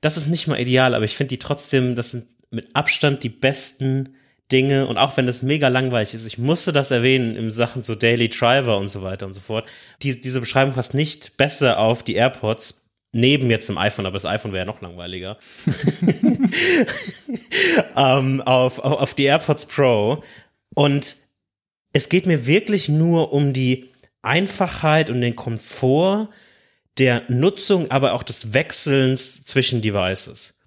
Das 0.01 0.17
ist 0.17 0.29
nicht 0.29 0.47
mal 0.47 0.61
ideal, 0.61 0.95
aber 0.95 1.05
ich 1.05 1.17
finde 1.17 1.31
die 1.31 1.39
trotzdem, 1.39 1.97
das 1.97 2.13
sind 2.13 2.27
mit 2.51 2.77
Abstand 2.77 3.23
die 3.23 3.31
besten 3.31 4.15
Dinge. 4.53 4.87
Und 4.87 4.99
auch 4.99 5.17
wenn 5.17 5.27
das 5.27 5.43
mega 5.43 5.69
langweilig 5.69 6.15
ist, 6.15 6.27
ich 6.27 6.39
musste 6.39 6.73
das 6.73 6.91
erwähnen 6.91 7.37
im 7.37 7.51
Sachen 7.51 7.83
so 7.83 7.95
Daily 7.95 8.29
Driver 8.29 8.79
und 8.79 8.89
so 8.89 9.03
weiter 9.03 9.27
und 9.27 9.33
so 9.33 9.41
fort. 9.41 9.67
Die, 10.03 10.21
diese 10.21 10.41
Beschreibung 10.41 10.75
passt 10.75 10.95
nicht 10.95 11.37
besser 11.37 11.79
auf 11.79 12.03
die 12.03 12.15
AirPods 12.15 12.85
neben 13.13 13.49
jetzt 13.49 13.69
dem 13.69 13.79
iPhone, 13.79 14.07
aber 14.07 14.15
das 14.15 14.27
iPhone 14.27 14.53
wäre 14.53 14.67
ja 14.67 14.73
noch 14.73 14.81
langweiliger, 14.81 15.39
ähm, 17.97 18.41
auf, 18.41 18.81
auf, 18.81 19.01
auf 19.01 19.15
die 19.15 19.25
AirPods 19.25 19.67
Pro. 19.67 20.25
Und 20.75 21.17
es 21.93 22.09
geht 22.09 22.27
mir 22.27 22.47
wirklich 22.47 22.89
nur 22.89 23.33
um 23.33 23.53
die 23.53 23.89
Einfachheit 24.23 25.11
und 25.11 25.21
den 25.21 25.37
Komfort 25.37 26.29
der 26.99 27.23
Nutzung, 27.29 27.91
aber 27.91 28.15
auch 28.15 28.25
des 28.25 28.53
Wechselns 28.53 29.45
zwischen 29.45 29.81
Devices. 29.81 30.59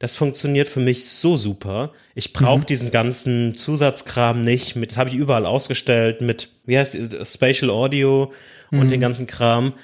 Das 0.00 0.16
funktioniert 0.16 0.66
für 0.66 0.80
mich 0.80 1.08
so 1.08 1.36
super. 1.36 1.92
Ich 2.16 2.32
brauche 2.32 2.60
mhm. 2.60 2.66
diesen 2.66 2.90
ganzen 2.90 3.54
Zusatzkram 3.54 4.40
nicht. 4.40 4.74
Mit, 4.74 4.90
das 4.90 4.98
habe 4.98 5.10
ich 5.10 5.16
überall 5.16 5.46
ausgestellt 5.46 6.20
mit, 6.20 6.48
wie 6.64 6.76
heißt 6.76 6.96
es, 6.96 7.34
Spatial 7.34 7.70
Audio 7.70 8.32
und 8.72 8.86
mhm. 8.86 8.88
den 8.88 9.00
ganzen 9.00 9.28
Kram 9.28 9.74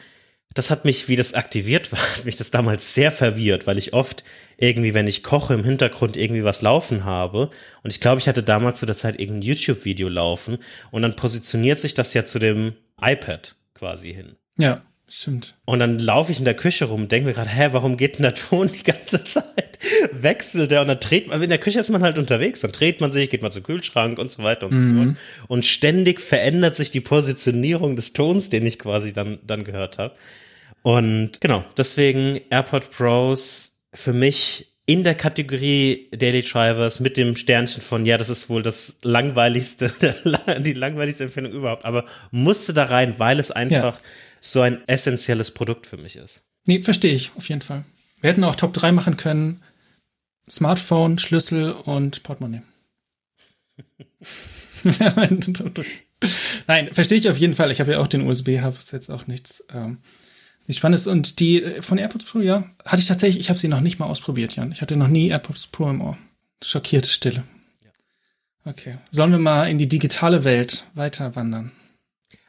das 0.56 0.70
hat 0.70 0.86
mich, 0.86 1.08
wie 1.08 1.16
das 1.16 1.34
aktiviert 1.34 1.92
war, 1.92 2.00
hat 2.16 2.24
mich 2.24 2.36
das 2.36 2.50
damals 2.50 2.94
sehr 2.94 3.12
verwirrt, 3.12 3.66
weil 3.66 3.78
ich 3.78 3.92
oft 3.92 4.24
irgendwie, 4.56 4.94
wenn 4.94 5.06
ich 5.06 5.22
koche, 5.22 5.54
im 5.54 5.64
Hintergrund 5.64 6.16
irgendwie 6.16 6.44
was 6.44 6.62
laufen 6.62 7.04
habe. 7.04 7.50
Und 7.82 7.92
ich 7.92 8.00
glaube, 8.00 8.20
ich 8.20 8.26
hatte 8.26 8.42
damals 8.42 8.78
zu 8.78 8.86
der 8.86 8.96
Zeit 8.96 9.20
irgendein 9.20 9.42
YouTube-Video 9.42 10.08
laufen 10.08 10.58
und 10.90 11.02
dann 11.02 11.14
positioniert 11.14 11.78
sich 11.78 11.94
das 11.94 12.14
ja 12.14 12.24
zu 12.24 12.38
dem 12.38 12.72
iPad 13.00 13.54
quasi 13.74 14.14
hin. 14.14 14.36
Ja, 14.56 14.82
stimmt. 15.08 15.54
Und 15.64 15.78
dann 15.78 15.98
laufe 15.98 16.32
ich 16.32 16.38
in 16.38 16.44
der 16.44 16.54
Küche 16.54 16.86
rum 16.86 17.02
und 17.02 17.12
denke 17.12 17.28
mir 17.28 17.34
gerade, 17.34 17.50
hä, 17.50 17.68
warum 17.72 17.96
geht 17.96 18.16
denn 18.16 18.22
der 18.22 18.34
Ton 18.34 18.70
die 18.76 18.82
ganze 18.82 19.24
Zeit? 19.24 19.78
Wechselt 20.12 20.70
der 20.70 20.80
und 20.80 20.88
dann 20.88 21.00
dreht 21.00 21.28
man, 21.28 21.42
in 21.42 21.48
der 21.48 21.58
Küche 21.58 21.78
ist 21.78 21.90
man 21.90 22.02
halt 22.02 22.18
unterwegs, 22.18 22.60
dann 22.60 22.72
dreht 22.72 23.00
man 23.00 23.12
sich, 23.12 23.30
geht 23.30 23.42
mal 23.42 23.52
zum 23.52 23.62
Kühlschrank 23.62 24.18
und 24.18 24.30
so 24.30 24.42
weiter 24.42 24.66
und 24.66 24.72
mhm. 24.72 24.98
so 24.98 25.04
fort. 25.04 25.16
Und 25.48 25.66
ständig 25.66 26.20
verändert 26.20 26.76
sich 26.76 26.90
die 26.90 27.00
Positionierung 27.00 27.96
des 27.96 28.12
Tons, 28.12 28.48
den 28.48 28.66
ich 28.66 28.78
quasi 28.78 29.12
dann, 29.12 29.38
dann 29.46 29.64
gehört 29.64 29.98
habe. 29.98 30.14
Und 30.82 31.40
genau, 31.40 31.64
deswegen 31.76 32.40
AirPod 32.50 32.90
Pros 32.90 33.80
für 33.92 34.12
mich 34.12 34.76
in 34.86 35.02
der 35.02 35.16
Kategorie 35.16 36.08
Daily 36.12 36.42
Drivers 36.42 37.00
mit 37.00 37.16
dem 37.16 37.34
Sternchen 37.34 37.82
von, 37.82 38.06
ja, 38.06 38.16
das 38.16 38.30
ist 38.30 38.48
wohl 38.48 38.62
das 38.62 39.00
langweiligste, 39.02 39.92
die 40.60 40.74
langweiligste 40.74 41.24
Empfehlung 41.24 41.52
überhaupt, 41.52 41.84
aber 41.84 42.04
musste 42.30 42.72
da 42.72 42.84
rein, 42.84 43.14
weil 43.18 43.40
es 43.40 43.50
einfach 43.50 43.96
ja. 43.96 44.04
So 44.52 44.60
ein 44.60 44.86
essentielles 44.86 45.50
Produkt 45.50 45.86
für 45.86 45.96
mich 45.96 46.16
ist. 46.16 46.46
Nee, 46.64 46.82
verstehe 46.82 47.14
ich, 47.14 47.32
auf 47.36 47.48
jeden 47.48 47.62
Fall. 47.62 47.84
Wir 48.20 48.30
hätten 48.30 48.44
auch 48.44 48.56
Top 48.56 48.72
3 48.74 48.92
machen 48.92 49.16
können. 49.16 49.62
Smartphone, 50.48 51.18
Schlüssel 51.18 51.72
und 51.72 52.22
Portemonnaie. 52.22 52.62
Nein, 56.66 56.88
verstehe 56.88 57.18
ich 57.18 57.28
auf 57.28 57.36
jeden 57.36 57.54
Fall. 57.54 57.70
Ich 57.70 57.80
habe 57.80 57.92
ja 57.92 58.00
auch 58.00 58.06
den 58.06 58.26
USB-Hub, 58.26 58.78
ist 58.78 58.92
jetzt 58.92 59.10
auch 59.10 59.26
nichts 59.26 59.64
ähm, 59.72 59.98
nicht 60.66 60.78
spannend 60.78 60.98
ist. 60.98 61.06
Und 61.06 61.40
die 61.40 61.62
äh, 61.62 61.82
von 61.82 61.98
AirPods 61.98 62.24
Pro, 62.24 62.40
ja, 62.40 62.64
hatte 62.84 63.00
ich 63.00 63.08
tatsächlich, 63.08 63.40
ich 63.40 63.48
habe 63.48 63.58
sie 63.58 63.68
noch 63.68 63.80
nicht 63.80 63.98
mal 63.98 64.06
ausprobiert, 64.06 64.56
Jan. 64.56 64.72
Ich 64.72 64.82
hatte 64.82 64.96
noch 64.96 65.08
nie 65.08 65.28
AirPods 65.28 65.68
Pro 65.68 65.90
im 65.90 66.00
Ohr. 66.00 66.18
Schockierte 66.62 67.08
Stille. 67.08 67.44
Okay. 68.64 68.98
Sollen 69.12 69.30
wir 69.30 69.38
mal 69.38 69.68
in 69.68 69.78
die 69.78 69.88
digitale 69.88 70.42
Welt 70.44 70.88
weiter 70.94 71.36
wandern? 71.36 71.70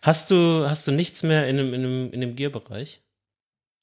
Hast 0.07 0.31
du, 0.31 0.65
hast 0.65 0.87
du 0.87 0.93
nichts 0.93 1.21
mehr 1.21 1.49
in 1.49 1.57
dem, 1.57 1.73
in 1.73 1.81
dem, 1.81 2.11
in 2.13 2.21
dem 2.21 2.37
Gear-Bereich? 2.37 3.01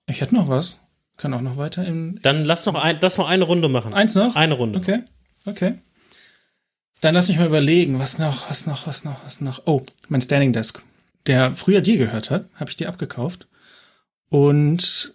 Ich 0.06 0.22
hätte 0.22 0.34
noch 0.34 0.48
was. 0.48 0.80
Kann 1.18 1.34
auch 1.34 1.42
noch 1.42 1.58
weiter 1.58 1.84
in. 1.84 2.18
Dann 2.22 2.46
lass 2.46 2.64
noch 2.64 2.76
ein, 2.76 2.98
das 2.98 3.18
noch 3.18 3.28
eine 3.28 3.44
Runde 3.44 3.68
machen. 3.68 3.92
Eins 3.92 4.14
noch? 4.14 4.34
Eine 4.34 4.54
Runde. 4.54 4.78
Okay. 4.78 5.02
Okay. 5.44 5.74
Dann 7.02 7.14
lass 7.14 7.28
mich 7.28 7.36
mal 7.36 7.46
überlegen, 7.46 7.98
was 7.98 8.18
noch, 8.18 8.48
was 8.48 8.66
noch, 8.66 8.86
was 8.86 9.04
noch, 9.04 9.22
was 9.22 9.42
noch. 9.42 9.66
Oh, 9.66 9.84
mein 10.08 10.22
Standing 10.22 10.54
Desk. 10.54 10.82
Der 11.26 11.54
früher 11.54 11.82
dir 11.82 11.98
gehört 11.98 12.30
hat, 12.30 12.46
habe 12.54 12.70
ich 12.70 12.76
dir 12.76 12.88
abgekauft 12.88 13.46
und 14.30 15.12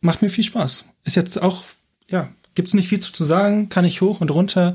macht 0.00 0.22
mir 0.22 0.28
viel 0.28 0.42
Spaß. 0.42 0.88
Ist 1.04 1.14
jetzt 1.14 1.40
auch, 1.40 1.62
ja, 2.08 2.30
gibt's 2.56 2.74
nicht 2.74 2.88
viel 2.88 2.98
zu 2.98 3.24
sagen, 3.24 3.68
kann 3.68 3.84
ich 3.84 4.00
hoch 4.00 4.20
und 4.20 4.32
runter 4.32 4.74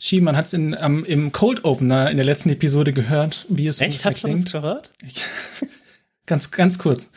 schieben. 0.00 0.24
Man 0.24 0.36
hat 0.36 0.46
es 0.46 0.54
um, 0.54 1.04
im 1.04 1.30
Cold 1.30 1.64
Opener 1.64 2.10
in 2.10 2.16
der 2.16 2.26
letzten 2.26 2.50
Episode 2.50 2.92
gehört, 2.92 3.46
wie 3.48 3.68
es 3.68 3.80
Echt? 3.80 4.04
Hat 4.04 4.16
klingt. 4.16 4.46
Das 4.46 4.52
gehört? 4.52 4.92
Ich, 5.06 5.24
ganz, 6.26 6.50
ganz 6.50 6.78
kurz. 6.78 7.10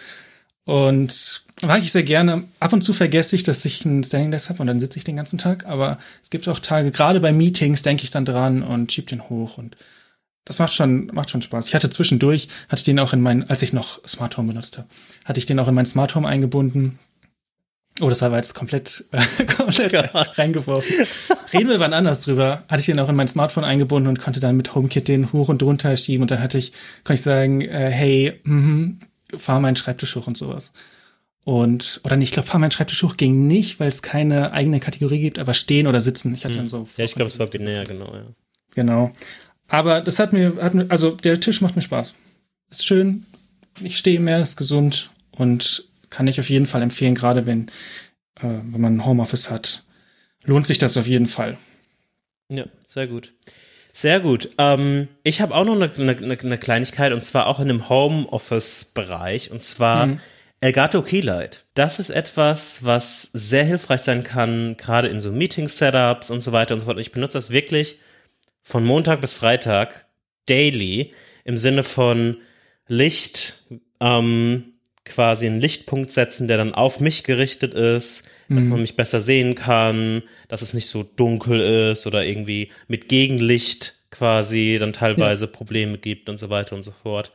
Und 0.66 1.44
mag 1.62 1.82
ich 1.82 1.92
sehr 1.92 2.04
gerne. 2.04 2.44
Ab 2.60 2.74
und 2.74 2.84
zu 2.84 2.94
vergesse 2.94 3.36
ich, 3.36 3.44
dass 3.44 3.66
ich 3.66 3.84
ein 3.86 4.04
Standing 4.04 4.32
Desk 4.32 4.50
habe 4.50 4.62
und 4.62 4.68
dann 4.68 4.80
sitze 4.80 4.98
ich 4.98 5.04
den 5.04 5.16
ganzen 5.16 5.40
Tag. 5.40 5.66
Aber 5.66 5.98
es 6.22 6.30
gibt 6.30 6.48
auch 6.48 6.60
Tage, 6.60 6.92
gerade 6.92 7.20
bei 7.20 7.34
Meetings 7.34 7.82
denke 7.82 8.04
ich 8.04 8.12
dann 8.12 8.26
dran 8.26 8.62
und 8.62 8.92
schieb 8.92 9.08
den 9.08 9.30
hoch 9.30 9.58
und 9.58 9.76
das 10.46 10.60
macht 10.60 10.74
schon, 10.74 11.08
macht 11.08 11.32
schon 11.32 11.42
Spaß. 11.42 11.70
Ich 11.70 11.76
hatte 11.76 11.90
zwischendurch, 11.90 12.50
hatte 12.68 12.82
ich 12.82 12.84
den 12.84 13.00
auch 13.00 13.14
in 13.14 13.22
mein, 13.22 13.50
als 13.50 13.62
ich 13.62 13.72
noch 13.72 14.06
Smart 14.06 14.36
Home 14.38 14.50
benutzt 14.50 14.78
habe, 14.78 14.90
hatte 15.24 15.40
ich 15.40 15.46
den 15.46 15.58
auch 15.60 15.70
in 15.70 15.76
mein 15.76 15.86
Smart 15.86 16.16
Home 16.16 16.28
eingebunden. 16.28 17.00
Oh, 18.02 18.10
das 18.10 18.22
war 18.22 18.36
jetzt 18.36 18.56
komplett, 18.56 19.06
äh, 19.12 19.46
komplett 19.46 19.94
reingeworfen. 19.94 21.06
Reden 21.54 21.70
wir 21.70 21.80
wann 21.80 21.94
anders 21.94 22.22
drüber. 22.22 22.64
Hatte 22.68 22.80
ich 22.80 22.88
den 22.88 23.00
auch 23.00 23.10
in 23.10 23.16
mein 23.16 23.28
Smartphone 23.28 23.64
eingebunden 23.64 24.10
und 24.10 24.20
konnte 24.20 24.40
dann 24.40 24.58
mit 24.58 24.74
HomeKit 24.74 25.08
den 25.08 25.32
hoch 25.32 25.50
und 25.50 25.62
runter 25.62 25.96
schieben 25.96 26.24
und 26.24 26.32
dann 26.32 26.42
hatte 26.42 26.58
ich, 26.58 26.72
konnte 27.04 27.14
ich 27.14 27.22
sagen, 27.22 27.62
äh, 27.62 27.92
hey, 27.92 28.40
mh, 28.44 28.96
fahr 29.38 29.60
meinen 29.60 29.76
Schreibtisch 29.76 30.16
hoch 30.16 30.28
und 30.28 30.38
sowas. 30.38 30.74
Und, 31.46 32.02
oder 32.04 32.16
nicht, 32.16 32.30
ich 32.30 32.34
glaube, 32.34 32.48
fahr 32.48 32.60
meinen 32.60 32.72
Schreibtisch 32.72 33.04
hoch 33.04 33.18
ging 33.18 33.48
nicht, 33.48 33.80
weil 33.80 33.90
es 33.90 34.02
keine 34.02 34.54
eigene 34.54 34.80
Kategorie 34.80 35.20
gibt, 35.20 35.40
aber 35.40 35.54
stehen 35.54 35.88
oder 35.88 36.02
sitzen. 36.02 36.34
Ich 36.34 36.46
hatte 36.46 36.56
hm. 36.56 36.62
dann 36.62 36.68
so. 36.68 36.88
Ja, 36.98 37.04
ich 37.04 37.16
glaube, 37.16 37.30
es 37.30 37.38
war 37.38 37.50
näher, 37.60 37.84
genau, 37.84 38.14
ja. 38.14 38.26
Genau. 38.74 39.12
Aber 39.68 40.02
das 40.02 40.20
hat 40.20 40.34
mir, 40.34 40.56
hat 40.62 40.74
mir, 40.74 40.86
also 40.90 41.12
der 41.12 41.40
Tisch 41.40 41.62
macht 41.62 41.76
mir 41.76 41.82
Spaß. 41.82 42.14
Ist 42.72 42.88
schön, 42.88 43.26
ich 43.82 43.98
stehe 43.98 44.20
mehr, 44.20 44.42
ist 44.42 44.56
gesund 44.56 45.12
und 45.32 45.88
kann 46.14 46.28
ich 46.28 46.40
auf 46.40 46.50
jeden 46.50 46.68
Fall 46.68 46.84
empfehlen, 46.84 47.16
gerade 47.16 47.48
wenn, 47.48 47.70
äh, 48.36 48.44
wenn 48.44 48.82
man 48.82 48.98
ein 48.98 49.06
Homeoffice 49.06 49.50
hat. 49.50 49.84
Lohnt 50.46 50.68
sich 50.68 50.78
das 50.78 50.96
auf 50.96 51.08
jeden 51.08 51.26
Fall. 51.26 51.58
Ja, 52.52 52.66
sehr 52.84 53.08
gut. 53.08 53.34
Sehr 53.92 54.20
gut. 54.20 54.50
Ähm, 54.60 55.08
ich 55.24 55.42
habe 55.42 55.56
auch 55.56 55.66
noch 55.66 55.76
eine, 55.76 55.92
eine, 55.92 56.40
eine, 56.40 56.58
Kleinigkeit 56.60 57.14
und 57.14 57.24
zwar 57.24 57.48
auch 57.48 57.60
in 57.60 57.68
dem 57.68 57.90
Homeoffice-Bereich 57.90 59.50
und 59.50 59.64
zwar 59.64 60.08
mhm. 60.08 60.20
Elgato 60.60 61.02
Keylight. 61.02 61.66
Das 61.74 62.00
ist 62.00 62.12
etwas, 62.12 62.86
was 62.86 63.24
sehr 63.34 63.66
hilfreich 63.66 64.02
sein 64.02 64.24
kann, 64.24 64.78
gerade 64.78 65.08
in 65.08 65.20
so 65.20 65.32
Meeting-Setups 65.32 66.30
und 66.30 66.42
so 66.42 66.52
weiter 66.52 66.76
und 66.76 66.80
so 66.80 66.86
fort. 66.86 66.98
Und 66.98 67.02
ich 67.02 67.12
benutze 67.12 67.40
das 67.40 67.50
wirklich 67.50 68.00
von 68.62 68.86
Montag 68.86 69.20
bis 69.20 69.34
Freitag 69.34 70.06
daily 70.48 71.14
im 71.44 71.58
Sinne 71.58 71.82
von 71.82 72.38
Licht, 72.88 73.64
ähm, 74.00 74.73
quasi 75.06 75.48
einen 75.48 75.60
Lichtpunkt 75.60 76.12
setzen, 76.12 76.48
der 76.48 76.58
dann 76.58 76.74
auf 76.74 77.00
mich 77.00 77.24
gerichtet 77.24 77.74
ist, 77.74 78.28
mhm. 78.48 78.56
dass 78.56 78.66
man 78.66 78.82
mich 78.82 78.96
besser 78.96 79.22
sehen 79.22 79.56
kann, 79.56 80.24
dass 80.48 80.62
es 80.62 80.74
nicht 80.74 80.88
so 80.88 81.04
dunkel 81.04 81.92
ist 81.92 82.08
oder 82.08 82.24
irgendwie 82.24 82.72
mit 82.88 83.10
Gegenlicht 83.10 83.96
quasi 84.12 84.78
dann 84.80 84.94
teilweise 84.94 85.46
ja. 85.46 85.52
Probleme 85.52 85.98
gibt 85.98 86.30
und 86.30 86.38
so 86.38 86.50
weiter 86.50 86.76
und 86.76 86.84
so 86.84 86.92
fort. 86.92 87.32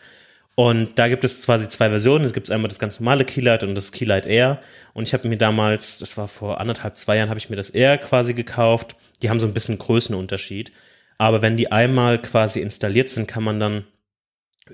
Und 0.55 0.99
da 0.99 1.07
gibt 1.07 1.23
es 1.23 1.45
quasi 1.45 1.69
zwei 1.69 1.89
Versionen. 1.89 2.25
Es 2.25 2.33
gibt 2.33 2.51
einmal 2.51 2.69
das 2.69 2.81
ganz 2.81 2.99
normale 2.99 3.25
Keylight 3.25 3.63
und 3.63 3.77
das 3.77 3.93
Keylight 3.93 4.27
Air. 4.27 4.61
Und 4.93 5.07
ich 5.07 5.15
habe 5.15 5.29
mir 5.29 5.39
damals, 5.39 6.01
das 6.01 6.17
war 6.17 6.27
vor 6.27 6.61
anderthalb, 6.61 6.97
zwei 6.97 7.17
Jahren, 7.17 7.29
habe 7.29 7.39
ich 7.39 7.49
mir 7.49 7.55
das 7.55 7.71
Air 7.71 7.97
quasi 7.99 8.35
gekauft. 8.35 8.97
Die 9.23 9.31
haben 9.31 9.39
so 9.39 9.47
ein 9.47 9.55
bisschen 9.55 9.79
Größenunterschied. 9.79 10.73
Aber 11.17 11.43
wenn 11.43 11.57
die 11.57 11.71
einmal 11.71 12.21
quasi 12.21 12.61
installiert 12.61 13.09
sind, 13.09 13.29
kann 13.29 13.45
man 13.45 13.61
dann 13.61 13.85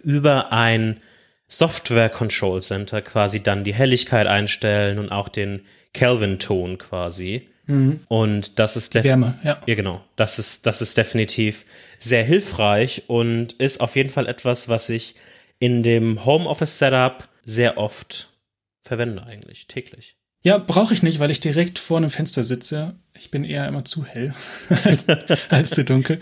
über 0.03 0.53
ein 0.53 1.01
Software 1.47 2.09
Control 2.09 2.61
Center 2.63 3.03
quasi 3.03 3.43
dann 3.43 3.65
die 3.65 3.75
Helligkeit 3.75 4.27
einstellen 4.27 4.99
und 4.99 5.11
auch 5.11 5.29
den 5.29 5.63
Kelvin-Ton 5.93 6.79
quasi. 6.79 7.49
Mhm. 7.67 8.01
Und 8.09 8.59
das 8.59 8.77
ist 8.77 8.95
Wärme, 8.95 9.39
ja. 9.43 9.61
Ja, 9.67 9.75
genau. 9.75 10.05
Das 10.17 10.39
ist, 10.39 10.67
das 10.67 10.83
ist 10.83 10.97
definitiv 10.97 11.65
sehr 11.99 12.25
hilfreich 12.25 13.05
und 13.07 13.55
ist 13.55 13.81
auf 13.81 13.97
jeden 13.97 14.11
Fall 14.11 14.27
etwas, 14.27 14.69
was 14.69 14.91
ich 14.91 15.15
in 15.59 15.83
dem 15.83 16.25
Homeoffice 16.25 16.79
Setup 16.79 17.29
sehr 17.45 17.79
oft 17.79 18.29
verwende 18.83 19.25
eigentlich, 19.25 19.67
täglich. 19.67 20.17
Ja, 20.43 20.59
brauche 20.59 20.93
ich 20.93 21.03
nicht, 21.03 21.21
weil 21.21 21.31
ich 21.31 21.41
direkt 21.41 21.79
vor 21.79 21.97
einem 21.97 22.11
Fenster 22.11 22.45
sitze. 22.45 22.97
Ich 23.17 23.31
bin 23.31 23.45
eher 23.45 23.67
immer 23.67 23.85
zu 23.85 24.05
hell 24.05 24.35
als, 24.85 25.07
als 25.49 25.71
zu 25.71 25.85
dunkel. 25.85 26.21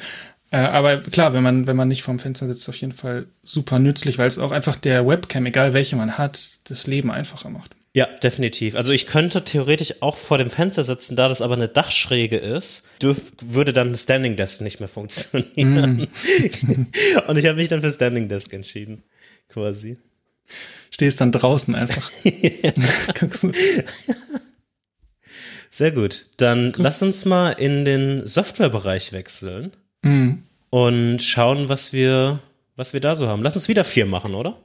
Äh, 0.53 0.59
aber 0.59 0.99
klar, 0.99 1.33
wenn 1.33 1.43
man, 1.43 1.67
wenn 1.67 1.77
man 1.77 1.89
nicht 1.89 2.03
vorm 2.03 2.19
Fenster 2.19 2.47
sitzt, 2.47 2.69
auf 2.69 2.77
jeden 2.77 2.93
Fall 2.93 3.27
super 3.43 3.79
nützlich, 3.79 4.19
weil 4.19 4.29
es 4.29 4.39
auch 4.39 4.53
einfach 4.53 4.77
der 4.77 5.07
Webcam, 5.07 5.47
egal 5.47 5.73
welche 5.73 5.97
man 5.97 6.19
hat, 6.19 6.61
das 6.65 6.87
Leben 6.87 7.11
einfacher 7.11 7.51
macht. 7.51 7.73
Ja, 7.95 8.07
definitiv. 8.23 8.77
Also 8.77 8.93
ich 8.93 9.07
könnte 9.07 9.45
theoretisch 9.45 10.03
auch 10.03 10.17
vor 10.17 10.39
dem 10.39 10.49
Fenster 10.49 10.85
sitzen, 10.85 11.17
da 11.17 11.29
das 11.29 11.43
aber 11.43 11.55
eine 11.55 11.69
Dachschräge 11.69 12.39
ist, 12.39 12.89
dürf, 13.03 13.33
würde 13.43 13.73
dann 13.73 13.95
Standing 13.95 14.37
Desk 14.37 14.61
nicht 14.61 14.79
mehr 14.81 14.89
funktionieren. 14.89 16.09
Mm. 16.63 16.87
Und 17.27 17.37
ich 17.37 17.47
habe 17.47 17.57
mich 17.57 17.69
dann 17.69 17.83
für 17.83 17.91
Standing 17.91 18.29
Desk 18.29 18.53
entschieden, 18.53 19.03
quasi 19.49 19.99
stehst 20.91 21.21
dann 21.21 21.33
draußen 21.33 21.75
einfach. 21.75 22.11
Sehr 25.71 25.91
gut. 25.91 26.27
Dann 26.37 26.73
gut. 26.73 26.83
lass 26.83 27.03
uns 27.03 27.25
mal 27.25 27.53
in 27.53 27.85
den 27.85 28.27
Softwarebereich 28.27 29.13
wechseln 29.13 29.73
mhm. 30.03 30.43
und 30.71 31.23
schauen, 31.23 31.69
was 31.69 31.93
wir, 31.93 32.39
was 32.77 32.93
wir 32.93 33.01
da 33.01 33.15
so 33.15 33.29
haben. 33.29 33.43
Lass 33.43 33.55
uns 33.55 33.69
wieder 33.69 33.85
vier 33.85 34.07
machen, 34.07 34.35
oder? 34.35 34.59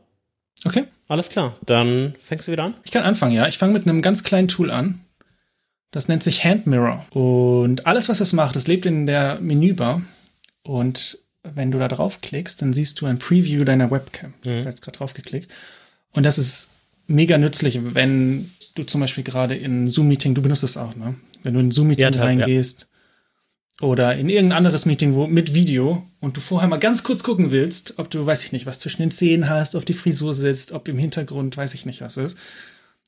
Okay. 0.65 0.85
Alles 1.07 1.29
klar, 1.29 1.55
dann 1.65 2.15
fängst 2.19 2.47
du 2.47 2.51
wieder 2.51 2.65
an. 2.65 2.73
Ich 2.83 2.91
kann 2.91 3.03
anfangen, 3.03 3.33
ja. 3.33 3.47
Ich 3.47 3.57
fange 3.57 3.73
mit 3.73 3.87
einem 3.87 4.01
ganz 4.01 4.23
kleinen 4.23 4.47
Tool 4.47 4.71
an. 4.71 4.99
Das 5.91 6.09
nennt 6.09 6.21
sich 6.21 6.43
Hand 6.43 6.67
Mirror. 6.67 7.05
Und 7.11 7.85
alles, 7.85 8.09
was 8.09 8.19
es 8.19 8.33
macht, 8.33 8.55
es 8.57 8.67
lebt 8.67 8.85
in 8.85 9.05
der 9.05 9.39
Menübar. 9.39 10.01
Und 10.63 11.19
wenn 11.43 11.71
du 11.71 11.79
da 11.79 11.87
draufklickst, 11.87 12.61
dann 12.61 12.73
siehst 12.73 12.99
du 12.99 13.05
ein 13.05 13.19
Preview 13.19 13.63
deiner 13.63 13.89
Webcam. 13.89 14.33
Ich 14.41 14.49
habe 14.49 14.63
jetzt 14.63 14.81
gerade 14.81 14.97
draufgeklickt. 14.97 15.49
Und 16.11 16.23
das 16.23 16.37
ist 16.37 16.71
mega 17.07 17.37
nützlich, 17.37 17.79
wenn 17.81 18.51
du 18.75 18.83
zum 18.83 18.99
Beispiel 19.01 19.23
gerade 19.23 19.55
in 19.55 19.87
Zoom-Meeting, 19.87 20.35
du 20.35 20.41
benutzt 20.41 20.63
das 20.63 20.75
auch, 20.75 20.95
ne? 20.95 21.15
Wenn 21.43 21.53
du 21.53 21.59
in 21.61 21.71
Zoom-Meeting 21.71 22.13
Ja, 22.13 22.21
reingehst 22.21 22.86
oder 23.81 24.15
in 24.15 24.29
irgendein 24.29 24.57
anderes 24.57 24.85
Meeting 24.85 25.13
wo, 25.13 25.27
mit 25.27 25.53
Video 25.53 26.05
und 26.19 26.35
du 26.35 26.41
vorher 26.41 26.67
mal 26.67 26.77
ganz 26.77 27.03
kurz 27.03 27.23
gucken 27.23 27.51
willst, 27.51 27.95
ob 27.97 28.09
du, 28.09 28.25
weiß 28.25 28.43
ich 28.45 28.51
nicht, 28.51 28.65
was 28.65 28.79
zwischen 28.79 29.01
den 29.01 29.11
Zähnen 29.11 29.49
hast, 29.49 29.75
ob 29.75 29.85
die 29.85 29.93
Frisur 29.93 30.33
sitzt, 30.33 30.71
ob 30.71 30.87
im 30.87 30.97
Hintergrund, 30.97 31.55
weiß 31.55 31.73
ich 31.75 31.85
nicht, 31.85 32.01
was 32.01 32.17
ist. 32.17 32.37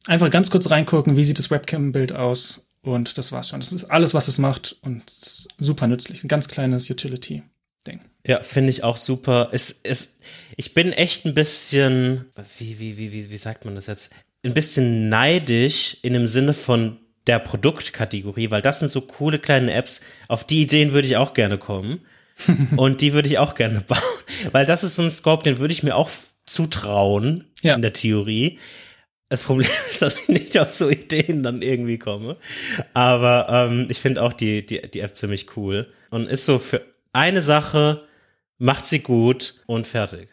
Einfach 0.06 0.30
ganz 0.30 0.50
kurz 0.50 0.70
reingucken, 0.70 1.18
wie 1.18 1.24
sieht 1.24 1.40
das 1.40 1.52
Webcam-Bild 1.52 2.14
aus 2.14 2.68
und 2.82 3.18
das 3.18 3.32
war's 3.32 3.50
schon. 3.50 3.60
Das 3.60 3.72
ist 3.72 3.86
alles, 3.86 4.14
was 4.14 4.28
es 4.28 4.38
macht 4.38 4.78
und 4.82 5.04
super 5.58 5.88
nützlich. 5.88 6.24
Ein 6.24 6.30
ganz 6.30 6.48
kleines 6.48 6.90
Utility-Ding. 6.90 8.02
Ja, 8.26 8.42
finde 8.42 8.70
ich 8.70 8.84
auch 8.84 8.98
super. 8.98 9.50
Es, 9.52 9.82
es, 9.84 10.18
ich 10.56 10.74
bin 10.74 10.94
echt 10.94 11.26
ein 11.26 11.34
bisschen, 11.34 12.26
wie, 12.60 12.80
wie, 12.80 12.98
wie, 12.98 13.12
wie, 13.12 13.32
wie 13.32 13.38
sagt 13.38 13.66
man 13.66 13.76
das 13.76 13.88
jetzt? 13.88 14.12
Ein 14.44 14.54
bisschen 14.54 15.10
neidisch 15.10 15.98
in 16.04 16.14
dem 16.14 16.28
Sinne 16.28 16.54
von 16.54 16.98
der 17.30 17.40
Produktkategorie, 17.40 18.50
weil 18.50 18.64
das 18.64 18.80
sind 18.80 18.90
so 18.90 19.02
coole 19.02 19.38
kleine 19.38 19.72
Apps. 19.72 20.02
Auf 20.28 20.46
die 20.46 20.64
Ideen 20.64 20.94
würde 20.94 21.08
ich 21.08 21.16
auch 21.16 21.34
gerne 21.36 21.60
kommen. 21.60 22.02
und 22.76 23.02
die 23.02 23.14
würde 23.14 23.28
ich 23.28 23.38
auch 23.38 23.54
gerne 23.54 23.82
bauen. 23.82 24.00
Weil 24.52 24.66
das 24.66 24.84
ist 24.84 24.96
so 24.96 25.04
ein 25.04 25.12
Scope, 25.12 25.44
den 25.44 25.60
würde 25.60 25.72
ich 25.74 25.84
mir 25.84 25.96
auch 25.96 26.10
zutrauen 26.46 27.46
Ja. 27.62 27.76
in 27.76 27.82
der 27.84 27.94
Theorie. 27.94 28.58
Das 29.28 29.44
Problem 29.44 29.70
ist, 29.92 30.02
dass 30.02 30.20
ich 30.24 30.28
nicht 30.30 30.58
auf 30.58 30.72
so 30.72 30.90
Ideen 30.90 31.44
dann 31.44 31.62
irgendwie 31.62 32.00
komme. 32.00 32.38
Aber 32.94 33.48
ähm, 33.50 33.86
ich 33.90 34.00
finde 34.00 34.24
auch 34.24 34.34
die, 34.34 34.66
die, 34.66 34.82
die 34.82 35.02
App 35.02 35.16
ziemlich 35.16 35.56
cool. 35.56 35.92
Und 36.10 36.28
ist 36.28 36.46
so 36.48 36.58
für 36.58 36.82
eine 37.14 37.44
Sache, 37.44 38.08
macht 38.58 38.88
sie 38.88 39.00
gut 39.00 39.56
und 39.68 39.86
fertig. 39.86 40.30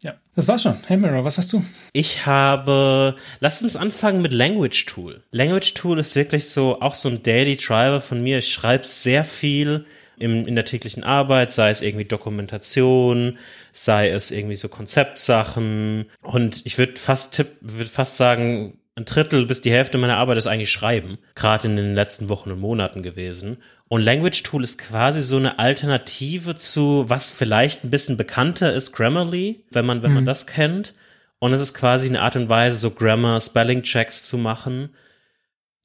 Ja, 0.00 0.14
das 0.36 0.46
war's 0.46 0.62
schon. 0.62 0.78
Hey 0.86 0.96
Mirror, 0.96 1.24
was 1.24 1.38
hast 1.38 1.52
du? 1.52 1.64
Ich 1.92 2.24
habe, 2.24 3.16
lass 3.40 3.62
uns 3.62 3.74
anfangen 3.74 4.22
mit 4.22 4.32
Language 4.32 4.86
Tool. 4.86 5.24
Language 5.32 5.74
Tool 5.74 5.98
ist 5.98 6.14
wirklich 6.14 6.48
so, 6.48 6.80
auch 6.80 6.94
so 6.94 7.08
ein 7.08 7.24
Daily 7.24 7.56
Driver 7.56 8.00
von 8.00 8.22
mir. 8.22 8.38
Ich 8.38 8.52
schreibe 8.52 8.84
sehr 8.84 9.24
viel 9.24 9.86
im, 10.16 10.46
in 10.46 10.54
der 10.54 10.64
täglichen 10.64 11.02
Arbeit, 11.02 11.52
sei 11.52 11.70
es 11.70 11.82
irgendwie 11.82 12.04
Dokumentation, 12.04 13.38
sei 13.72 14.10
es 14.10 14.30
irgendwie 14.30 14.54
so 14.54 14.68
Konzeptsachen. 14.68 16.06
Und 16.22 16.64
ich 16.64 16.78
würde 16.78 16.96
fast 16.96 17.34
tipp, 17.34 17.48
würde 17.60 17.90
fast 17.90 18.16
sagen, 18.16 18.77
ein 18.98 19.04
Drittel 19.04 19.46
bis 19.46 19.60
die 19.60 19.70
Hälfte 19.70 19.96
meiner 19.96 20.18
Arbeit 20.18 20.38
ist 20.38 20.48
eigentlich 20.48 20.72
Schreiben, 20.72 21.18
gerade 21.36 21.68
in 21.68 21.76
den 21.76 21.94
letzten 21.94 22.28
Wochen 22.28 22.50
und 22.50 22.60
Monaten 22.60 23.02
gewesen. 23.02 23.58
Und 23.86 24.02
Language 24.02 24.42
Tool 24.42 24.64
ist 24.64 24.78
quasi 24.78 25.22
so 25.22 25.36
eine 25.36 25.58
Alternative 25.58 26.56
zu, 26.56 27.04
was 27.08 27.32
vielleicht 27.32 27.84
ein 27.84 27.90
bisschen 27.90 28.16
bekannter 28.16 28.72
ist, 28.72 28.92
Grammarly, 28.92 29.64
wenn 29.70 29.86
man, 29.86 30.02
wenn 30.02 30.12
man 30.12 30.26
das 30.26 30.46
kennt. 30.46 30.94
Und 31.38 31.52
es 31.52 31.62
ist 31.62 31.74
quasi 31.74 32.08
eine 32.08 32.22
Art 32.22 32.34
und 32.34 32.48
Weise, 32.48 32.76
so 32.76 32.90
Grammar, 32.90 33.40
Spelling 33.40 33.82
Checks 33.82 34.24
zu 34.28 34.36
machen, 34.36 34.90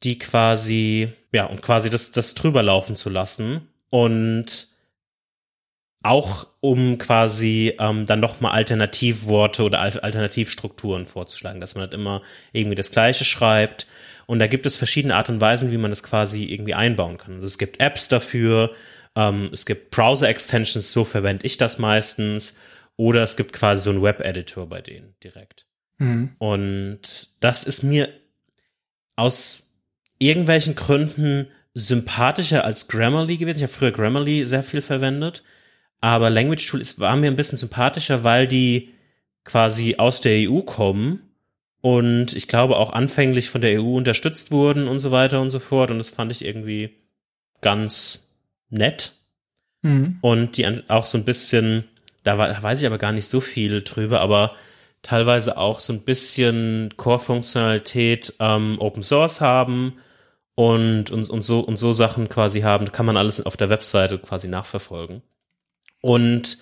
die 0.04 0.18
quasi, 0.18 1.10
ja, 1.32 1.46
und 1.46 1.62
quasi 1.62 1.92
das, 1.92 2.12
das 2.12 2.34
drüber 2.34 2.64
laufen 2.64 2.96
zu 2.96 3.12
lassen. 3.12 3.68
Und 3.92 4.68
auch 6.04 6.48
um 6.60 6.98
quasi 6.98 7.76
ähm, 7.80 8.06
dann 8.06 8.20
nochmal 8.20 8.52
Alternativworte 8.52 9.64
oder 9.64 9.80
Al- 9.80 10.00
Alternativstrukturen 10.00 11.06
vorzuschlagen, 11.06 11.62
dass 11.62 11.76
man 11.76 11.86
nicht 11.86 11.94
immer 11.94 12.22
irgendwie 12.52 12.76
das 12.76 12.92
Gleiche 12.92 13.26
schreibt. 13.26 13.88
Und 14.26 14.40
da 14.40 14.48
gibt 14.48 14.66
es 14.66 14.78
verschiedene 14.78 15.16
Art 15.16 15.30
und 15.30 15.42
Weisen, 15.42 15.72
wie 15.72 15.78
man 15.78 15.92
das 15.92 16.04
quasi 16.04 16.46
irgendwie 16.46 16.74
einbauen 16.74 17.18
kann. 17.18 17.36
Also 17.36 17.48
es 17.48 17.58
gibt 17.58 17.80
Apps 17.80 18.08
dafür, 18.08 18.72
ähm, 19.16 19.50
es 19.52 19.66
gibt 19.66 19.92
Browser-Extensions, 19.92 20.94
so 20.94 21.04
verwende 21.04 21.46
ich 21.46 21.58
das 21.58 21.78
meistens. 21.78 22.58
Oder 22.96 23.24
es 23.24 23.38
gibt 23.38 23.54
quasi 23.54 23.84
so 23.84 23.90
einen 23.90 24.04
Web-Editor 24.04 24.70
bei 24.70 24.82
denen 24.82 25.16
direkt. 25.24 25.66
Mhm. 25.98 26.36
Und 26.38 27.30
das 27.40 27.64
ist 27.64 27.82
mir 27.82 28.10
aus 29.16 29.72
irgendwelchen 30.20 30.76
Gründen 30.76 31.48
sympathischer 31.74 32.64
als 32.64 32.88
Grammarly 32.88 33.38
gewesen. 33.38 33.58
Ich 33.58 33.64
habe 33.64 33.74
früher 33.74 33.92
Grammarly 33.92 34.46
sehr 34.46 34.64
viel 34.64 34.82
verwendet, 34.82 35.44
aber 36.04 36.30
Language 36.30 36.68
Tool 36.68 36.82
ist, 36.82 37.00
war 37.00 37.16
mir 37.16 37.28
ein 37.28 37.38
bisschen 37.38 37.58
sympathischer, 37.58 38.26
weil 38.26 38.46
die 38.46 38.90
quasi 39.46 39.96
aus 39.96 40.20
der 40.20 40.50
EU 40.50 40.60
kommen 40.60 41.22
und 41.80 42.36
ich 42.36 42.50
glaube 42.50 42.76
auch 42.76 42.92
anfänglich 42.92 43.50
von 43.50 43.62
der 43.62 43.82
EU 43.82 43.96
unterstützt 43.96 44.52
wurden 44.52 44.90
und 44.90 45.00
so 45.00 45.12
weiter 45.12 45.40
und 45.40 45.50
so 45.50 45.60
fort. 45.60 45.92
Und 45.92 46.00
das 46.00 46.10
fand 46.10 46.30
ich 46.34 46.44
irgendwie 46.44 46.98
ganz 47.62 48.28
nett. 48.70 49.14
Mhm. 49.82 50.18
Und 50.20 50.58
die 50.58 50.68
auch 50.90 51.06
so 51.06 51.18
ein 51.18 51.24
bisschen, 51.24 51.86
da, 52.24 52.38
war, 52.38 52.50
da 52.50 52.62
weiß 52.62 52.82
ich 52.82 52.86
aber 52.86 52.98
gar 52.98 53.14
nicht 53.14 53.30
so 53.30 53.40
viel 53.40 53.82
drüber, 53.82 54.20
aber 54.20 54.58
teilweise 55.04 55.58
auch 55.58 55.80
so 55.80 55.94
ein 55.94 56.04
bisschen 56.04 56.90
Core-Funktionalität 56.98 58.34
ähm, 58.42 58.76
Open 58.80 59.04
Source 59.04 59.40
haben 59.40 59.94
und, 60.56 61.12
und, 61.12 61.30
und, 61.30 61.44
so, 61.44 61.62
und 61.62 61.78
so 61.78 61.94
Sachen 61.94 62.28
quasi 62.28 62.60
haben. 62.60 62.92
kann 62.92 63.06
man 63.06 63.16
alles 63.16 63.46
auf 63.46 63.56
der 63.56 63.70
Webseite 63.70 64.20
quasi 64.20 64.50
nachverfolgen. 64.50 65.22
Und 66.04 66.58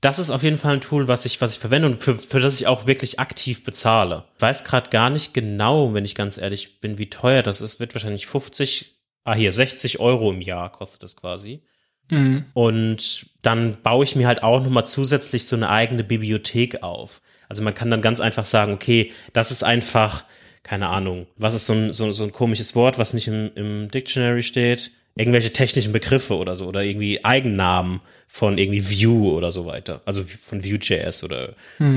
das 0.00 0.20
ist 0.20 0.30
auf 0.30 0.44
jeden 0.44 0.56
Fall 0.56 0.74
ein 0.74 0.80
Tool, 0.80 1.08
was 1.08 1.24
ich, 1.24 1.40
was 1.40 1.54
ich 1.54 1.58
verwende 1.58 1.88
und 1.88 2.00
für, 2.00 2.14
für 2.14 2.38
das 2.38 2.60
ich 2.60 2.68
auch 2.68 2.86
wirklich 2.86 3.18
aktiv 3.18 3.64
bezahle. 3.64 4.24
Ich 4.36 4.42
weiß 4.42 4.64
gerade 4.64 4.90
gar 4.90 5.10
nicht 5.10 5.34
genau, 5.34 5.92
wenn 5.92 6.04
ich 6.04 6.14
ganz 6.14 6.38
ehrlich 6.38 6.80
bin, 6.80 6.96
wie 6.96 7.10
teuer 7.10 7.42
das 7.42 7.60
ist. 7.60 7.80
Wird 7.80 7.94
wahrscheinlich 7.94 8.28
50, 8.28 8.94
ah 9.24 9.34
hier, 9.34 9.50
60 9.50 9.98
Euro 9.98 10.30
im 10.30 10.40
Jahr 10.40 10.70
kostet 10.70 11.02
das 11.02 11.16
quasi. 11.16 11.62
Mhm. 12.10 12.44
Und 12.54 13.26
dann 13.42 13.82
baue 13.82 14.04
ich 14.04 14.14
mir 14.14 14.28
halt 14.28 14.44
auch 14.44 14.62
nochmal 14.62 14.86
zusätzlich 14.86 15.46
so 15.46 15.56
eine 15.56 15.68
eigene 15.68 16.04
Bibliothek 16.04 16.84
auf. 16.84 17.22
Also 17.48 17.62
man 17.62 17.74
kann 17.74 17.90
dann 17.90 18.02
ganz 18.02 18.20
einfach 18.20 18.44
sagen, 18.44 18.72
okay, 18.72 19.12
das 19.32 19.50
ist 19.50 19.64
einfach, 19.64 20.24
keine 20.62 20.88
Ahnung, 20.88 21.26
was 21.36 21.54
ist 21.54 21.66
so 21.66 21.72
ein, 21.72 21.92
so, 21.92 22.12
so 22.12 22.22
ein 22.22 22.32
komisches 22.32 22.76
Wort, 22.76 22.98
was 22.98 23.14
nicht 23.14 23.26
im, 23.26 23.50
im 23.56 23.90
Dictionary 23.90 24.44
steht? 24.44 24.92
Irgendwelche 25.16 25.52
technischen 25.52 25.92
Begriffe 25.92 26.36
oder 26.36 26.56
so, 26.56 26.66
oder 26.66 26.82
irgendwie 26.82 27.24
Eigennamen 27.24 28.00
von 28.26 28.58
irgendwie 28.58 28.82
Vue 28.82 29.32
oder 29.32 29.50
so 29.50 29.66
weiter. 29.66 30.00
Also 30.04 30.22
von 30.22 30.64
Vue.js 30.64 31.24
oder 31.24 31.54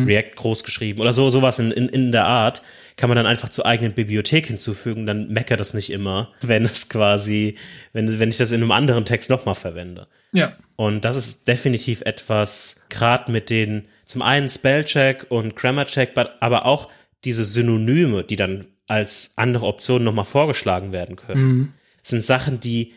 React 0.08 0.36
groß 0.36 0.64
geschrieben 0.64 1.00
oder 1.00 1.14
so, 1.14 1.30
sowas 1.30 1.60
in, 1.60 1.72
in, 1.72 1.90
in 1.90 2.12
der 2.12 2.26
Art. 2.26 2.64
Kann 2.98 3.10
man 3.10 3.16
dann 3.16 3.26
einfach 3.26 3.50
zur 3.50 3.66
eigenen 3.66 3.94
Bibliothek 3.94 4.48
hinzufügen, 4.48 5.06
dann 5.06 5.30
meckert 5.30 5.60
das 5.60 5.74
nicht 5.74 5.92
immer, 5.92 6.32
wenn 6.42 6.66
es 6.66 6.90
quasi, 6.90 7.56
wenn, 7.94 8.20
wenn 8.20 8.30
ich 8.30 8.38
das 8.38 8.52
in 8.52 8.62
einem 8.62 8.72
anderen 8.72 9.06
Text 9.06 9.30
nochmal 9.30 9.56
verwende. 9.56 10.08
Ja. 10.32 10.58
Und 10.76 11.06
das 11.06 11.16
ist 11.16 11.48
definitiv 11.48 12.02
etwas, 12.02 12.86
gerade 12.90 13.32
mit 13.32 13.50
den, 13.50 13.86
zum 14.06 14.22
einen 14.22 14.50
Spellcheck 14.50 15.28
und 15.30 15.56
Grammarcheck, 15.56 16.12
aber 16.40 16.66
auch 16.66 16.90
diese 17.24 17.46
Synonyme, 17.46 18.24
die 18.24 18.36
dann 18.36 18.66
als 18.88 19.34
andere 19.38 19.66
Optionen 19.66 20.04
nochmal 20.04 20.26
vorgeschlagen 20.26 20.92
werden 20.92 21.16
können, 21.16 21.74
sind 22.02 22.24
Sachen, 22.24 22.60
die, 22.60 22.94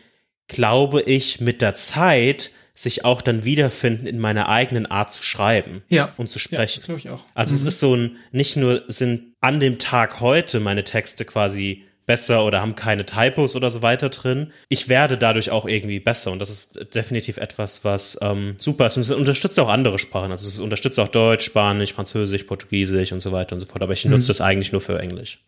glaube 0.47 1.01
ich, 1.01 1.39
mit 1.41 1.61
der 1.61 1.73
Zeit 1.75 2.51
sich 2.73 3.03
auch 3.05 3.21
dann 3.23 3.43
wiederfinden 3.43 4.05
in 4.05 4.19
meiner 4.19 4.49
eigenen 4.49 4.85
Art 4.85 5.11
zu 5.13 5.23
schreiben 5.23 5.81
Ja. 5.89 6.13
und 6.17 6.29
zu 6.29 6.37
Ja, 6.37 6.43
sprechen. 6.43 6.75
das 6.79 6.85
glaube 6.85 6.99
ich 6.99 7.09
auch. 7.09 7.23
Also 7.33 7.55
es 7.55 7.63
ist 7.63 7.79
so 7.79 7.95
ein, 7.95 8.17
nicht 8.31 8.55
nur 8.55 8.83
sind 8.87 9.33
an 9.41 9.59
dem 9.59 9.79
Tag 9.79 10.19
heute 10.19 10.59
meine 10.59 10.83
Texte 10.83 11.25
quasi 11.25 11.83
besser 12.05 12.45
oder 12.45 12.61
haben 12.61 12.75
keine 12.75 13.05
Typos 13.05 13.55
oder 13.55 13.69
so 13.71 13.81
weiter 13.81 14.09
drin. 14.09 14.53
Ich 14.69 14.87
werde 14.89 15.17
dadurch 15.17 15.49
auch 15.49 15.65
irgendwie 15.65 15.99
besser 15.99 16.31
und 16.31 16.39
das 16.39 16.49
ist 16.51 16.95
definitiv 16.95 17.37
etwas, 17.37 17.83
was 17.83 18.17
ähm, 18.21 18.55
super 18.61 18.85
ist. 18.85 18.95
Und 18.95 19.01
es 19.01 19.11
unterstützt 19.11 19.59
auch 19.59 19.67
andere 19.67 19.99
Sprachen. 19.99 20.31
Also 20.31 20.47
es 20.47 20.59
unterstützt 20.59 20.99
auch 20.99 21.09
Deutsch, 21.09 21.43
Spanisch, 21.45 21.91
Französisch, 21.93 22.43
Portugiesisch 22.43 23.11
und 23.11 23.19
so 23.19 23.31
weiter 23.33 23.55
und 23.55 23.59
so 23.59 23.65
fort. 23.65 23.81
Aber 23.81 23.91
ich 23.93 24.05
nutze 24.05 24.27
das 24.27 24.39
eigentlich 24.39 24.71
nur 24.71 24.79
für 24.81 24.99
Englisch. 24.99 25.43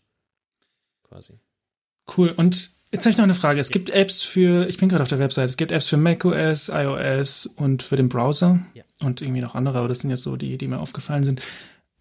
Quasi. 1.07 1.33
Cool. 2.17 2.33
Und 2.35 2.71
jetzt 2.91 3.05
habe 3.05 3.11
ich 3.11 3.17
noch 3.17 3.23
eine 3.23 3.35
Frage. 3.35 3.59
Es 3.59 3.69
gibt 3.69 3.89
Apps 3.89 4.21
für, 4.21 4.67
ich 4.67 4.77
bin 4.77 4.89
gerade 4.89 5.01
auf 5.03 5.09
der 5.09 5.19
Website, 5.19 5.49
es 5.49 5.57
gibt 5.57 5.71
Apps 5.71 5.87
für 5.87 5.97
macOS, 5.97 6.69
iOS 6.69 7.45
und 7.45 7.83
für 7.83 7.95
den 7.95 8.09
Browser 8.09 8.59
Ja. 8.73 8.83
und 9.01 9.21
irgendwie 9.21 9.41
noch 9.41 9.55
andere, 9.55 9.79
aber 9.79 9.87
das 9.87 9.99
sind 9.99 10.09
jetzt 10.09 10.23
so 10.23 10.35
die, 10.35 10.57
die 10.57 10.67
mir 10.67 10.79
aufgefallen 10.79 11.23
sind. 11.23 11.41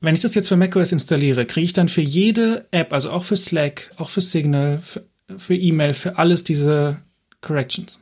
Wenn 0.01 0.14
ich 0.14 0.20
das 0.20 0.34
jetzt 0.34 0.49
für 0.49 0.57
macOS 0.57 0.93
installiere, 0.93 1.45
kriege 1.45 1.64
ich 1.64 1.72
dann 1.72 1.89
für 1.89 2.03
jede 2.03 2.66
App, 2.70 2.93
also 2.93 3.11
auch 3.11 3.24
für 3.24 3.36
Slack, 3.36 3.91
auch 3.97 4.11
für 4.11 4.20
Signal, 4.20 4.80
für, 4.80 5.05
für 5.36 5.57
E-Mail, 5.57 5.93
für 5.93 6.18
alles 6.18 6.45
diese 6.45 6.99
Corrections? 7.41 7.99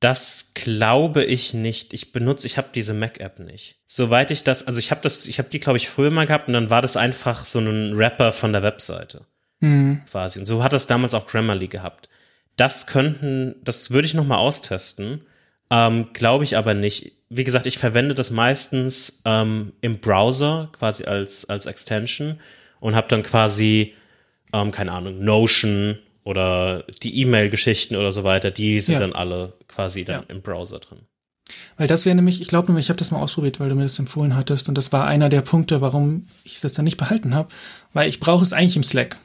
Das 0.00 0.52
glaube 0.54 1.24
ich 1.24 1.52
nicht. 1.52 1.92
Ich 1.92 2.12
benutze, 2.12 2.46
ich 2.46 2.56
habe 2.56 2.68
diese 2.74 2.94
Mac-App 2.94 3.38
nicht. 3.38 3.76
Soweit 3.86 4.30
ich 4.30 4.44
das, 4.44 4.66
also 4.66 4.78
ich 4.78 4.90
habe 4.90 5.02
das, 5.02 5.26
ich 5.26 5.38
habe 5.38 5.50
die, 5.50 5.60
glaube 5.60 5.76
ich, 5.76 5.90
früher 5.90 6.10
mal 6.10 6.26
gehabt 6.26 6.48
und 6.48 6.54
dann 6.54 6.70
war 6.70 6.80
das 6.80 6.96
einfach 6.96 7.44
so 7.44 7.58
ein 7.58 7.92
Rapper 7.94 8.32
von 8.32 8.52
der 8.52 8.62
Webseite. 8.62 9.26
Hm. 9.60 10.00
quasi. 10.10 10.38
Und 10.38 10.46
so 10.46 10.62
hat 10.62 10.72
das 10.72 10.86
damals 10.86 11.14
auch 11.14 11.26
Grammarly 11.26 11.68
gehabt. 11.68 12.08
Das 12.56 12.86
könnten, 12.86 13.54
das 13.62 13.90
würde 13.90 14.06
ich 14.06 14.14
noch 14.14 14.26
mal 14.26 14.36
austesten. 14.38 15.22
Ähm, 15.70 16.08
Glaube 16.12 16.44
ich 16.44 16.56
aber 16.56 16.74
nicht. 16.74 17.12
Wie 17.28 17.44
gesagt, 17.44 17.66
ich 17.66 17.78
verwende 17.78 18.14
das 18.14 18.30
meistens 18.30 19.22
ähm, 19.24 19.72
im 19.80 19.98
Browser 19.98 20.68
quasi 20.72 21.04
als, 21.04 21.48
als 21.48 21.66
Extension 21.66 22.40
und 22.80 22.96
habe 22.96 23.06
dann 23.08 23.22
quasi, 23.22 23.94
ähm, 24.52 24.72
keine 24.72 24.92
Ahnung, 24.92 25.22
Notion 25.22 25.98
oder 26.24 26.84
die 27.02 27.20
E-Mail-Geschichten 27.20 27.96
oder 27.96 28.10
so 28.12 28.24
weiter, 28.24 28.50
die 28.50 28.80
sind 28.80 28.94
Ja. 28.94 29.00
dann 29.00 29.12
alle 29.12 29.52
quasi 29.68 30.04
dann 30.04 30.22
Ja. 30.22 30.26
im 30.28 30.42
Browser 30.42 30.78
drin. 30.80 31.00
Weil 31.76 31.86
das 31.86 32.04
wäre 32.06 32.14
nämlich, 32.16 32.40
ich 32.40 32.48
glaube 32.48 32.68
nämlich, 32.68 32.86
ich 32.86 32.90
habe 32.90 32.98
das 32.98 33.10
mal 33.10 33.20
ausprobiert, 33.20 33.60
weil 33.60 33.68
du 33.68 33.74
mir 33.74 33.82
das 33.82 33.98
empfohlen 33.98 34.36
hattest 34.36 34.68
und 34.68 34.76
das 34.76 34.92
war 34.92 35.06
einer 35.06 35.28
der 35.28 35.40
Punkte, 35.42 35.80
warum 35.80 36.26
ich 36.44 36.60
das 36.60 36.72
dann 36.72 36.84
nicht 36.84 36.96
behalten 36.96 37.34
habe, 37.34 37.48
weil 37.92 38.08
ich 38.08 38.20
brauche 38.20 38.42
es 38.42 38.52
eigentlich 38.52 38.76
im 38.76 38.84
Slack 38.84 39.18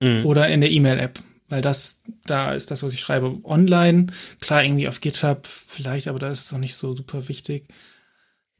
Mhm. 0.00 0.26
oder 0.26 0.48
in 0.48 0.60
der 0.60 0.70
E-Mail-App, 0.70 1.20
weil 1.48 1.60
das, 1.62 2.02
da 2.26 2.52
ist 2.52 2.70
das, 2.70 2.82
was 2.82 2.92
ich 2.92 3.00
schreibe, 3.00 3.40
online, 3.44 4.08
klar 4.40 4.62
irgendwie 4.62 4.88
auf 4.88 5.00
GitHub 5.00 5.46
vielleicht, 5.46 6.08
aber 6.08 6.18
da 6.18 6.30
ist 6.30 6.46
es 6.46 6.52
noch 6.52 6.58
nicht 6.58 6.76
so 6.76 6.94
super 6.94 7.28
wichtig. 7.28 7.64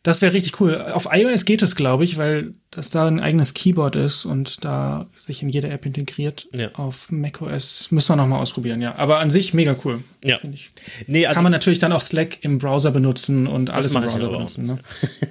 Das 0.08 0.22
wäre 0.22 0.32
richtig 0.32 0.60
cool. 0.60 0.80
Auf 0.92 1.08
iOS 1.12 1.44
geht 1.44 1.62
es, 1.62 1.76
glaube 1.76 2.04
ich, 2.04 2.16
weil 2.16 2.52
das 2.70 2.90
da 2.90 3.06
ein 3.06 3.20
eigenes 3.20 3.54
Keyboard 3.54 3.96
ist 3.96 4.24
und 4.24 4.64
da 4.64 5.06
sich 5.16 5.42
in 5.42 5.48
jede 5.48 5.68
App 5.68 5.84
integriert. 5.84 6.48
Ja. 6.52 6.70
Auf 6.74 7.10
macOS 7.10 7.90
müssen 7.90 8.12
wir 8.12 8.16
noch 8.16 8.26
mal 8.26 8.38
ausprobieren, 8.38 8.80
ja. 8.80 8.94
Aber 8.96 9.18
an 9.18 9.30
sich 9.30 9.54
mega 9.54 9.76
cool. 9.84 10.02
Ja. 10.24 10.38
finde 10.38 10.56
ich. 10.56 10.70
Nee, 11.06 11.26
also 11.26 11.36
Kann 11.36 11.44
man 11.44 11.52
natürlich 11.52 11.78
dann 11.78 11.92
auch 11.92 12.00
Slack 12.00 12.42
im 12.42 12.58
Browser 12.58 12.90
benutzen 12.90 13.46
und 13.46 13.70
alles 13.70 13.94
im 13.94 14.02
Browser 14.02 14.18
benutzen. 14.18 14.66
Ne? 14.66 14.78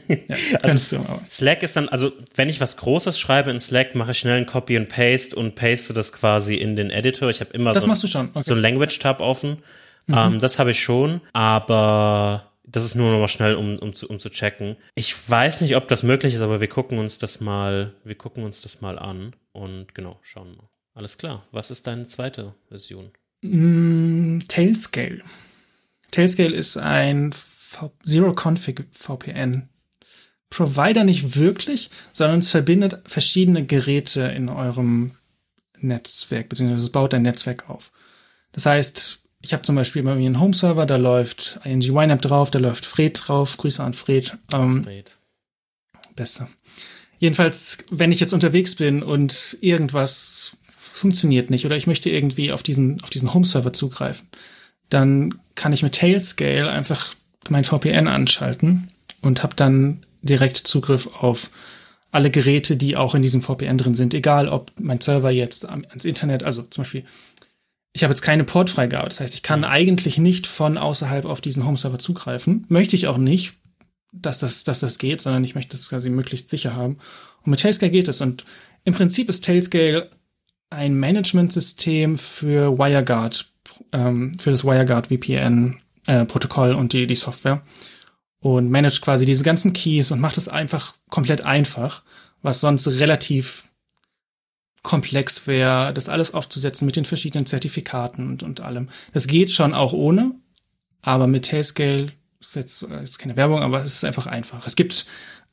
ja, 0.27 0.35
kannst 0.61 0.91
du. 0.91 0.99
Slack 1.29 1.63
ist 1.63 1.75
dann, 1.75 1.89
also 1.89 2.11
wenn 2.35 2.47
ich 2.47 2.61
was 2.61 2.77
Großes 2.77 3.19
schreibe 3.19 3.49
in 3.49 3.59
Slack, 3.59 3.95
mache 3.95 4.11
ich 4.11 4.19
schnell 4.19 4.37
ein 4.37 4.45
Copy 4.45 4.77
and 4.77 4.89
Paste 4.89 5.35
und 5.35 5.55
paste 5.55 5.93
das 5.93 6.13
quasi 6.13 6.55
in 6.55 6.75
den 6.75 6.91
Editor. 6.91 7.29
Ich 7.29 7.39
habe 7.39 7.51
immer 7.53 7.73
Das 7.73 7.83
so, 7.83 7.87
machst 7.87 8.03
du 8.03 8.07
schon. 8.07 8.29
Okay. 8.29 8.43
so 8.43 8.53
ein 8.53 8.61
Language-Tab 8.61 9.21
offen. 9.21 9.57
Ähm, 10.09 10.39
das 10.39 10.57
habe 10.57 10.71
ich 10.71 10.79
schon, 10.79 11.21
aber 11.33 12.51
das 12.69 12.83
ist 12.83 12.95
nur 12.95 13.11
noch 13.11 13.19
mal 13.19 13.29
schnell, 13.29 13.55
um, 13.55 13.79
um, 13.79 13.95
zu, 13.95 14.07
um 14.07 14.19
zu 14.19 14.29
checken. 14.29 14.75
Ich 14.95 15.29
weiß 15.29 15.61
nicht, 15.61 15.75
ob 15.77 15.87
das 15.87 16.03
möglich 16.03 16.33
ist, 16.33 16.41
aber 16.41 16.59
wir 16.59 16.67
gucken 16.67 16.99
uns 16.99 17.17
das 17.17 17.39
mal, 17.39 17.93
wir 18.03 18.15
gucken 18.15 18.43
uns 18.43 18.61
das 18.61 18.81
mal 18.81 18.99
an 18.99 19.35
und 19.53 19.95
genau, 19.95 20.19
schauen 20.21 20.55
mal. 20.57 20.67
Alles 20.93 21.17
klar. 21.17 21.45
Was 21.51 21.71
ist 21.71 21.87
deine 21.87 22.07
zweite 22.07 22.55
Version? 22.67 23.11
Mm, 23.41 24.39
Tailscale. 24.47 25.21
Tailscale 26.11 26.55
ist 26.55 26.75
ein 26.77 27.31
v 27.33 27.91
Zero-Config 28.05 28.85
VPN. 28.91 29.69
Provider 30.49 31.03
nicht 31.03 31.35
wirklich, 31.35 31.89
sondern 32.13 32.39
es 32.39 32.49
verbindet 32.49 33.01
verschiedene 33.05 33.65
Geräte 33.65 34.21
in 34.23 34.49
eurem 34.49 35.15
Netzwerk, 35.79 36.49
beziehungsweise 36.49 36.85
es 36.85 36.91
baut 36.91 37.13
ein 37.13 37.21
Netzwerk 37.21 37.69
auf. 37.69 37.91
Das 38.51 38.65
heißt, 38.65 39.19
ich 39.41 39.53
habe 39.53 39.63
zum 39.63 39.75
Beispiel 39.75 40.03
bei 40.03 40.15
mir 40.15 40.25
einen 40.25 40.39
Home-Server, 40.39 40.85
da 40.85 40.95
läuft 40.95 41.59
ING 41.63 41.81
YNAB 41.81 42.21
drauf, 42.21 42.51
da 42.51 42.59
läuft 42.59 42.85
Fred 42.85 43.21
drauf, 43.27 43.57
Grüße 43.57 43.83
an 43.83 43.93
Fred. 43.93 44.37
Ähm, 44.53 44.83
Fred. 44.83 45.17
Beste. 46.15 46.47
Jedenfalls, 47.19 47.79
wenn 47.91 48.11
ich 48.11 48.19
jetzt 48.19 48.33
unterwegs 48.33 48.75
bin 48.75 49.03
und 49.03 49.57
irgendwas 49.61 50.57
funktioniert 50.77 51.49
nicht 51.49 51.65
oder 51.65 51.77
ich 51.77 51.87
möchte 51.87 52.09
irgendwie 52.09 52.51
auf 52.51 52.63
diesen, 52.63 53.01
auf 53.03 53.09
diesen 53.09 53.33
Home-Server 53.33 53.73
zugreifen, 53.73 54.27
dann 54.89 55.39
kann 55.55 55.73
ich 55.73 55.83
mit 55.83 55.95
Tailscale 55.95 56.69
einfach 56.69 57.13
mein 57.49 57.63
VPN 57.63 58.07
anschalten 58.07 58.89
und 59.21 59.43
habe 59.43 59.55
dann 59.55 60.05
direkt 60.21 60.57
Zugriff 60.57 61.07
auf 61.19 61.51
alle 62.11 62.31
Geräte, 62.31 62.77
die 62.77 62.95
auch 62.95 63.15
in 63.15 63.21
diesem 63.21 63.41
VPN 63.41 63.77
drin 63.77 63.93
sind, 63.93 64.13
egal 64.13 64.47
ob 64.47 64.71
mein 64.79 65.01
Server 65.01 65.29
jetzt 65.29 65.67
ans 65.67 66.05
Internet, 66.05 66.43
also 66.43 66.63
zum 66.63 66.83
Beispiel, 66.83 67.03
ich 67.93 68.03
habe 68.03 68.11
jetzt 68.11 68.21
keine 68.21 68.43
Portfreigabe, 68.43 69.09
das 69.09 69.19
heißt, 69.19 69.33
ich 69.33 69.43
kann 69.43 69.63
eigentlich 69.63 70.17
nicht 70.17 70.47
von 70.47 70.77
außerhalb 70.77 71.25
auf 71.25 71.41
diesen 71.41 71.65
Home-Server 71.65 71.99
zugreifen, 71.99 72.65
möchte 72.69 72.95
ich 72.95 73.07
auch 73.07 73.17
nicht, 73.17 73.53
dass 74.11 74.39
das, 74.39 74.63
dass 74.63 74.79
das 74.79 74.97
geht, 74.97 75.21
sondern 75.21 75.43
ich 75.43 75.55
möchte 75.55 75.75
es 75.75 75.89
quasi 75.89 76.09
möglichst 76.09 76.49
sicher 76.49 76.75
haben. 76.75 76.97
Und 77.43 77.51
mit 77.51 77.61
Tailscale 77.61 77.91
geht 77.91 78.07
es. 78.07 78.21
Und 78.21 78.45
im 78.83 78.93
Prinzip 78.93 79.29
ist 79.29 79.43
Tailscale 79.43 80.09
ein 80.69 80.95
Managementsystem 80.95 82.17
für 82.17 82.77
WireGuard, 82.77 83.45
ähm, 83.93 84.33
für 84.37 84.51
das 84.51 84.63
WireGuard 84.65 85.07
VPN 85.07 85.79
äh, 86.07 86.25
Protokoll 86.25 86.73
und 86.73 86.93
die, 86.93 87.07
die 87.07 87.15
Software. 87.15 87.61
Und 88.39 88.69
managt 88.69 89.01
quasi 89.01 89.25
diese 89.25 89.43
ganzen 89.43 89.73
Keys 89.73 90.11
und 90.11 90.19
macht 90.19 90.37
es 90.37 90.47
einfach 90.47 90.95
komplett 91.09 91.41
einfach, 91.41 92.03
was 92.41 92.61
sonst 92.61 92.87
relativ 92.87 93.66
komplex 94.87 95.47
wäre, 95.47 95.93
das 95.93 96.07
alles 96.07 96.33
aufzusetzen 96.33 96.85
mit 96.85 96.95
den 96.95 97.03
verschiedenen 97.03 97.45
Zertifikaten 97.45 98.25
und, 98.29 98.41
und 98.41 98.61
allem. 98.61 98.87
Das 99.11 99.27
geht 99.27 99.51
schon 99.51 99.73
auch 99.73 99.91
ohne, 99.91 100.31
aber 101.01 101.27
mit 101.27 101.49
Tailscale 101.49 102.13
ist 102.39 102.55
jetzt 102.55 102.83
äh, 102.83 103.03
ist 103.03 103.19
keine 103.19 103.35
Werbung, 103.35 103.59
aber 103.59 103.81
es 103.81 103.95
ist 103.95 104.05
einfach 104.05 104.27
einfach. 104.27 104.65
Es 104.65 104.77
gibt 104.77 105.05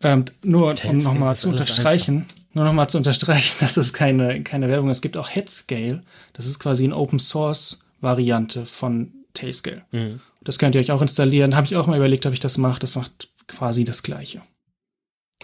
ähm, 0.03 0.25
nur 0.45 0.69
um 0.69 0.75
Tailscale 0.77 1.03
nochmal 1.03 1.33
ist 1.33 1.41
zu 1.41 1.49
unterstreichen, 1.49 2.27
nur 2.53 2.65
nochmal 2.65 2.89
zu 2.89 2.97
unterstreichen, 2.97 3.57
dass 3.61 3.77
es 3.77 3.93
keine 3.93 4.41
keine 4.45 4.69
Werbung. 4.69 4.89
ist. 4.89 4.99
Es 4.99 5.03
gibt 5.03 5.17
auch 5.17 5.29
Headscale. 5.29 6.05
Das 6.33 6.47
ist 6.47 6.61
quasi 6.61 6.85
eine 6.85 6.97
Open 6.97 7.19
Source 7.19 7.89
Variante 8.01 8.67
von 8.67 9.13
Tailscale. 9.33 9.83
Mhm. 9.91 10.21
Das 10.45 10.61
könnt 10.61 10.77
ihr 10.77 10.81
euch 10.81 10.93
auch 10.93 11.03
installieren. 11.03 11.57
Habe 11.57 11.67
ich 11.67 11.75
auch 11.75 11.89
mal 11.89 11.97
überlegt, 11.97 12.25
ob 12.25 12.35
ich 12.35 12.41
das 12.41 12.57
mache. 12.57 12.79
Das 12.79 12.95
macht 12.95 13.31
quasi 13.49 13.83
das 13.83 14.05
Gleiche. 14.05 14.43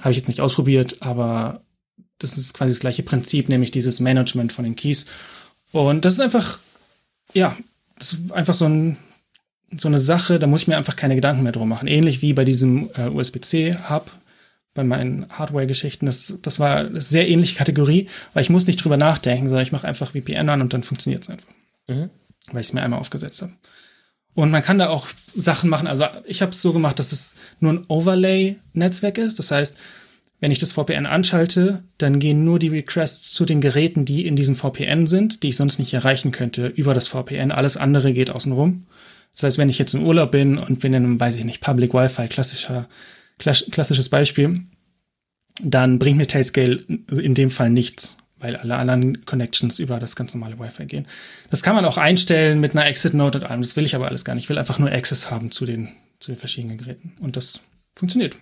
Habe 0.01 0.13
ich 0.13 0.19
jetzt 0.19 0.29
nicht 0.29 0.41
ausprobiert, 0.41 0.99
aber 1.01 1.63
das 2.21 2.39
ist 2.39 2.55
quasi 2.55 2.73
das 2.73 2.81
gleiche 2.81 3.03
Prinzip, 3.03 3.49
nämlich 3.49 3.73
dieses 3.73 3.99
Management 3.99 4.53
von 4.53 4.65
den 4.65 4.77
Keys. 4.77 5.07
Und 5.73 6.05
das 6.05 6.15
ist 6.15 6.21
einfach, 6.21 6.61
ja, 7.33 7.57
das 7.99 8.13
ist 8.13 8.33
einfach 8.33 8.55
so, 8.55 8.67
ein, 8.67 8.99
so 9.77 9.89
eine 9.89 10.01
Sache, 10.01 10.39
da 10.39 10.47
muss 10.47 10.63
ich 10.63 10.69
mir 10.69 10.77
einfach 10.77 10.97
keine 10.97 11.17
Gedanken 11.17 11.43
mehr 11.43 11.53
drum 11.53 11.69
machen. 11.69 11.89
Ähnlich 11.89 12.23
wie 12.23 12.33
bei 12.33 12.45
diesem 12.45 12.91
äh, 12.97 13.09
USB-C-Hub, 13.09 14.11
bei 14.75 14.85
meinen 14.85 15.27
Hardware-Geschichten. 15.31 16.07
Das, 16.07 16.35
das 16.43 16.61
war 16.61 16.77
eine 16.77 17.01
sehr 17.01 17.29
ähnliche 17.29 17.57
Kategorie, 17.57 18.09
weil 18.35 18.43
ich 18.43 18.51
muss 18.51 18.67
nicht 18.67 18.83
drüber 18.85 18.97
nachdenken, 18.97 19.49
sondern 19.49 19.65
ich 19.67 19.73
mache 19.73 19.89
einfach 19.89 20.13
VPN 20.13 20.49
an 20.49 20.61
und 20.61 20.73
dann 20.73 20.83
funktioniert 20.85 21.25
es 21.25 21.31
einfach 21.31 21.49
Mhm. 21.89 22.11
weil 22.53 22.61
ich 22.61 22.69
es 22.69 22.73
mir 22.73 22.83
einmal 22.83 23.01
aufgesetzt 23.01 23.43
habe. 23.43 23.53
Und 24.35 24.53
man 24.53 24.63
kann 24.63 24.79
da 24.79 24.91
auch 24.91 25.09
Sachen 25.35 25.69
machen. 25.69 25.89
Also 25.89 26.07
ich 26.25 26.41
habe 26.41 26.53
es 26.53 26.63
so 26.63 26.73
gemacht, 26.73 27.01
dass 27.01 27.11
es 27.11 27.35
nur 27.59 27.73
ein 27.73 27.83
Overlay-Netzwerk 27.89 29.19
ist. 29.19 29.41
Das 29.41 29.51
heißt, 29.51 29.77
wenn 30.41 30.51
ich 30.51 30.59
das 30.59 30.73
VPN 30.73 31.07
anschalte, 31.07 31.83
dann 31.99 32.19
gehen 32.19 32.45
nur 32.45 32.59
die 32.59 32.69
Requests 32.69 33.33
zu 33.33 33.45
den 33.45 33.61
Geräten, 33.61 34.05
die 34.07 34.27
in 34.27 34.37
diesem 34.37 34.57
VPN 34.57 35.07
sind, 35.07 35.43
die 35.43 35.51
ich 35.51 35.57
sonst 35.57 35.79
nicht 35.79 35.93
erreichen 35.93 36.33
könnte, 36.33 36.67
über 36.67 36.95
das 36.95 37.09
VPN. 37.09 37.53
Alles 37.53 37.77
andere 37.77 38.13
geht 38.15 38.31
außenrum. 38.31 38.87
Das 39.35 39.43
heißt, 39.43 39.59
wenn 39.59 39.69
ich 39.69 39.79
jetzt 39.79 39.95
im 39.95 40.05
Urlaub 40.05 40.31
bin 40.33 40.59
und 40.59 40.81
bin 40.81 40.95
in 40.95 41.05
einem, 41.05 41.21
weiß 41.21 41.39
ich 41.39 41.45
nicht, 41.45 41.61
Public 41.61 41.93
Wi-Fi, 41.95 42.29
klassischer, 42.29 42.89
klass- 43.39 43.67
klassisches 43.71 44.09
Beispiel, 44.09 44.63
dann 45.63 45.99
bringt 45.99 46.17
mir 46.17 46.27
Tailscale 46.27 46.81
in 47.11 47.35
dem 47.35 47.51
Fall 47.51 47.69
nichts, 47.69 48.17
weil 48.39 48.57
alle 48.57 48.77
anderen 48.77 49.27
Connections 49.27 49.79
über 49.79 50.01
das 50.01 50.17
ganz 50.17 50.33
normale 50.33 50.59
Wi-Fi 50.59 50.87
gehen. 50.87 51.07
Das 51.51 51.63
kann 51.63 51.75
man 51.75 51.85
auch 51.85 51.99
einstellen 51.99 52.61
mit 52.61 52.73
einer 52.73 52.87
Exit-Note 52.87 53.39
und 53.39 53.45
allem. 53.45 53.61
Das 53.61 53.77
will 53.77 53.85
ich 53.85 53.95
aber 53.95 54.09
alles 54.09 54.25
gar 54.25 54.35
nicht. 54.35 54.45
Ich 54.45 54.51
will 54.51 54.59
einfach 54.59 54.79
nur 54.79 54.91
Access 54.91 55.31
haben 55.31 55.51
zu 55.51 55.67
den, 55.67 55.91
zu 56.19 56.33
den 56.33 56.39
verschiedenen 56.39 56.79
Geräten. 56.79 57.13
Und 57.21 57.37
das 57.37 57.61
funktioniert. 57.95 58.37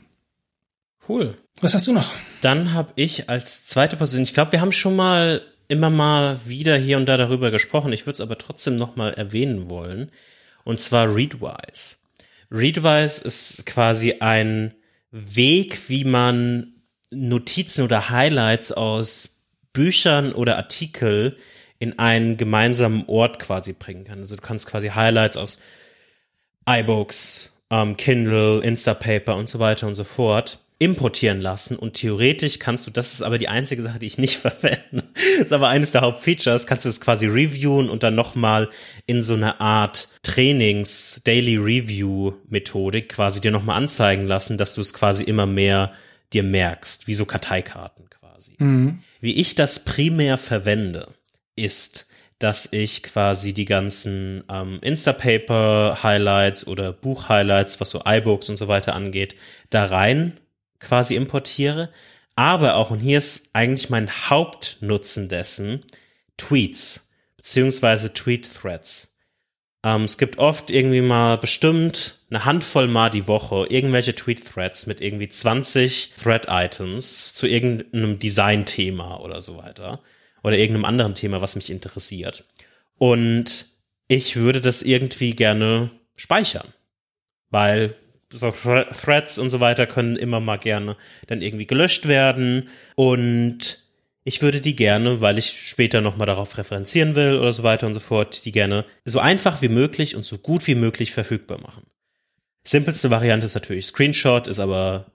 Cool. 1.09 1.37
Was 1.61 1.75
hast 1.75 1.87
du 1.87 1.93
noch? 1.93 2.13
Dann 2.43 2.75
habe 2.75 2.93
ich 2.97 3.31
als 3.31 3.65
zweite 3.65 3.97
Person, 3.97 4.23
ich 4.23 4.35
glaube, 4.35 4.53
wir 4.53 4.61
haben 4.61 4.73
schon 4.73 4.95
mal 4.95 5.43
immer 5.67 5.91
mal 5.91 6.39
wieder 6.47 6.77
hier 6.77 6.99
und 6.99 7.07
da 7.07 7.17
darüber 7.17 7.51
gesprochen. 7.51 7.93
Ich 7.93 8.07
würde 8.07 8.15
es 8.15 8.21
aber 8.21 8.37
trotzdem 8.37 8.77
noch 8.77 8.97
mal 8.97 9.15
erwähnen 9.15 9.71
wollen. 9.71 10.11
Und 10.65 10.81
zwar 10.81 11.15
Readwise. 11.15 11.99
Readwise 12.51 13.25
ist 13.25 13.65
quasi 13.67 14.17
ein 14.21 14.75
Weg, 15.11 15.89
wie 15.89 16.05
man 16.05 16.75
Notizen 17.11 17.85
oder 17.85 18.11
Highlights 18.11 18.73
aus 18.73 19.47
Büchern 19.73 20.33
oder 20.33 20.57
Artikel 20.57 21.39
in 21.79 21.99
einen 21.99 22.37
gemeinsamen 22.37 23.05
Ort 23.07 23.39
quasi 23.39 23.73
bringen 23.73 24.05
kann. 24.05 24.21
Also 24.21 24.37
du 24.37 24.43
kannst 24.43 24.67
quasi 24.67 24.89
Highlights 24.89 25.37
aus 25.37 25.61
iBooks, 26.69 27.55
ähm, 27.71 27.97
Kindle, 27.97 28.61
Instapaper 28.61 29.37
und 29.37 29.49
so 29.49 29.59
weiter 29.59 29.87
und 29.87 29.95
so 29.95 30.05
fort 30.05 30.59
importieren 30.79 31.41
lassen. 31.41 31.77
Und 31.77 31.95
theoretisch 31.95 32.59
kannst 32.59 32.87
du, 32.87 32.91
das 32.91 33.13
ist 33.13 33.23
aber 33.23 33.39
die 33.39 33.49
einzige 33.49 33.83
Sache, 33.83 33.99
die 33.99 34.07
ich 34.07 34.19
nicht 34.19 34.37
verwende, 34.39 35.05
ist 35.41 35.53
aber 35.53 35.69
eines 35.69 35.93
der 35.93 36.03
Hauptfeatures, 36.03 36.67
kannst 36.67 36.85
du 36.85 36.89
es 36.89 37.01
quasi 37.01 37.27
reviewen 37.27 37.91
und 37.91 38.03
dann 38.03 38.15
nochmal 38.15 38.71
in 39.07 39.23
so 39.23 39.35
eine 39.35 39.61
Art 39.61 40.09
Trainings, 40.23 41.23
Daily 41.25 41.57
Review 41.57 42.35
Methodik 42.49 43.11
quasi 43.11 43.41
dir 43.41 43.51
nochmal 43.51 43.77
anzeigen 43.77 44.27
lassen, 44.27 44.57
dass 44.57 44.75
du 44.75 44.81
es 44.81 44.95
quasi 44.95 45.25
immer 45.25 45.47
mehr 45.47 45.93
dir 46.33 46.43
merkst, 46.43 47.09
wie 47.09 47.15
so 47.15 47.25
Karteikarten 47.25 48.09
quasi. 48.11 48.55
Wie 49.21 49.35
ich 49.35 49.55
das 49.55 49.85
primär 49.85 50.39
verwende, 50.39 51.09
ist, 51.57 52.07
dass 52.39 52.73
ich 52.73 53.03
quasi 53.03 53.53
die 53.53 53.65
ganzen 53.65 54.45
ähm, 54.49 54.79
Instapaper-Highlights 54.81 56.69
oder 56.69 56.93
Buch-Highlights, 56.93 57.81
was 57.81 57.91
so 57.91 58.03
iBooks 58.07 58.49
und 58.49 58.57
so 58.57 58.69
weiter 58.69 58.95
angeht, 58.95 59.35
da 59.71 59.87
rein 59.87 60.39
quasi 60.81 61.17
importiere. 61.17 61.91
Aber 62.37 62.77
auch, 62.77 62.91
und 62.91 63.01
hier 63.01 63.19
ist 63.19 63.51
eigentlich 63.53 63.91
mein 63.91 64.09
Hauptnutzen 64.09 65.29
dessen, 65.29 65.85
Tweets 66.37 67.09
beziehungsweise 67.37 68.13
Tweet-Threads. 68.13 69.17
Ähm, 69.83 70.05
es 70.05 70.19
gibt 70.19 70.39
oft 70.39 70.71
irgendwie 70.71 71.01
mal 71.01 71.39
bestimmt 71.39 72.19
eine 72.31 72.45
Handvoll 72.45 72.89
mal 72.89 73.09
die 73.09 73.27
Woche 73.27 73.67
irgendwelche 73.71 74.15
Tweet-Threads 74.15 74.87
mit 74.87 75.01
irgendwie 75.01 75.29
20 75.29 76.15
Thread-Items 76.17 77.33
zu 77.33 77.47
irgendeinem 77.47 78.19
Design-Thema 78.19 79.21
oder 79.21 79.41
so 79.41 79.57
weiter. 79.57 80.01
Oder 80.43 80.59
irgendeinem 80.59 80.85
anderen 80.85 81.15
Thema, 81.15 81.41
was 81.41 81.57
mich 81.57 81.71
interessiert. 81.71 82.45
Und 82.97 83.67
ich 84.09 84.37
würde 84.37 84.61
das 84.61 84.83
irgendwie 84.83 85.35
gerne 85.35 85.91
speichern. 86.17 86.69
Weil 87.51 87.95
so 88.33 88.51
Threads 88.51 89.39
und 89.39 89.51
so 89.51 89.61
weiter 89.61 89.87
können 89.87 90.17
immer 90.17 90.41
mal 90.41 90.59
gerne 90.59 90.97
dann 91.27 91.43
irgendwie 91.43 91.67
gelöscht 91.67 92.09
werden. 92.09 92.69
Und 92.95 93.79
ich 94.25 94.43
würde 94.43 94.61
die 94.61 94.77
gerne, 94.77 95.21
weil 95.21 95.39
ich 95.39 95.47
später 95.47 96.01
nochmal 96.01 96.27
darauf 96.27 96.59
referenzieren 96.59 97.15
will 97.15 97.39
oder 97.39 97.53
so 97.53 97.63
weiter 97.63 97.87
und 97.87 97.95
so 97.95 98.01
fort, 98.01 98.45
die 98.45 98.53
gerne 98.53 98.85
so 99.05 99.21
einfach 99.21 99.63
wie 99.63 99.71
möglich 99.71 100.17
und 100.17 100.25
so 100.25 100.39
gut 100.39 100.67
wie 100.67 100.75
möglich 100.75 101.13
verfügbar 101.13 101.59
machen. 101.61 101.85
Simpelste 102.65 103.11
Variante 103.11 103.47
ist 103.47 103.55
natürlich 103.55 103.87
Screenshot, 103.87 104.47
ist 104.47 104.61
aber 104.61 105.07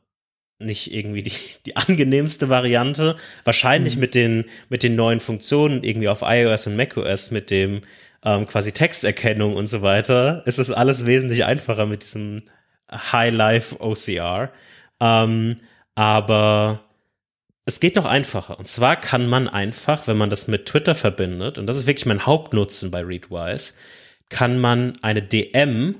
nicht 0.57 0.93
irgendwie 0.93 1.21
die, 1.21 1.33
die 1.65 1.75
angenehmste 1.75 2.49
Variante. 2.49 3.15
Wahrscheinlich 3.43 3.95
mhm. 3.95 4.01
mit 4.01 4.15
den, 4.15 4.45
mit 4.69 4.81
den 4.81 4.95
neuen 4.95 5.19
Funktionen 5.19 5.83
irgendwie 5.83 6.07
auf 6.07 6.23
iOS 6.23 6.67
und 6.67 6.75
macOS 6.75 7.29
mit 7.29 7.51
dem 7.51 7.81
ähm, 8.23 8.47
quasi 8.47 8.71
Texterkennung 8.71 9.55
und 9.55 9.67
so 9.67 9.81
weiter, 9.81 10.41
ist 10.45 10.57
es 10.57 10.71
alles 10.71 11.05
wesentlich 11.05 11.45
einfacher 11.45 11.85
mit 11.85 12.03
diesem 12.03 12.41
High-Life 13.11 13.79
OCR. 13.79 14.51
Ähm, 14.99 15.59
aber 15.95 16.83
es 17.65 17.79
geht 17.79 17.95
noch 17.95 18.05
einfacher. 18.05 18.59
Und 18.59 18.67
zwar 18.67 18.95
kann 18.99 19.27
man 19.27 19.47
einfach, 19.47 20.07
wenn 20.07 20.17
man 20.17 20.29
das 20.29 20.47
mit 20.47 20.65
Twitter 20.65 20.95
verbindet, 20.95 21.57
und 21.57 21.67
das 21.67 21.77
ist 21.77 21.87
wirklich 21.87 22.05
mein 22.05 22.25
Hauptnutzen 22.25 22.91
bei 22.91 23.01
Readwise, 23.01 23.75
kann 24.29 24.59
man 24.59 24.93
eine 25.01 25.21
DM 25.21 25.95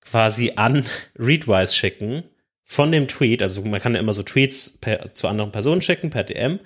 quasi 0.00 0.52
an 0.56 0.84
Readwise 1.18 1.74
schicken 1.74 2.24
von 2.64 2.92
dem 2.92 3.08
Tweet. 3.08 3.42
Also 3.42 3.62
man 3.62 3.80
kann 3.80 3.94
ja 3.94 4.00
immer 4.00 4.14
so 4.14 4.22
Tweets 4.22 4.78
per, 4.80 5.08
zu 5.08 5.28
anderen 5.28 5.52
Personen 5.52 5.82
schicken 5.82 6.10
per 6.10 6.24
DM. 6.24 6.60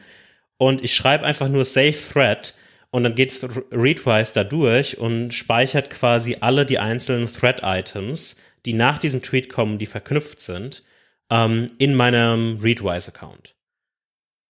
Und 0.59 0.83
ich 0.83 0.95
schreibe 0.95 1.25
einfach 1.25 1.49
nur 1.49 1.65
Save 1.65 1.93
Thread 1.93 2.55
und 2.91 3.03
dann 3.03 3.15
geht 3.15 3.47
Readwise 3.73 4.33
da 4.33 4.45
durch 4.45 4.99
und 4.99 5.35
speichert 5.35 5.91
quasi 5.91 6.39
alle 6.41 6.65
die 6.65 6.79
einzelnen 6.79 7.31
Thread-Items, 7.31 8.41
die 8.67 8.75
nach 8.75 8.99
diesem 8.99 9.23
Tweet 9.23 9.49
kommen, 9.49 9.79
die 9.79 9.87
verknüpft 9.87 10.41
sind, 10.41 10.83
ähm, 11.31 11.69
in 11.79 11.95
meinem 11.95 12.59
Readwise-Account. 12.59 13.55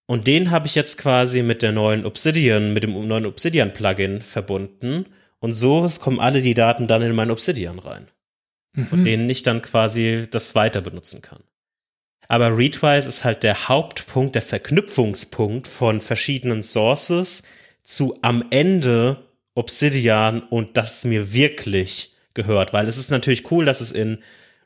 Und 0.07 0.27
den 0.27 0.51
habe 0.51 0.67
ich 0.67 0.75
jetzt 0.75 0.99
quasi 0.99 1.43
mit 1.43 1.63
der 1.63 1.73
neuen 1.73 2.07
Obsidian, 2.07 2.73
mit 2.73 2.83
dem 2.83 3.07
neuen 3.07 3.27
Obsidian-Plugin 3.27 4.23
verbunden. 4.23 5.07
Und 5.41 5.55
so 5.55 5.89
kommen 6.01 6.21
alle 6.21 6.43
die 6.43 6.55
Daten 6.55 6.87
dann 6.87 7.03
in 7.03 7.15
mein 7.15 7.31
Obsidian 7.31 7.79
rein. 7.79 8.09
Mhm. 8.73 8.87
Von 8.87 9.05
denen 9.05 9.29
ich 9.29 9.43
dann 9.43 9.63
quasi 9.63 10.27
das 10.31 10.55
weiter 10.55 10.81
benutzen 10.81 11.23
kann. 11.23 11.43
Aber 12.29 12.57
Readwise 12.57 13.09
ist 13.09 13.25
halt 13.25 13.43
der 13.43 13.69
Hauptpunkt, 13.69 14.35
der 14.35 14.43
Verknüpfungspunkt 14.43 15.67
von 15.67 16.01
verschiedenen 16.01 16.63
Sources 16.63 17.45
zu 17.83 18.19
am 18.23 18.45
Ende 18.51 19.25
Obsidian 19.55 20.43
und 20.43 20.77
das 20.77 21.05
mir 21.05 21.33
wirklich 21.33 22.16
gehört. 22.37 22.73
Weil 22.73 22.87
es 22.87 22.97
ist 22.97 23.11
natürlich 23.11 23.51
cool, 23.51 23.65
dass 23.65 23.81
es 23.81 23.91
in 23.91 24.19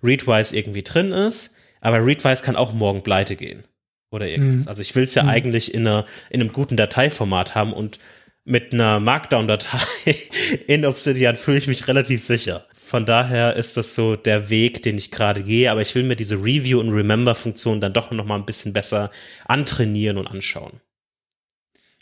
Readwise 0.03 0.55
irgendwie 0.55 0.83
drin 0.83 1.13
ist, 1.13 1.57
aber 1.81 2.05
Readwise 2.05 2.43
kann 2.43 2.57
auch 2.57 2.75
morgen 2.75 3.03
pleite 3.03 3.37
gehen 3.37 3.65
oder 4.11 4.29
irgendwas. 4.29 4.65
Mhm. 4.65 4.69
Also 4.69 4.83
ich 4.83 4.95
will 4.95 5.05
es 5.05 5.15
ja 5.15 5.23
mhm. 5.23 5.29
eigentlich 5.31 5.73
in, 5.73 5.87
einer, 5.87 6.05
in 6.29 6.41
einem 6.41 6.53
guten 6.53 6.77
Dateiformat 6.77 7.55
haben 7.55 7.73
und 7.73 7.99
mit 8.45 8.73
einer 8.73 9.01
Markdown-Datei 9.01 9.79
in 10.67 10.85
Obsidian 10.85 11.37
fühle 11.37 11.59
ich 11.59 11.67
mich 11.67 11.89
relativ 11.89 12.23
sicher. 12.23 12.65
Von 12.73 13.07
daher 13.07 13.55
ist 13.55 13.77
das 13.77 13.95
so 13.95 14.17
der 14.17 14.51
Weg, 14.51 14.83
den 14.83 14.99
ich 14.99 15.11
gerade 15.11 15.43
gehe, 15.43 15.71
aber 15.71 15.81
ich 15.81 15.95
will 15.95 16.03
mir 16.03 16.17
diese 16.17 16.37
Review- 16.37 16.81
und 16.81 16.91
Remember-Funktion 16.91 17.81
dann 17.81 17.93
doch 17.93 18.11
noch 18.11 18.25
mal 18.25 18.37
ein 18.37 18.47
bisschen 18.47 18.73
besser 18.73 19.11
antrainieren 19.47 20.19
und 20.19 20.29
anschauen. 20.29 20.81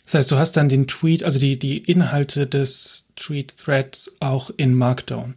Das 0.05 0.15
heißt, 0.15 0.31
du 0.31 0.37
hast 0.37 0.57
dann 0.57 0.69
den 0.69 0.87
Tweet, 0.87 1.23
also 1.23 1.37
die, 1.37 1.59
die 1.59 1.77
Inhalte 1.77 2.47
des 2.47 3.09
Tweet-Threads 3.15 4.17
auch 4.21 4.49
in 4.57 4.73
Markdown. 4.73 5.35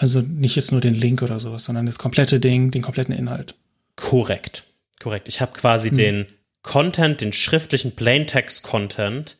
Also 0.00 0.22
nicht 0.22 0.56
jetzt 0.56 0.72
nur 0.72 0.80
den 0.80 0.94
Link 0.94 1.20
oder 1.20 1.38
sowas, 1.38 1.66
sondern 1.66 1.84
das 1.84 1.98
komplette 1.98 2.40
Ding, 2.40 2.70
den 2.70 2.80
kompletten 2.80 3.14
Inhalt. 3.14 3.54
Korrekt. 3.96 4.64
Korrekt. 4.98 5.28
Ich 5.28 5.42
habe 5.42 5.52
quasi 5.52 5.90
hm. 5.90 5.94
den 5.94 6.26
Content, 6.62 7.20
den 7.20 7.34
schriftlichen 7.34 7.92
Plaintext-Content, 7.92 9.36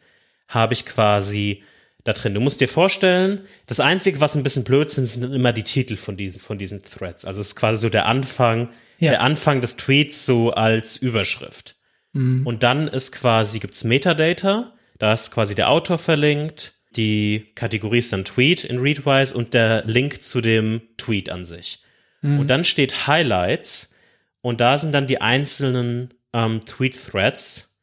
habe 0.49 0.75
ich 0.75 0.85
quasi 0.85 1.63
da 2.05 2.13
drin. 2.13 2.35
Du 2.35 2.41
musst 2.41 2.61
dir 2.61 2.69
vorstellen, 2.69 3.41
das 3.69 3.81
Einzige, 3.81 4.21
was 4.21 4.37
ein 4.37 4.43
bisschen 4.43 4.65
blöd 4.65 4.91
sind, 4.91 5.07
sind 5.07 5.33
immer 5.33 5.55
die 5.55 5.63
Titel 5.63 5.97
von 5.97 6.19
diesen, 6.19 6.39
von 6.39 6.59
diesen 6.59 6.83
Threads. 6.83 7.25
Also 7.25 7.41
es 7.41 7.49
ist 7.49 7.57
quasi 7.57 7.81
so 7.81 7.89
der 7.89 8.05
Anfang, 8.05 8.69
ja. 8.99 9.13
der 9.13 9.23
Anfang 9.23 9.63
des 9.63 9.79
Tweets 9.79 10.27
so 10.27 10.51
als 10.51 10.99
Überschrift. 10.99 11.77
Mhm. 12.13 12.47
Und 12.47 12.63
dann 12.63 12.87
ist 12.87 13.13
quasi, 13.13 13.61
gibt's 13.61 13.83
Metadata, 13.85 14.75
da 14.99 15.15
ist 15.15 15.31
quasi 15.31 15.55
der 15.55 15.71
Autor 15.71 15.97
verlinkt, 15.97 16.75
die 16.97 17.53
Kategorie 17.55 17.99
ist 17.99 18.13
dann 18.13 18.25
Tweet 18.25 18.65
in 18.65 18.79
Readwise 18.79 19.37
und 19.37 19.55
der 19.55 19.85
Link 19.85 20.23
zu 20.23 20.41
dem 20.41 20.83
Tweet 20.97 21.31
an 21.31 21.45
sich. 21.45 21.83
Mhm. 22.23 22.41
Und 22.41 22.49
dann 22.49 22.65
steht 22.65 23.07
Highlights 23.07 23.95
und 24.41 24.61
da 24.61 24.79
sind 24.79 24.93
dann 24.93 25.07
die 25.07 25.21
einzelnen 25.21 26.15
ähm, 26.33 26.65
Tweet-Threads 26.65 27.77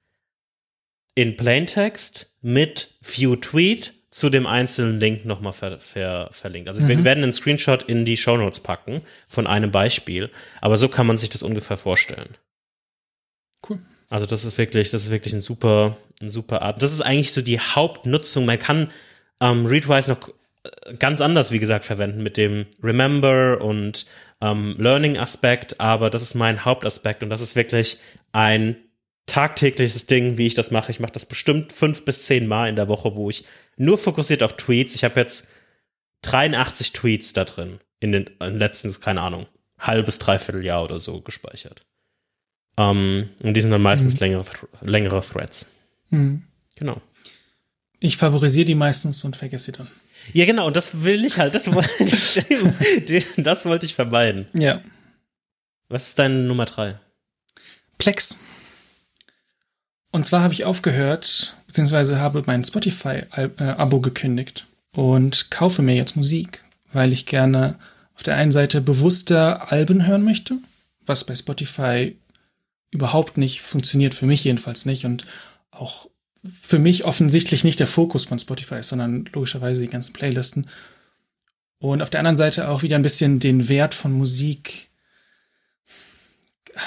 in 1.15 1.37
Plaintext 1.37 2.35
mit 2.41 2.95
View 3.01 3.35
Tweet 3.37 3.93
zu 4.09 4.29
dem 4.29 4.45
einzelnen 4.45 4.99
Link 4.99 5.25
nochmal 5.25 5.53
ver 5.53 5.79
ver 5.79 6.29
verlinkt. 6.31 6.69
Also 6.69 6.83
mhm. 6.83 6.89
wir 6.89 7.03
werden 7.03 7.23
einen 7.23 7.31
Screenshot 7.31 7.83
in 7.83 8.05
die 8.05 8.17
Show 8.17 8.37
Notes 8.37 8.59
packen 8.59 9.01
von 9.27 9.47
einem 9.47 9.71
Beispiel, 9.71 10.29
aber 10.61 10.77
so 10.77 10.89
kann 10.89 11.07
man 11.07 11.17
sich 11.17 11.29
das 11.29 11.43
ungefähr 11.43 11.77
vorstellen. 11.77 12.35
Cool. 13.67 13.79
Also 14.09 14.25
das 14.25 14.45
ist 14.45 14.57
wirklich, 14.57 14.91
das 14.91 15.03
ist 15.03 15.11
wirklich 15.11 15.33
ein 15.33 15.41
super, 15.41 15.97
ein 16.21 16.31
super 16.31 16.61
Art. 16.61 16.81
Das 16.81 16.93
ist 16.93 17.01
eigentlich 17.01 17.33
so 17.33 17.41
die 17.41 17.59
Hauptnutzung. 17.59 18.45
Man 18.45 18.59
kann 18.59 18.91
ähm, 19.41 19.65
Readwise 19.65 20.11
noch 20.11 20.29
äh, 20.63 20.95
ganz 20.95 21.21
anders, 21.21 21.51
wie 21.51 21.59
gesagt, 21.59 21.85
verwenden 21.85 22.23
mit 22.23 22.37
dem 22.37 22.65
Remember 22.81 23.59
und 23.61 24.05
ähm, 24.41 24.75
Learning-Aspekt, 24.77 25.79
aber 25.79 26.09
das 26.09 26.21
ist 26.21 26.35
mein 26.35 26.63
Hauptaspekt 26.63 27.23
und 27.23 27.29
das 27.29 27.41
ist 27.41 27.55
wirklich 27.55 27.97
ein 28.31 28.77
tagtägliches 29.25 30.05
Ding, 30.05 30.37
wie 30.37 30.47
ich 30.47 30.53
das 30.53 30.71
mache. 30.71 30.91
Ich 30.91 30.99
mache 30.99 31.11
das 31.11 31.25
bestimmt 31.25 31.73
fünf 31.73 32.05
bis 32.05 32.25
zehn 32.25 32.47
Mal 32.47 32.69
in 32.69 32.75
der 32.75 32.87
Woche, 32.87 33.15
wo 33.15 33.29
ich 33.29 33.45
nur 33.75 33.97
fokussiert 33.97 34.41
auf 34.41 34.55
Tweets. 34.55 34.95
Ich 34.95 35.03
habe 35.03 35.19
jetzt 35.19 35.49
83 36.21 36.93
Tweets 36.93 37.33
da 37.33 37.43
drin 37.43 37.79
in 37.99 38.11
den, 38.11 38.27
in 38.39 38.53
den 38.53 38.59
letzten, 38.59 38.91
keine 39.01 39.21
Ahnung, 39.21 39.47
halbes, 39.79 40.19
dreiviertel 40.19 40.63
Jahr 40.63 40.83
oder 40.83 40.99
so 40.99 41.21
gespeichert. 41.21 41.85
Ähm, 42.77 43.29
und 43.43 43.53
die 43.55 43.61
sind 43.61 43.71
dann 43.71 43.81
meistens 43.81 44.15
mhm. 44.15 44.19
längere, 44.19 44.45
längere 44.81 45.21
Threads. 45.21 45.73
Mhm. 46.09 46.43
Genau. 46.75 47.01
Ich 47.99 48.17
favorisiere 48.17 48.65
die 48.65 48.75
meistens 48.75 49.23
und 49.23 49.35
vergesse 49.35 49.65
sie 49.65 49.71
dann. 49.71 49.87
Ja, 50.33 50.45
genau, 50.45 50.67
und 50.67 50.75
das 50.75 51.03
will 51.03 51.25
ich 51.25 51.39
halt, 51.39 51.55
das 51.55 51.71
wollte 51.73 52.03
ich, 53.13 53.25
das 53.37 53.65
wollte 53.65 53.85
ich 53.85 53.95
vermeiden. 53.95 54.47
Ja. 54.53 54.81
Was 55.89 56.09
ist 56.09 56.19
deine 56.19 56.35
Nummer 56.35 56.65
drei? 56.65 56.99
Plex. 57.97 58.39
Und 60.11 60.25
zwar 60.25 60.41
habe 60.41 60.53
ich 60.53 60.65
aufgehört, 60.65 61.55
beziehungsweise 61.65 62.19
habe 62.19 62.43
mein 62.45 62.63
Spotify-Abo 62.63 64.01
gekündigt 64.01 64.67
und 64.91 65.49
kaufe 65.51 65.81
mir 65.81 65.95
jetzt 65.95 66.15
Musik, 66.15 66.63
weil 66.91 67.13
ich 67.13 67.25
gerne 67.25 67.79
auf 68.15 68.23
der 68.23 68.35
einen 68.35 68.51
Seite 68.51 68.81
bewusster 68.81 69.71
Alben 69.71 70.05
hören 70.05 70.23
möchte, 70.23 70.57
was 71.05 71.23
bei 71.23 71.35
Spotify 71.35 72.15
überhaupt 72.91 73.37
nicht 73.37 73.61
funktioniert, 73.61 74.15
für 74.15 74.25
mich 74.25 74.43
jedenfalls 74.43 74.85
nicht 74.85 75.05
und 75.05 75.25
auch 75.71 76.09
für 76.61 76.79
mich 76.79 77.03
offensichtlich 77.05 77.63
nicht 77.63 77.79
der 77.79 77.87
Fokus 77.87 78.25
von 78.25 78.39
Spotify 78.39 78.75
ist, 78.75 78.89
sondern 78.89 79.29
logischerweise 79.33 79.81
die 79.81 79.89
ganzen 79.89 80.13
Playlisten. 80.13 80.67
Und 81.79 82.01
auf 82.01 82.09
der 82.09 82.21
anderen 82.21 82.37
Seite 82.37 82.69
auch 82.69 82.81
wieder 82.81 82.95
ein 82.95 83.03
bisschen 83.03 83.39
den 83.39 83.69
Wert 83.69 83.93
von 83.93 84.11
Musik 84.11 84.89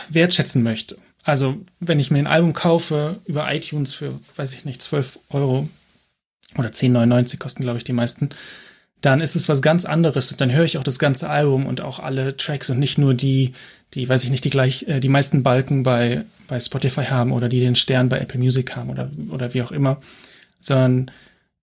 wertschätzen 0.08 0.62
möchte. 0.62 0.98
Also, 1.22 1.60
wenn 1.80 2.00
ich 2.00 2.10
mir 2.10 2.18
ein 2.18 2.26
Album 2.26 2.52
kaufe 2.52 3.20
über 3.26 3.52
iTunes 3.52 3.92
für, 3.92 4.18
weiß 4.36 4.54
ich 4.54 4.64
nicht, 4.64 4.80
12 4.80 5.18
Euro 5.30 5.68
oder 6.56 6.70
10,99 6.70 7.38
kosten, 7.38 7.62
glaube 7.62 7.78
ich, 7.78 7.84
die 7.84 7.92
meisten, 7.92 8.30
dann 9.00 9.20
ist 9.20 9.36
es 9.36 9.48
was 9.48 9.62
ganz 9.62 9.84
anderes. 9.84 10.30
Und 10.30 10.40
dann 10.40 10.52
höre 10.52 10.64
ich 10.64 10.78
auch 10.78 10.84
das 10.84 10.98
ganze 10.98 11.28
Album 11.28 11.66
und 11.66 11.80
auch 11.80 11.98
alle 11.98 12.36
Tracks 12.36 12.70
und 12.70 12.78
nicht 12.78 12.98
nur 12.98 13.14
die, 13.14 13.54
die, 13.94 14.08
weiß 14.08 14.24
ich 14.24 14.30
nicht, 14.30 14.44
die 14.44 14.50
gleich, 14.50 14.84
äh, 14.88 15.00
die 15.00 15.08
meisten 15.08 15.42
Balken 15.42 15.82
bei, 15.82 16.24
bei 16.48 16.60
Spotify 16.60 17.04
haben 17.04 17.32
oder 17.32 17.48
die 17.48 17.60
den 17.60 17.76
Stern 17.76 18.08
bei 18.08 18.18
Apple 18.18 18.38
Music 18.38 18.76
haben 18.76 18.90
oder, 18.90 19.10
oder 19.30 19.54
wie 19.54 19.62
auch 19.62 19.72
immer, 19.72 19.98
sondern 20.60 21.10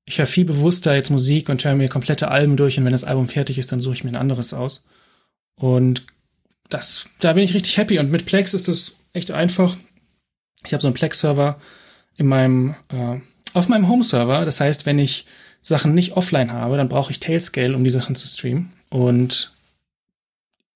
ich 0.05 0.17
höre 0.17 0.27
viel 0.27 0.45
bewusster 0.45 0.95
jetzt 0.95 1.09
Musik 1.09 1.49
und 1.49 1.63
höre 1.63 1.75
mir 1.75 1.89
komplette 1.89 2.29
Alben 2.29 2.57
durch 2.57 2.77
und 2.77 2.85
wenn 2.85 2.91
das 2.91 3.03
Album 3.03 3.27
fertig 3.27 3.57
ist, 3.57 3.71
dann 3.71 3.81
suche 3.81 3.93
ich 3.93 4.03
mir 4.03 4.11
ein 4.11 4.15
anderes 4.15 4.53
aus. 4.53 4.85
Und 5.55 6.05
das, 6.69 7.09
da 7.19 7.33
bin 7.33 7.43
ich 7.43 7.53
richtig 7.53 7.77
happy 7.77 7.99
und 7.99 8.11
mit 8.11 8.25
Plex 8.25 8.53
ist 8.53 8.67
es 8.67 8.99
echt 9.13 9.31
einfach. 9.31 9.75
Ich 10.65 10.73
habe 10.73 10.81
so 10.81 10.87
einen 10.87 10.95
Plex-Server 10.95 11.59
in 12.15 12.27
meinem, 12.27 12.75
äh, 12.89 13.19
auf 13.53 13.67
meinem 13.67 13.87
Home-Server. 13.87 14.45
Das 14.45 14.59
heißt, 14.59 14.85
wenn 14.85 14.99
ich 14.99 15.25
Sachen 15.67 15.93
nicht 15.93 16.13
offline 16.13 16.51
habe, 16.51 16.77
dann 16.77 16.89
brauche 16.89 17.11
ich 17.11 17.19
Tailscale, 17.19 17.75
um 17.75 17.83
die 17.83 17.89
Sachen 17.89 18.15
zu 18.15 18.27
streamen. 18.27 18.71
Und 18.89 19.51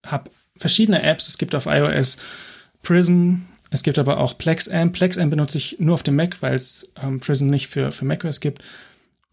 habe 0.06 0.30
verschiedene 0.58 1.02
Apps. 1.04 1.28
Es 1.28 1.38
gibt 1.38 1.56
auf 1.56 1.66
iOS 1.66 2.18
Prism, 2.84 3.36
es 3.72 3.84
gibt 3.84 3.98
aber 3.98 4.20
auch 4.20 4.38
PlexAmp. 4.38 4.94
PlexAmp 4.94 5.30
benutze 5.30 5.58
ich 5.58 5.78
nur 5.80 5.94
auf 5.94 6.04
dem 6.04 6.18
Mac, 6.18 6.42
weil 6.42 6.54
es 6.54 6.94
ähm, 7.02 7.20
Prism 7.22 7.48
nicht 7.48 7.68
für, 7.68 7.92
für 7.92 8.06
macOS 8.06 8.42
gibt. 8.42 8.62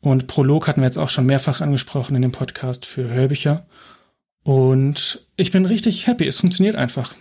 Und 0.01 0.29
Prolog 0.29 0.69
hatten 0.69 0.81
wir 0.81 0.87
jetzt 0.87 0.97
auch 0.97 1.11
schon 1.11 1.27
mehrfach 1.27 1.61
angesprochen 1.61 2.15
in 2.15 2.23
dem 2.23 2.33
Podcast 2.33 2.87
für 2.87 3.11
Hörbücher. 3.11 3.67
Und 4.45 5.27
ich 5.37 5.51
bin 5.51 5.67
richtig 5.67 6.07
happy. 6.07 6.27
Es 6.27 6.39
funktioniert 6.39 6.77
einfach. 6.77 7.15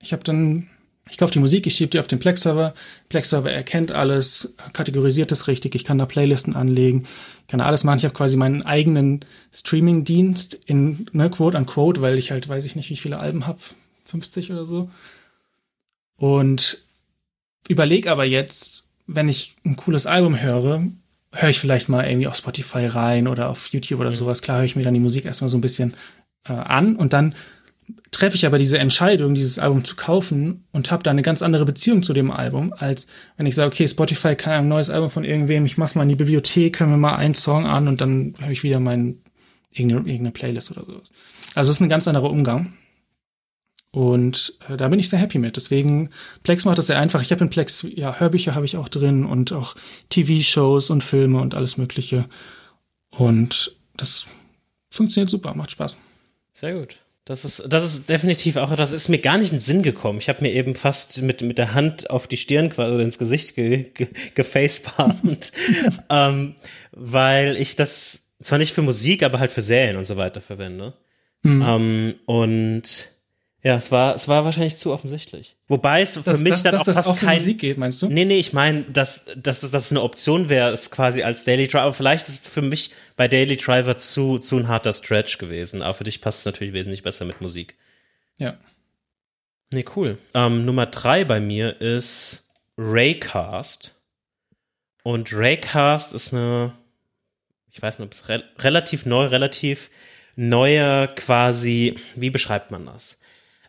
Ich 0.00 0.14
habe 0.14 0.24
dann, 0.24 0.70
ich 1.10 1.18
kaufe 1.18 1.34
die 1.34 1.40
Musik, 1.40 1.66
ich 1.66 1.74
schiebe 1.74 1.90
die 1.90 1.98
auf 1.98 2.06
den 2.06 2.18
Plex-Server. 2.18 2.72
Plex-Server 3.10 3.52
erkennt 3.52 3.92
alles, 3.92 4.56
kategorisiert 4.72 5.30
es 5.30 5.48
richtig. 5.48 5.74
Ich 5.74 5.84
kann 5.84 5.98
da 5.98 6.06
Playlisten 6.06 6.56
anlegen, 6.56 7.06
kann 7.48 7.58
da 7.58 7.66
alles 7.66 7.84
machen. 7.84 7.98
Ich 7.98 8.04
habe 8.04 8.14
quasi 8.14 8.36
meinen 8.36 8.62
eigenen 8.62 9.24
Streaming-Dienst 9.52 10.54
in, 10.54 11.06
ne, 11.12 11.30
quote 11.30 11.56
unquote, 11.56 12.00
weil 12.00 12.18
ich 12.18 12.30
halt, 12.30 12.48
weiß 12.48 12.64
ich 12.64 12.76
nicht, 12.76 12.90
wie 12.90 12.96
viele 12.96 13.18
Alben 13.18 13.46
habe. 13.46 13.58
50 14.04 14.52
oder 14.52 14.64
so. 14.64 14.90
Und 16.16 16.84
überleg 17.68 18.06
aber 18.06 18.24
jetzt, 18.24 18.84
wenn 19.06 19.28
ich 19.28 19.56
ein 19.64 19.76
cooles 19.76 20.06
Album 20.06 20.40
höre, 20.40 20.84
höre 21.32 21.48
ich 21.48 21.58
vielleicht 21.58 21.88
mal 21.88 22.06
irgendwie 22.06 22.26
auf 22.26 22.36
Spotify 22.36 22.86
rein 22.86 23.26
oder 23.26 23.48
auf 23.48 23.68
YouTube 23.68 24.00
oder 24.00 24.10
mhm. 24.10 24.16
sowas. 24.16 24.42
Klar 24.42 24.58
höre 24.58 24.64
ich 24.64 24.76
mir 24.76 24.82
dann 24.82 24.94
die 24.94 25.00
Musik 25.00 25.24
erstmal 25.24 25.48
so 25.48 25.56
ein 25.56 25.62
bisschen 25.62 25.94
äh, 26.44 26.52
an 26.52 26.96
und 26.96 27.12
dann 27.12 27.34
treffe 28.10 28.36
ich 28.36 28.46
aber 28.46 28.58
diese 28.58 28.78
Entscheidung, 28.78 29.34
dieses 29.34 29.58
Album 29.58 29.84
zu 29.84 29.96
kaufen 29.96 30.64
und 30.72 30.90
habe 30.90 31.02
da 31.02 31.10
eine 31.10 31.22
ganz 31.22 31.42
andere 31.42 31.64
Beziehung 31.64 32.02
zu 32.02 32.12
dem 32.12 32.30
Album, 32.30 32.74
als 32.76 33.06
wenn 33.36 33.46
ich 33.46 33.54
sage, 33.54 33.68
okay, 33.68 33.88
Spotify 33.88 34.36
kann 34.36 34.52
ein 34.52 34.68
neues 34.68 34.90
Album 34.90 35.10
von 35.10 35.24
irgendwem, 35.24 35.64
ich 35.64 35.78
mach's 35.78 35.94
mal 35.94 36.02
in 36.02 36.08
die 36.08 36.16
Bibliothek, 36.16 36.80
hören 36.80 36.90
wir 36.90 36.96
mal 36.96 37.16
einen 37.16 37.34
Song 37.34 37.66
an 37.66 37.88
und 37.88 38.00
dann 38.00 38.34
höre 38.38 38.50
ich 38.50 38.62
wieder 38.62 38.80
mein 38.80 39.18
irgendeine, 39.70 40.00
irgendeine 40.02 40.32
Playlist 40.32 40.70
oder 40.72 40.84
sowas. 40.84 41.10
Also 41.54 41.70
es 41.70 41.76
ist 41.76 41.80
ein 41.80 41.88
ganz 41.88 42.06
anderer 42.08 42.30
Umgang. 42.30 42.74
Und 43.90 44.56
äh, 44.68 44.76
da 44.78 44.88
bin 44.88 44.98
ich 44.98 45.10
sehr 45.10 45.18
happy 45.18 45.38
mit. 45.38 45.56
Deswegen, 45.56 46.08
Plex 46.42 46.64
macht 46.64 46.78
das 46.78 46.86
sehr 46.86 46.98
einfach. 46.98 47.20
Ich 47.20 47.30
habe 47.30 47.44
in 47.44 47.50
Plex, 47.50 47.86
ja, 47.94 48.18
Hörbücher 48.18 48.54
habe 48.54 48.64
ich 48.64 48.78
auch 48.78 48.88
drin 48.88 49.26
und 49.26 49.52
auch 49.52 49.74
TV-Shows 50.08 50.88
und 50.88 51.04
Filme 51.04 51.40
und 51.40 51.54
alles 51.54 51.76
Mögliche. 51.76 52.26
Und 53.10 53.76
das 53.96 54.26
funktioniert 54.90 55.28
super, 55.28 55.54
macht 55.54 55.72
Spaß. 55.72 55.98
Sehr 56.52 56.74
gut. 56.74 57.02
Das 57.24 57.44
ist, 57.44 57.64
das 57.68 57.84
ist 57.84 58.08
definitiv 58.08 58.56
auch, 58.56 58.74
das 58.74 58.90
ist 58.90 59.08
mir 59.08 59.18
gar 59.18 59.38
nicht 59.38 59.52
in 59.52 59.58
den 59.58 59.62
Sinn 59.62 59.82
gekommen. 59.82 60.18
Ich 60.18 60.28
habe 60.28 60.42
mir 60.42 60.52
eben 60.52 60.74
fast 60.74 61.22
mit, 61.22 61.40
mit 61.42 61.56
der 61.56 61.72
Hand 61.72 62.10
auf 62.10 62.26
die 62.26 62.36
Stirn 62.36 62.68
quasi 62.68 62.92
oder 62.92 63.04
ins 63.04 63.18
Gesicht 63.18 63.54
ge, 63.54 63.90
ge, 63.94 64.08
gefacepalmt, 64.34 65.52
ähm, 66.10 66.56
weil 66.90 67.56
ich 67.56 67.76
das 67.76 68.32
zwar 68.42 68.58
nicht 68.58 68.74
für 68.74 68.82
Musik, 68.82 69.22
aber 69.22 69.38
halt 69.38 69.52
für 69.52 69.62
Serien 69.62 69.96
und 69.96 70.04
so 70.04 70.16
weiter 70.16 70.40
verwende. 70.40 70.94
Mhm. 71.42 71.62
Ähm, 71.62 72.14
und 72.26 73.11
ja, 73.64 73.76
es 73.76 73.92
war, 73.92 74.16
es 74.16 74.26
war 74.26 74.44
wahrscheinlich 74.44 74.76
zu 74.76 74.92
offensichtlich. 74.92 75.56
Wobei 75.68 76.02
es 76.02 76.16
für 76.16 76.22
das, 76.24 76.40
mich 76.40 76.54
das, 76.54 76.62
dann 76.64 76.72
dass 76.72 76.80
auch 76.80 76.86
das 76.86 76.96
fast 76.96 77.08
auch 77.08 77.18
kein, 77.18 77.38
Musik 77.38 77.58
geht, 77.60 77.78
meinst 77.78 78.02
du? 78.02 78.08
Nee, 78.08 78.24
nee, 78.24 78.38
ich 78.38 78.52
meine, 78.52 78.82
dass, 78.82 79.24
dass, 79.36 79.60
dass 79.60 79.70
das 79.70 79.90
eine 79.92 80.02
Option 80.02 80.48
wäre, 80.48 80.72
es 80.72 80.90
quasi 80.90 81.22
als 81.22 81.44
Daily 81.44 81.68
Driver. 81.68 81.82
Aber 81.82 81.94
vielleicht 81.94 82.28
ist 82.28 82.46
es 82.46 82.52
für 82.52 82.62
mich 82.62 82.90
bei 83.16 83.28
Daily 83.28 83.56
Driver 83.56 83.96
zu, 83.98 84.40
zu 84.40 84.56
ein 84.56 84.66
harter 84.66 84.92
Stretch 84.92 85.38
gewesen. 85.38 85.80
Aber 85.80 85.94
für 85.94 86.02
dich 86.02 86.20
passt 86.20 86.40
es 86.40 86.44
natürlich 86.44 86.74
wesentlich 86.74 87.04
besser 87.04 87.24
mit 87.24 87.40
Musik. 87.40 87.76
Ja. 88.38 88.58
Nee, 89.72 89.84
cool. 89.94 90.18
Ähm, 90.34 90.64
Nummer 90.64 90.86
drei 90.86 91.24
bei 91.24 91.38
mir 91.38 91.80
ist 91.80 92.48
Raycast. 92.76 93.94
Und 95.04 95.32
Raycast 95.32 96.14
ist 96.14 96.34
eine, 96.34 96.72
ich 97.70 97.80
weiß 97.80 98.00
nicht, 98.00 98.06
ob 98.06 98.12
es 98.12 98.28
re 98.28 98.42
relativ 98.58 99.06
neu, 99.06 99.26
relativ 99.26 99.88
neuer 100.34 101.06
quasi, 101.06 101.96
wie 102.16 102.30
beschreibt 102.30 102.72
man 102.72 102.86
das? 102.86 103.20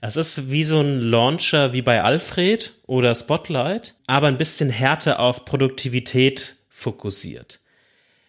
Es 0.06 0.18
ist 0.18 0.52
wie 0.52 0.66
so 0.66 0.82
ein 0.82 1.00
Launcher 1.00 1.72
wie 1.72 1.82
bei 1.82 2.04
Alfred 2.04 2.74
oder 2.88 3.16
Spotlight, 3.16 3.96
aber 4.06 4.28
ein 4.28 4.38
bisschen 4.38 4.70
härter 4.70 5.22
auf 5.22 5.46
Produktivität 5.46 6.58
fokussiert. 6.68 7.62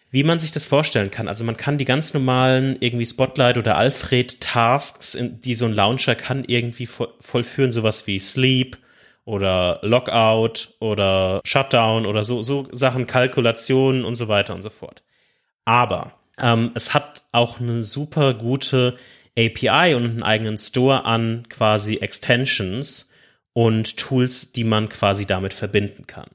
Wie 0.09 0.23
man 0.23 0.39
sich 0.39 0.51
das 0.51 0.63
vorstellen 0.63 1.11
kann. 1.11 1.27
Also 1.27 1.43
man 1.43 1.57
kann 1.57 1.77
die 1.77 1.83
ganz 1.83 2.13
normalen 2.13 2.77
irgendwie 2.79 3.05
Spotlight 3.05 3.57
oder 3.57 3.75
Alfred 3.75 4.39
Tasks, 4.39 5.17
die 5.19 5.53
so 5.53 5.65
ein 5.65 5.73
Launcher 5.73 6.15
kann 6.15 6.45
irgendwie 6.45 6.87
vollführen, 6.87 7.73
sowas 7.73 8.07
wie 8.07 8.19
Sleep 8.19 8.77
oder 9.25 9.79
Lockout 9.81 10.75
oder 10.79 11.41
Shutdown 11.43 12.05
oder 12.05 12.23
so, 12.23 12.41
so 12.41 12.69
Sachen, 12.71 13.05
Kalkulationen 13.05 14.05
und 14.05 14.15
so 14.15 14.29
weiter 14.29 14.55
und 14.55 14.61
so 14.61 14.69
fort. 14.69 15.03
Aber 15.65 16.13
ähm, 16.39 16.71
es 16.73 16.93
hat 16.93 17.23
auch 17.33 17.59
eine 17.59 17.83
super 17.83 18.33
gute 18.33 18.95
API 19.37 19.95
und 19.95 20.05
einen 20.05 20.23
eigenen 20.23 20.57
Store 20.57 21.05
an 21.05 21.43
quasi 21.49 21.97
Extensions 21.97 23.11
und 23.53 23.97
Tools, 23.97 24.51
die 24.51 24.63
man 24.63 24.89
quasi 24.89 25.25
damit 25.25 25.53
verbinden 25.53 26.07
kann. 26.07 26.29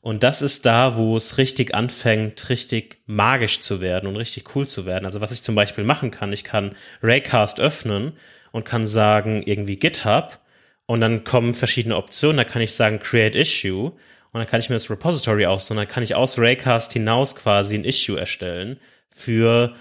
Und 0.00 0.22
das 0.22 0.42
ist 0.42 0.66
da, 0.66 0.96
wo 0.96 1.16
es 1.16 1.38
richtig 1.38 1.74
anfängt, 1.74 2.50
richtig 2.50 2.98
magisch 3.06 3.62
zu 3.62 3.80
werden 3.80 4.06
und 4.06 4.16
richtig 4.16 4.54
cool 4.54 4.66
zu 4.66 4.84
werden. 4.84 5.06
Also 5.06 5.22
was 5.22 5.32
ich 5.32 5.42
zum 5.42 5.54
Beispiel 5.54 5.84
machen 5.84 6.10
kann, 6.10 6.30
ich 6.32 6.44
kann 6.44 6.74
Raycast 7.02 7.58
öffnen 7.58 8.12
und 8.52 8.66
kann 8.66 8.86
sagen, 8.86 9.42
irgendwie 9.42 9.78
GitHub 9.78 10.40
und 10.84 11.00
dann 11.00 11.24
kommen 11.24 11.54
verschiedene 11.54 11.96
Optionen. 11.96 12.36
Da 12.36 12.44
kann 12.44 12.60
ich 12.60 12.74
sagen, 12.74 12.98
Create 12.98 13.34
Issue 13.34 13.92
und 14.32 14.40
dann 14.40 14.46
kann 14.46 14.60
ich 14.60 14.68
mir 14.68 14.76
das 14.76 14.90
Repository 14.90 15.46
aussuchen. 15.46 15.78
Dann 15.78 15.88
kann 15.88 16.02
ich 16.02 16.14
aus 16.14 16.38
Raycast 16.38 16.92
hinaus 16.92 17.34
quasi 17.34 17.74
ein 17.74 17.84
Issue 17.84 18.20
erstellen 18.20 18.78
für 19.08 19.74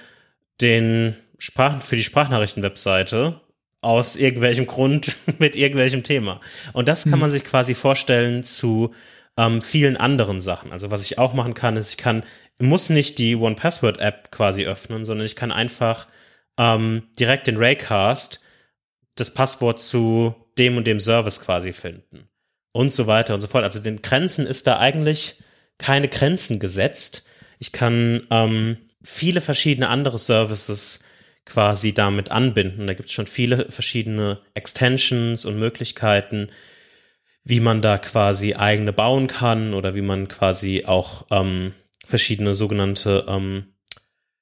den 0.62 1.18
Sprachen 1.38 1.82
für 1.82 1.96
die 1.96 2.04
Sprachnachrichten-Webseite 2.04 3.42
aus 3.82 4.16
irgendwelchem 4.16 4.66
Grund 4.66 5.18
mit 5.40 5.56
irgendwelchem 5.56 6.04
Thema. 6.04 6.40
Und 6.74 6.88
das 6.88 7.04
kann 7.04 7.20
man 7.20 7.30
hm. 7.30 7.38
sich 7.38 7.44
quasi 7.44 7.74
vorstellen 7.74 8.44
zu 8.44 8.94
ähm, 9.38 9.62
vielen 9.62 9.98
anderen 9.98 10.40
Sachen. 10.40 10.72
Also 10.72 10.92
was 10.92 11.04
ich 11.04 11.18
auch 11.18 11.34
machen 11.34 11.54
kann, 11.54 11.76
ist, 11.76 11.92
ich 11.92 11.98
kann, 11.98 12.24
muss 12.60 12.90
nicht 12.90 13.18
die 13.18 13.36
One 13.36 13.56
Password 13.56 14.00
App 14.00 14.32
quasi 14.32 14.66
öffnen, 14.66 15.06
sondern 15.06 15.26
ich 15.26 15.36
kann 15.36 15.52
einfach 15.52 16.08
ähm, 16.58 17.04
direkt 17.20 17.48
in 17.48 17.58
Raycast 17.58 18.42
das 19.16 19.34
Passwort 19.34 19.82
zu 19.82 20.36
dem 20.58 20.78
und 20.78 20.88
dem 20.88 21.00
Service 21.00 21.42
quasi 21.42 21.74
finden. 21.74 22.30
Und 22.72 22.92
so 22.92 23.06
weiter 23.06 23.34
und 23.34 23.42
so 23.42 23.48
fort. 23.48 23.64
Also 23.64 23.80
den 23.80 24.02
Grenzen 24.02 24.48
ist 24.48 24.66
da 24.66 24.80
eigentlich 24.80 25.44
keine 25.78 26.08
Grenzen 26.08 26.60
gesetzt. 26.60 27.28
Ich 27.60 27.72
kann 27.72 28.22
ähm, 28.32 28.78
viele 29.04 29.42
verschiedene 29.42 29.90
andere 29.90 30.18
Services 30.18 31.04
quasi 31.46 31.94
damit 31.94 32.32
anbinden. 32.32 32.88
Da 32.88 32.94
gibt 32.94 33.10
es 33.10 33.14
schon 33.14 33.28
viele 33.28 33.70
verschiedene 33.70 34.40
Extensions 34.54 35.46
und 35.46 35.60
Möglichkeiten, 35.60 36.50
wie 37.44 37.60
man 37.60 37.82
da 37.82 37.98
quasi 37.98 38.54
eigene 38.54 38.94
bauen 38.94 39.28
kann 39.28 39.74
oder 39.74 39.96
wie 39.96 40.02
man 40.02 40.28
quasi 40.28 40.86
auch 40.86 41.26
ähm, 41.32 41.74
verschiedene 42.06 42.54
sogenannte 42.54 43.26
ähm, 43.28 43.74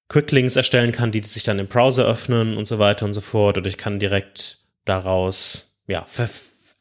Quicklinks 0.08 0.56
erstellen 0.56 0.92
kann, 0.92 1.12
die 1.12 1.24
sich 1.24 1.44
dann 1.44 1.60
im 1.60 1.68
Browser 1.68 2.06
öffnen 2.06 2.58
und 2.58 2.66
so 2.66 2.80
weiter 2.80 3.06
und 3.06 3.14
so 3.14 3.22
fort. 3.22 3.58
Oder 3.58 3.68
ich 3.68 3.78
kann 3.78 3.98
direkt 4.00 4.58
daraus 4.86 5.80
ja 5.88 6.06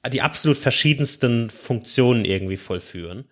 die 0.09 0.23
absolut 0.23 0.57
verschiedensten 0.57 1.51
Funktionen 1.51 2.25
irgendwie 2.25 2.57
vollführen. 2.57 3.29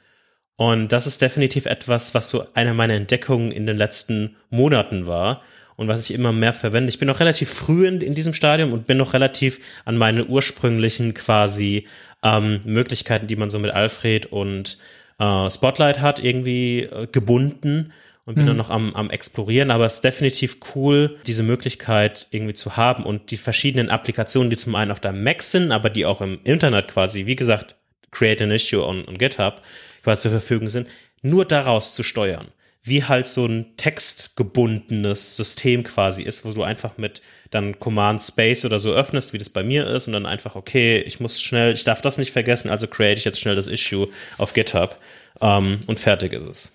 Und 0.57 0.93
das 0.93 1.07
ist 1.07 1.23
definitiv 1.23 1.67
etwas, 1.67 2.15
was 2.15 2.31
so 2.31 2.47
eine 2.55 2.75
meiner 2.75 2.95
Entdeckungen 2.95 3.53
in 3.53 3.67
den 3.67 3.79
letzten 3.79 4.37
Monaten 4.51 5.07
war 5.07 5.43
und 5.79 5.87
was 5.87 6.11
ich 6.11 6.15
immer 6.15 6.33
mehr 6.33 6.53
verwende. 6.53 6.89
Ich 6.89 6.99
bin 6.99 7.07
noch 7.07 7.21
relativ 7.21 7.49
früh 7.51 7.87
in, 7.87 8.01
in 8.01 8.15
diesem 8.15 8.35
Stadium 8.35 8.73
und 8.73 8.89
bin 8.89 8.99
noch 8.99 9.15
relativ 9.15 9.61
an 9.85 9.97
meine 9.97 10.27
ursprünglichen 10.27 11.15
quasi 11.15 11.87
ähm, 12.25 12.59
Möglichkeiten, 12.67 13.29
die 13.29 13.37
man 13.37 13.49
so 13.49 13.61
mit 13.61 13.71
Alfred 13.71 14.27
und 14.27 14.77
äh, 15.21 15.49
Spotlight 15.49 16.01
hat, 16.01 16.23
irgendwie 16.23 16.81
äh, 16.81 17.07
gebunden 17.07 17.93
und 18.25 18.35
bin 18.35 18.43
mhm. 18.43 18.49
dann 18.49 18.57
noch 18.57 18.71
am, 18.71 18.93
am 18.95 19.09
Explorieren, 19.09 19.71
aber 19.71 19.87
es 19.87 19.95
ist 19.95 20.05
definitiv 20.05 20.59
cool, 20.75 21.17
diese 21.29 21.45
Möglichkeit 21.45 22.27
irgendwie 22.33 22.55
zu 22.55 22.77
haben 22.77 23.05
und 23.05 23.31
die 23.31 23.37
verschiedenen 23.37 23.89
Applikationen, 23.89 24.51
die 24.51 24.57
zum 24.57 24.75
einen 24.75 24.91
auf 24.91 24.99
deinem 24.99 25.23
Mac 25.23 25.45
sind, 25.45 25.71
aber 25.71 25.91
die 25.91 26.07
auch 26.07 26.21
im 26.21 26.41
Internet 26.43 26.89
quasi, 26.89 27.27
wie 27.27 27.37
gesagt, 27.37 27.77
Create 28.11 28.43
an 28.43 28.51
Issue 28.51 28.85
on, 28.85 29.07
on 29.07 29.17
GitHub 29.17 29.63
quasi 30.03 30.23
zur 30.23 30.33
Verfügung 30.33 30.71
sind, 30.71 30.89
nur 31.23 31.45
daraus 31.45 31.95
zu 31.95 32.03
steuern 32.03 32.49
wie 32.89 33.05
halt 33.05 33.29
so 33.29 33.47
ein 33.47 33.77
textgebundenes 33.77 35.37
System 35.37 35.85
quasi 35.85 36.23
ist, 36.23 36.45
wo 36.45 36.53
du 36.53 36.63
einfach 36.63 36.99
mit 36.99 37.23
dann 37.51 37.79
Command 37.79 38.23
Space 38.23 38.65
oder 38.65 38.79
so 38.79 38.93
öffnest, 38.93 39.33
wie 39.33 39.39
das 39.39 39.49
bei 39.49 39.63
mir 39.63 39.87
ist 39.87 40.07
und 40.07 40.13
dann 40.13 40.27
einfach, 40.27 40.57
okay, 40.57 41.01
ich 41.01 41.21
muss 41.21 41.41
schnell, 41.41 41.75
ich 41.75 41.85
darf 41.85 42.03
das 42.03 42.19
nicht 42.19 42.33
vergessen, 42.33 42.71
also 42.71 42.87
create 42.87 43.19
ich 43.19 43.25
jetzt 43.25 43.41
schnell 43.41 43.55
das 43.55 43.67
Issue 43.67 44.09
auf 44.37 44.53
GitHub 44.53 44.97
ähm, 45.41 45.79
und 45.87 45.99
fertig 45.99 46.33
ist 46.33 46.47
es. 46.47 46.73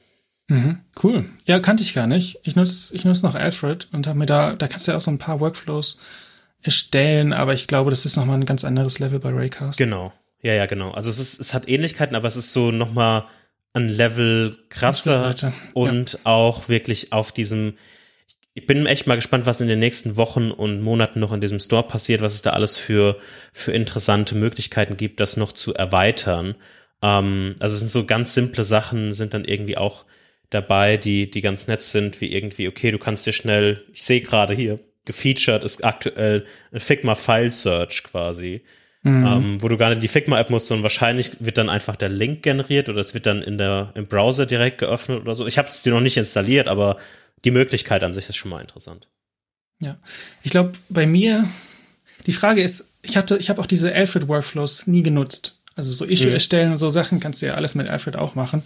Mhm, 0.48 0.80
cool. 1.04 1.26
Ja, 1.46 1.60
kannte 1.60 1.84
ich 1.84 1.94
gar 1.94 2.08
nicht. 2.08 2.40
Ich 2.44 2.56
nutze 2.56 2.94
ich 2.96 3.06
nutze 3.06 3.26
noch 3.26 3.36
Alfred 3.36 3.88
und 3.92 4.08
habe 4.08 4.20
mir 4.20 4.26
da, 4.26 4.54
da 4.54 4.68
kannst 4.68 4.88
du 4.88 4.92
ja 4.92 4.98
auch 4.98 5.02
so 5.02 5.12
ein 5.12 5.18
paar 5.18 5.40
Workflows 5.40 6.02
erstellen, 6.62 7.34
aber 7.34 7.54
ich 7.54 7.68
glaube, 7.68 7.90
das 7.90 8.06
ist 8.06 8.16
nochmal 8.16 8.38
ein 8.38 8.46
ganz 8.46 8.64
anderes 8.64 9.00
Level 9.00 9.20
bei 9.20 9.32
Raycast. 9.32 9.78
Genau. 9.78 10.14
Ja, 10.42 10.54
ja, 10.54 10.66
genau. 10.66 10.92
Also 10.92 11.10
es 11.10 11.20
ist, 11.20 11.40
es 11.40 11.54
hat 11.54 11.70
Ähnlichkeiten, 11.70 12.16
aber 12.16 12.28
es 12.28 12.36
ist 12.36 12.52
so 12.52 12.72
nochmal 12.72 13.26
ein 13.74 13.90
Level 13.90 14.58
krasser 14.70 15.36
und 15.74 16.14
ja. 16.14 16.20
auch 16.24 16.70
wirklich 16.70 17.12
auf 17.12 17.32
diesem 17.32 17.76
ich 18.56 18.68
bin 18.68 18.86
echt 18.86 19.08
mal 19.08 19.16
gespannt, 19.16 19.48
was 19.48 19.62
in 19.62 19.68
den 19.68 19.80
nächsten 19.80 20.16
Wochen 20.16 20.52
und 20.52 20.82
Monaten 20.82 21.20
noch 21.20 21.32
in 21.32 21.42
diesem 21.42 21.60
Store 21.60 21.84
passiert, 21.84 22.22
was 22.22 22.36
es 22.36 22.44
da 22.44 22.52
alles 22.52 22.78
für, 22.78 23.18
für 23.52 23.72
interessante 23.72 24.36
Möglichkeiten 24.36 24.96
gibt, 24.96 25.20
das 25.20 25.38
noch 25.38 25.54
zu 25.54 25.74
erweitern. 25.74 26.56
Ähm, 27.02 27.56
also 27.60 27.74
es 27.74 27.80
sind 27.80 27.90
so 27.90 28.06
ganz 28.06 28.36
simple 28.36 28.64
Sachen, 28.64 29.14
sind 29.14 29.34
dann 29.34 29.44
irgendwie 29.44 29.78
auch 29.78 30.06
dabei, 30.52 30.98
die, 30.98 31.32
die 31.32 31.42
ganz 31.42 31.66
nett 31.66 31.82
sind, 31.82 32.22
wie 32.22 32.32
irgendwie, 32.32 32.68
okay, 32.68 32.92
du 32.92 33.00
kannst 33.00 33.26
dir 33.26 33.34
schnell, 33.34 33.84
ich 33.92 34.04
sehe 34.04 34.22
gerade 34.22 34.54
hier, 34.54 34.80
gefeatured 35.06 35.64
ist 35.64 35.84
aktuell 35.84 36.46
ein 36.72 36.80
Figma 36.80 37.16
File 37.16 37.52
Search 37.52 38.04
quasi. 38.04 38.62
Mhm. 39.06 39.26
Ähm, 39.26 39.62
wo 39.62 39.68
du 39.68 39.76
gar 39.76 39.90
nicht 39.90 40.02
die 40.02 40.08
Figma-App 40.08 40.50
musst, 40.50 40.68
sondern 40.68 40.84
wahrscheinlich 40.84 41.32
wird 41.46 41.58
dann 41.58 41.70
einfach 41.70 41.98
der 41.98 42.08
Link 42.08 42.42
generiert 42.42 42.88
oder 42.88 43.02
es 43.02 43.14
wird 43.14 43.26
dann 43.26 43.42
in 43.42 43.58
der, 43.58 43.92
im 43.96 44.08
Browser 44.08 44.46
direkt 44.46 44.78
geöffnet 44.78 45.22
oder 45.22 45.36
so. 45.36 45.46
Ich 45.46 45.58
habe 45.58 45.68
es 45.68 45.82
dir 45.82 45.92
noch 45.92 46.00
nicht 46.00 46.16
installiert, 46.16 46.70
aber 46.70 46.98
die 47.44 47.52
Möglichkeit 47.52 48.02
an 48.04 48.14
sich 48.14 48.30
ist 48.30 48.38
schon 48.38 48.50
mal 48.50 48.62
interessant. 48.62 49.10
Ja, 49.80 49.98
ich 50.42 50.52
glaube, 50.52 50.72
bei 50.88 51.06
mir, 51.06 51.46
die 52.26 52.32
Frage 52.32 52.62
ist, 52.62 52.92
ich 53.02 53.18
hatte, 53.18 53.38
ich 53.38 53.50
habe 53.50 53.60
auch 53.60 53.66
diese 53.66 53.94
Alfred-Workflows 53.94 54.88
nie 54.88 55.04
genutzt. 55.04 55.60
Also 55.76 55.94
so 55.94 56.06
Issue 56.06 56.28
mhm. 56.28 56.34
erstellen 56.34 56.72
und 56.72 56.78
so 56.78 56.90
Sachen 56.90 57.20
kannst 57.20 57.42
du 57.42 57.48
ja 57.48 57.56
alles 57.56 57.76
mit 57.76 57.90
Alfred 57.90 58.16
auch 58.16 58.36
machen. 58.36 58.64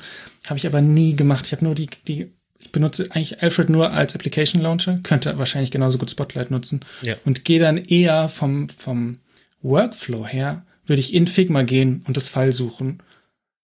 Habe 0.47 0.57
ich 0.57 0.67
aber 0.67 0.81
nie 0.81 1.15
gemacht. 1.15 1.47
Ich 1.47 1.53
habe 1.53 1.65
nur 1.65 1.73
die, 1.73 1.89
die, 2.07 2.31
ich 2.59 2.71
benutze 2.71 3.09
eigentlich 3.09 3.41
Alfred 3.41 3.69
nur 3.69 3.91
als 3.91 4.13
Application 4.13 4.61
Launcher, 4.61 4.99
könnte 5.01 5.35
wahrscheinlich 5.39 5.71
genauso 5.71 5.97
gut 5.97 6.11
Spotlight 6.11 6.51
nutzen. 6.51 6.81
Ja. 7.01 7.15
Und 7.25 7.43
gehe 7.43 7.59
dann 7.59 7.77
eher 7.77 8.29
vom, 8.29 8.69
vom 8.69 9.17
Workflow 9.61 10.25
her, 10.25 10.65
würde 10.85 10.99
ich 10.99 11.13
in 11.13 11.27
Figma 11.27 11.63
gehen 11.63 12.03
und 12.07 12.17
das 12.17 12.29
File 12.29 12.51
suchen. 12.51 13.03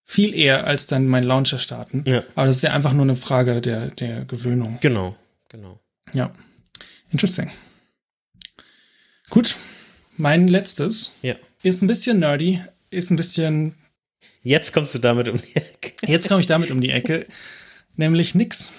Viel 0.04 0.36
eher 0.36 0.68
als 0.68 0.88
dann 0.88 1.08
mein 1.08 1.24
Launcher 1.24 1.60
starten. 1.60 2.04
Ja. 2.06 2.24
Aber 2.36 2.48
das 2.48 2.58
ist 2.58 2.62
ja 2.62 2.74
einfach 2.74 2.94
nur 2.94 3.04
eine 3.04 3.16
Frage 3.16 3.62
der, 3.62 3.88
der 3.88 4.26
Gewöhnung. 4.26 4.78
Genau, 4.82 5.16
genau. 5.50 5.80
Ja. 6.14 6.34
Interesting. 7.10 7.52
Gut. 9.30 9.56
Mein 10.18 10.48
letztes 10.48 11.14
ja. 11.22 11.36
ist 11.64 11.82
ein 11.82 11.88
bisschen 11.88 12.20
nerdy, 12.20 12.62
ist 12.92 13.10
ein 13.10 13.16
bisschen. 13.16 13.76
Jetzt 14.44 14.74
kommst 14.74 14.94
du 14.94 15.00
damit 15.00 15.28
um 15.30 15.42
die 15.42 15.56
Ecke. 15.56 15.94
Jetzt 16.08 16.28
komme 16.28 16.42
ich 16.42 16.48
damit 16.48 16.70
um 16.70 16.82
die 16.82 16.92
Ecke. 16.92 17.26
nämlich 17.96 18.36
nix. 18.36 18.74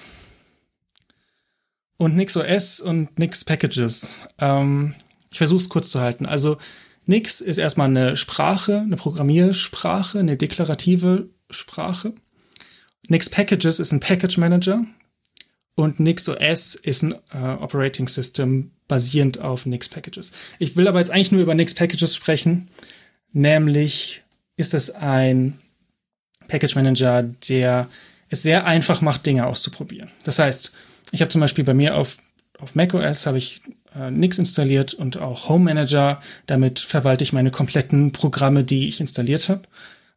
Und 1.97 2.17
nix 2.17 2.37
OS 2.37 2.81
und 2.81 3.19
nix 3.19 3.45
Packages. 3.45 4.19
Ähm, 4.39 4.95
ich 5.31 5.39
versuche 5.39 5.61
es 5.61 5.69
kurz 5.69 5.91
zu 5.91 6.01
halten. 6.01 6.27
Also 6.27 6.59
Nix 7.07 7.41
ist 7.41 7.59
erstmal 7.59 7.89
eine 7.89 8.17
Sprache, 8.17 8.79
eine 8.79 8.97
Programmiersprache, 8.97 10.19
eine 10.19 10.37
deklarative 10.37 11.29
Sprache. 11.51 12.15
Nix 13.09 13.29
Packages 13.29 13.81
ist 13.81 13.93
ein 13.93 14.01
Package 14.01 14.39
Manager 14.39 14.85
und 15.75 16.01
Nix 16.01 16.29
OS 16.29 16.75
ist 16.75 17.03
ein 17.03 17.15
äh, 17.33 17.39
Operating 17.61 18.09
System 18.09 18.71
basierend 18.89 19.41
auf 19.41 19.67
Nix 19.67 19.89
Packages. 19.89 20.33
Ich 20.59 20.77
will 20.77 20.89
aber 20.89 21.01
jetzt 21.01 21.11
eigentlich 21.11 21.33
nur 21.33 21.43
über 21.43 21.55
Nix 21.55 21.75
Packages 21.75 22.15
sprechen, 22.15 22.69
nämlich 23.33 24.23
ist 24.57 24.75
es 24.75 24.91
ein 24.91 25.59
Package 26.49 26.77
Manager, 26.77 27.23
der 27.23 27.89
es 28.29 28.43
sehr 28.43 28.67
einfach 28.67 29.01
macht, 29.01 29.27
Dinge 29.27 29.47
auszuprobieren. 29.47 30.11
Das 30.25 30.39
heißt, 30.39 30.73
ich 31.13 31.21
habe 31.21 31.31
zum 31.31 31.41
Beispiel 31.41 31.65
bei 31.65 31.75
mir 31.75 31.97
auf, 31.97 32.19
auf 32.59 32.75
macOS 32.75 33.27
habe 33.27 33.39
ich 33.39 33.63
äh, 33.95 34.11
Nix 34.11 34.39
installiert 34.39 34.95
und 34.95 35.17
auch 35.19 35.49
Home 35.49 35.65
Manager. 35.65 36.21
Damit 36.47 36.79
verwalte 36.81 37.25
ich 37.25 37.33
meine 37.33 37.51
kompletten 37.51 38.13
Programme, 38.13 38.65
die 38.65 38.89
ich 38.89 39.01
installiert 39.01 39.49
habe. 39.49 39.63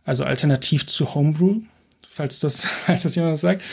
Also 0.05 0.23
alternativ 0.23 0.87
zu 0.87 1.13
Homebrew, 1.13 1.61
falls 2.07 2.39
das, 2.39 2.65
falls 2.85 3.03
das 3.03 3.15
jemand 3.15 3.37
sagt. 3.37 3.63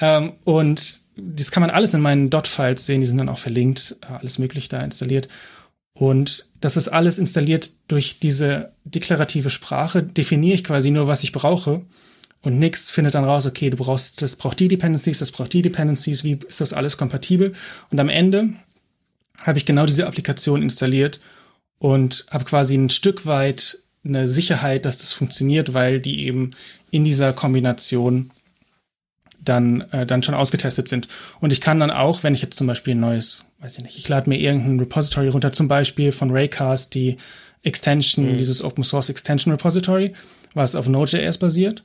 Ähm, 0.00 0.32
und 0.44 1.00
das 1.16 1.50
kann 1.50 1.60
man 1.60 1.70
alles 1.70 1.94
in 1.94 2.00
meinen 2.00 2.30
Dot-Files 2.30 2.86
sehen, 2.86 3.00
die 3.00 3.06
sind 3.06 3.18
dann 3.18 3.28
auch 3.28 3.38
verlinkt, 3.38 3.96
äh, 4.02 4.14
alles 4.14 4.38
möglich 4.38 4.68
da 4.68 4.80
installiert. 4.80 5.28
Und 5.92 6.48
das 6.60 6.76
ist 6.76 6.88
alles 6.88 7.18
installiert 7.18 7.70
durch 7.86 8.18
diese 8.18 8.72
deklarative 8.84 9.50
Sprache, 9.50 10.02
definiere 10.02 10.54
ich 10.54 10.64
quasi 10.64 10.90
nur, 10.90 11.06
was 11.06 11.22
ich 11.22 11.30
brauche. 11.30 11.82
Und 12.42 12.58
Nix 12.58 12.90
findet 12.90 13.14
dann 13.14 13.24
raus, 13.24 13.46
okay, 13.46 13.70
du 13.70 13.76
brauchst, 13.76 14.20
das 14.20 14.36
braucht 14.36 14.60
die 14.60 14.68
Dependencies, 14.68 15.18
das 15.18 15.30
braucht 15.30 15.52
die 15.52 15.62
Dependencies, 15.62 16.24
wie 16.24 16.38
ist 16.46 16.60
das 16.60 16.72
alles 16.72 16.96
kompatibel? 16.96 17.54
Und 17.90 18.00
am 18.00 18.08
Ende 18.08 18.50
habe 19.44 19.58
ich 19.58 19.66
genau 19.66 19.86
diese 19.86 20.06
Applikation 20.06 20.62
installiert 20.62 21.20
und 21.78 22.26
habe 22.30 22.44
quasi 22.44 22.74
ein 22.74 22.90
Stück 22.90 23.26
weit 23.26 23.78
eine 24.04 24.26
Sicherheit, 24.26 24.84
dass 24.84 24.98
das 24.98 25.12
funktioniert, 25.12 25.72
weil 25.72 26.00
die 26.00 26.26
eben 26.26 26.50
in 26.90 27.04
dieser 27.04 27.32
Kombination 27.32 28.30
dann, 29.40 29.82
äh, 29.92 30.06
dann 30.06 30.22
schon 30.22 30.34
ausgetestet 30.34 30.88
sind. 30.88 31.08
Und 31.40 31.52
ich 31.52 31.60
kann 31.60 31.80
dann 31.80 31.90
auch, 31.90 32.22
wenn 32.22 32.34
ich 32.34 32.42
jetzt 32.42 32.56
zum 32.56 32.66
Beispiel 32.66 32.94
ein 32.94 33.00
neues, 33.00 33.46
weiß 33.60 33.78
ich 33.78 33.84
nicht, 33.84 33.98
ich 33.98 34.08
lade 34.08 34.28
mir 34.28 34.38
irgendein 34.38 34.78
Repository 34.80 35.28
runter, 35.28 35.52
zum 35.52 35.68
Beispiel 35.68 36.12
von 36.12 36.30
Raycast, 36.30 36.94
die 36.94 37.18
Extension, 37.62 38.32
mhm. 38.32 38.36
dieses 38.36 38.62
Open 38.62 38.84
Source 38.84 39.08
Extension 39.08 39.52
Repository, 39.52 40.12
was 40.54 40.76
auf 40.76 40.88
Node.js 40.88 41.38
basiert. 41.38 41.82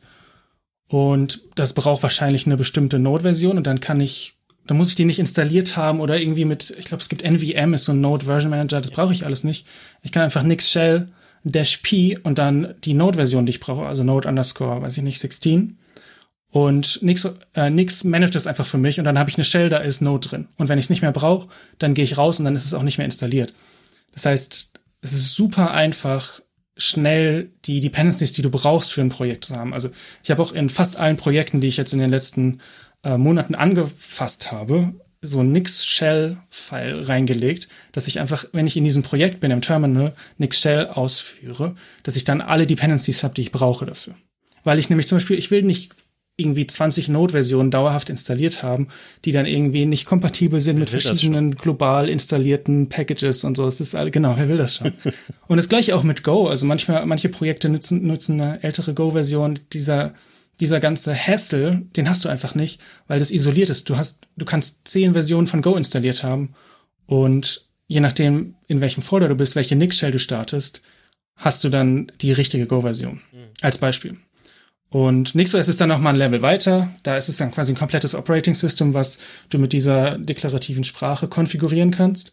Und 0.87 1.41
das 1.55 1.73
braucht 1.73 2.03
wahrscheinlich 2.03 2.45
eine 2.45 2.57
bestimmte 2.57 2.99
Node-Version 2.99 3.57
und 3.57 3.67
dann 3.67 3.79
kann 3.79 4.01
ich 4.01 4.38
da 4.69 4.75
muss 4.75 4.89
ich 4.89 4.95
die 4.95 5.05
nicht 5.05 5.17
installiert 5.17 5.77
haben 5.77 5.99
oder 5.99 6.19
irgendwie 6.19 6.45
mit, 6.45 6.75
ich 6.77 6.85
glaube, 6.85 7.01
es 7.01 7.09
gibt 7.09 7.23
NVM, 7.23 7.73
ist 7.73 7.85
so 7.85 7.91
ein 7.91 8.01
Node 8.01 8.25
Version 8.25 8.51
Manager, 8.51 8.79
das 8.79 8.91
brauche 8.91 9.11
ich 9.11 9.25
alles 9.25 9.43
nicht. 9.43 9.65
Ich 10.03 10.11
kann 10.11 10.21
einfach 10.21 10.43
nix 10.43 10.69
shell 10.69 11.07
dash 11.43 11.77
p 11.77 12.19
und 12.21 12.37
dann 12.37 12.75
die 12.83 12.93
Node-Version, 12.93 13.47
die 13.47 13.49
ich 13.49 13.59
brauche, 13.59 13.87
also 13.87 14.03
Node 14.03 14.29
underscore, 14.29 14.83
weiß 14.83 14.95
ich 14.97 15.03
nicht, 15.03 15.19
16. 15.19 15.79
Und 16.51 17.01
nix, 17.01 17.27
äh, 17.55 17.71
nix 17.71 18.03
managt 18.03 18.35
das 18.35 18.45
einfach 18.45 18.67
für 18.67 18.77
mich 18.77 18.99
und 18.99 19.05
dann 19.05 19.17
habe 19.17 19.31
ich 19.31 19.37
eine 19.37 19.43
Shell, 19.43 19.69
da 19.69 19.77
ist 19.77 20.01
Node 20.01 20.27
drin. 20.27 20.47
Und 20.57 20.69
wenn 20.69 20.77
ich 20.77 20.85
es 20.85 20.89
nicht 20.91 21.01
mehr 21.01 21.13
brauche, 21.13 21.47
dann 21.79 21.95
gehe 21.95 22.03
ich 22.03 22.19
raus 22.19 22.37
und 22.37 22.45
dann 22.45 22.55
ist 22.55 22.65
es 22.65 22.75
auch 22.75 22.83
nicht 22.83 22.99
mehr 22.99 23.05
installiert. 23.05 23.53
Das 24.13 24.27
heißt, 24.27 24.71
es 25.01 25.13
ist 25.13 25.33
super 25.33 25.71
einfach, 25.71 26.41
schnell 26.77 27.51
die 27.65 27.79
Dependencies, 27.79 28.33
die 28.33 28.43
du 28.43 28.51
brauchst 28.51 28.93
für 28.93 29.01
ein 29.01 29.09
Projekt 29.09 29.45
zu 29.45 29.55
haben. 29.55 29.73
Also 29.73 29.89
ich 30.23 30.29
habe 30.29 30.43
auch 30.43 30.51
in 30.51 30.69
fast 30.69 30.95
allen 30.95 31.17
Projekten, 31.17 31.59
die 31.59 31.67
ich 31.67 31.77
jetzt 31.77 31.93
in 31.93 31.99
den 31.99 32.11
letzten 32.11 32.61
äh, 33.03 33.17
Monaten 33.17 33.55
angefasst 33.55 34.51
habe, 34.51 34.93
so 35.21 35.41
ein 35.41 35.51
Nix-Shell-File 35.51 37.07
reingelegt, 37.07 37.67
dass 37.91 38.07
ich 38.07 38.19
einfach, 38.19 38.45
wenn 38.53 38.67
ich 38.67 38.77
in 38.77 38.83
diesem 38.83 39.03
Projekt 39.03 39.39
bin, 39.39 39.51
im 39.51 39.61
Terminal, 39.61 40.13
Nix-Shell 40.37 40.87
ausführe, 40.87 41.75
dass 42.03 42.15
ich 42.15 42.23
dann 42.23 42.41
alle 42.41 42.67
Dependencies 42.67 43.23
habe, 43.23 43.33
die 43.33 43.41
ich 43.41 43.51
brauche 43.51 43.85
dafür. 43.85 44.15
Weil 44.63 44.79
ich 44.79 44.89
nämlich 44.89 45.07
zum 45.07 45.17
Beispiel, 45.17 45.37
ich 45.37 45.51
will 45.51 45.63
nicht 45.63 45.93
irgendwie 46.39 46.65
20 46.65 47.09
Node-Versionen 47.09 47.69
dauerhaft 47.69 48.09
installiert 48.09 48.63
haben, 48.63 48.87
die 49.25 49.33
dann 49.33 49.45
irgendwie 49.45 49.85
nicht 49.85 50.05
kompatibel 50.05 50.61
sind 50.61 50.77
wer 50.77 50.79
mit 50.79 50.89
verschiedenen 50.89 51.55
global 51.55 52.07
installierten 52.07 52.87
Packages 52.87 53.43
und 53.43 53.57
so. 53.57 53.65
Das 53.65 53.81
ist 53.81 53.93
all, 53.93 54.09
genau, 54.09 54.35
wer 54.37 54.47
will 54.47 54.55
das 54.55 54.75
schon? 54.77 54.93
und 55.47 55.57
das 55.57 55.67
gleiche 55.67 55.95
auch 55.95 56.03
mit 56.03 56.23
Go. 56.23 56.47
Also 56.47 56.65
manchmal, 56.65 57.05
manche 57.05 57.27
Projekte 57.27 57.67
nutzen, 57.67 58.07
nutzen 58.07 58.39
eine 58.39 58.63
ältere 58.63 58.93
Go-Version 58.93 59.59
dieser 59.73 60.13
dieser 60.59 60.79
ganze 60.79 61.15
Hassel, 61.15 61.87
den 61.95 62.09
hast 62.09 62.25
du 62.25 62.29
einfach 62.29 62.55
nicht, 62.55 62.79
weil 63.07 63.19
das 63.19 63.31
isoliert 63.31 63.69
ist. 63.69 63.89
Du 63.89 63.97
hast, 63.97 64.27
du 64.37 64.45
kannst 64.45 64.87
zehn 64.87 65.13
Versionen 65.13 65.47
von 65.47 65.61
Go 65.61 65.75
installiert 65.75 66.23
haben 66.23 66.53
und 67.05 67.67
je 67.87 67.99
nachdem, 67.99 68.55
in 68.67 68.81
welchem 68.81 69.01
Folder 69.01 69.27
du 69.27 69.35
bist, 69.35 69.55
welche 69.55 69.75
Nix-Shell 69.75 70.11
du 70.11 70.19
startest, 70.19 70.81
hast 71.35 71.63
du 71.63 71.69
dann 71.69 72.11
die 72.21 72.31
richtige 72.31 72.67
Go-Version. 72.67 73.21
Mhm. 73.31 73.47
Als 73.61 73.77
Beispiel. 73.77 74.17
Und 74.89 75.35
NixOS 75.35 75.67
ist 75.67 75.79
dann 75.79 75.89
noch 75.89 75.99
mal 75.99 76.11
ein 76.11 76.15
Level 76.15 76.41
weiter. 76.41 76.89
Da 77.03 77.15
ist 77.15 77.29
es 77.29 77.37
dann 77.37 77.51
quasi 77.51 77.73
ein 77.73 77.77
komplettes 77.77 78.15
Operating 78.15 78.55
System, 78.55 78.93
was 78.93 79.19
du 79.49 79.59
mit 79.59 79.71
dieser 79.71 80.17
deklarativen 80.17 80.83
Sprache 80.83 81.27
konfigurieren 81.27 81.91
kannst. 81.91 82.31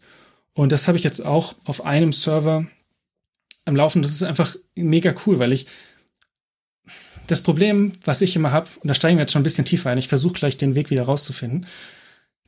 Und 0.53 0.71
das 0.71 0.87
habe 0.87 0.97
ich 0.97 1.03
jetzt 1.03 1.23
auch 1.23 1.55
auf 1.65 1.85
einem 1.85 2.13
Server 2.13 2.65
am 3.65 3.75
Laufen. 3.75 4.01
Das 4.01 4.11
ist 4.11 4.23
einfach 4.23 4.55
mega 4.75 5.13
cool, 5.25 5.37
weil 5.37 5.53
ich 5.53 5.67
das 7.27 7.41
Problem, 7.41 7.91
was 8.03 8.21
ich 8.21 8.35
immer 8.35 8.51
habe, 8.51 8.67
und 8.81 8.87
da 8.87 8.93
steigen 8.93 9.17
wir 9.17 9.23
jetzt 9.23 9.33
schon 9.33 9.41
ein 9.41 9.43
bisschen 9.43 9.65
tiefer 9.65 9.89
ein, 9.89 9.97
ich 9.97 10.07
versuche 10.07 10.33
gleich 10.33 10.57
den 10.57 10.75
Weg 10.75 10.89
wieder 10.89 11.03
rauszufinden, 11.03 11.67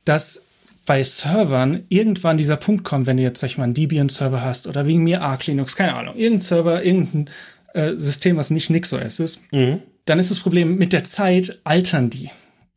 dass 0.04 0.46
bei 0.86 1.02
Servern 1.02 1.84
irgendwann 1.88 2.38
dieser 2.38 2.56
Punkt 2.56 2.84
kommt, 2.84 3.06
wenn 3.06 3.16
du 3.16 3.22
jetzt, 3.22 3.40
sag 3.40 3.50
ich 3.50 3.58
mal, 3.58 3.64
einen 3.64 3.74
Debian-Server 3.74 4.42
hast 4.42 4.66
oder 4.66 4.86
wegen 4.86 5.04
mir 5.04 5.22
Arc 5.22 5.46
Linux, 5.46 5.76
keine 5.76 5.94
Ahnung, 5.94 6.16
irgendein 6.16 6.42
Server, 6.42 6.82
irgendein 6.82 7.30
äh, 7.74 7.92
System, 7.96 8.36
was 8.36 8.50
nicht 8.50 8.70
NixOS 8.70 9.20
ist, 9.20 9.40
mhm. 9.52 9.82
dann 10.06 10.18
ist 10.18 10.30
das 10.30 10.40
Problem, 10.40 10.76
mit 10.76 10.92
der 10.92 11.04
Zeit 11.04 11.60
altern 11.64 12.10
die. 12.10 12.30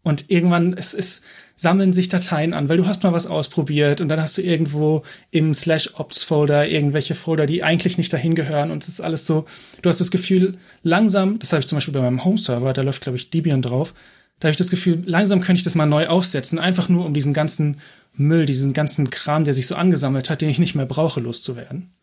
Und 0.04 0.30
irgendwann, 0.30 0.74
es 0.74 0.93
ist, 0.93 1.24
sammeln 1.56 1.93
sich 1.93 2.10
Dateien 2.10 2.54
an, 2.54 2.68
weil 2.68 2.78
du 2.78 2.88
hast 2.88 3.04
mal 3.04 3.14
was 3.14 3.28
ausprobiert 3.28 4.01
und 4.01 4.10
dann 4.10 4.20
hast 4.20 4.38
du 4.38 4.41
irgendwo 4.41 5.04
im 5.32 5.54
Slash 5.54 5.91
Ops 5.95 6.24
Folder 6.24 6.68
irgendwelche 6.68 7.16
Folder, 7.16 7.45
die 7.45 7.64
eigentlich 7.64 7.97
nicht 7.97 8.12
dahin 8.12 8.36
gehören 8.36 8.72
und 8.72 8.84
es 8.84 8.89
ist 8.89 9.01
alles 9.01 9.28
so, 9.28 9.45
du 9.82 9.89
hast 9.89 9.99
das 9.99 10.12
Gefühl, 10.12 10.58
langsam, 10.82 11.39
das 11.39 11.54
habe 11.54 11.62
ich 11.62 11.68
zum 11.68 11.78
Beispiel 11.78 11.93
bei 11.93 12.01
meinem 12.01 12.26
Home 12.26 12.38
Server, 12.38 12.74
da 12.74 12.82
läuft 12.82 13.01
glaube 13.01 13.18
ich 13.18 13.30
Debian 13.30 13.62
drauf, 13.62 13.93
da 14.39 14.47
habe 14.47 14.51
ich 14.51 14.58
das 14.58 14.70
Gefühl, 14.70 15.01
langsam 15.06 15.41
könnte 15.41 15.60
ich 15.60 15.64
das 15.64 15.76
mal 15.76 15.86
neu 15.86 16.08
aufsetzen, 16.08 16.60
einfach 16.60 16.89
nur 16.89 17.06
um 17.06 17.14
diesen 17.14 17.34
ganzen 17.34 17.78
Müll, 18.16 18.45
diesen 18.45 18.74
ganzen 18.74 19.10
Kram, 19.10 19.43
der 19.43 19.54
sich 19.54 19.68
so 19.68 19.76
angesammelt 19.76 20.30
hat, 20.30 20.41
den 20.41 20.49
ich 20.49 20.60
nicht 20.60 20.76
mehr 20.76 20.86
brauche, 20.86 21.20
loszuwerden. 21.20 21.93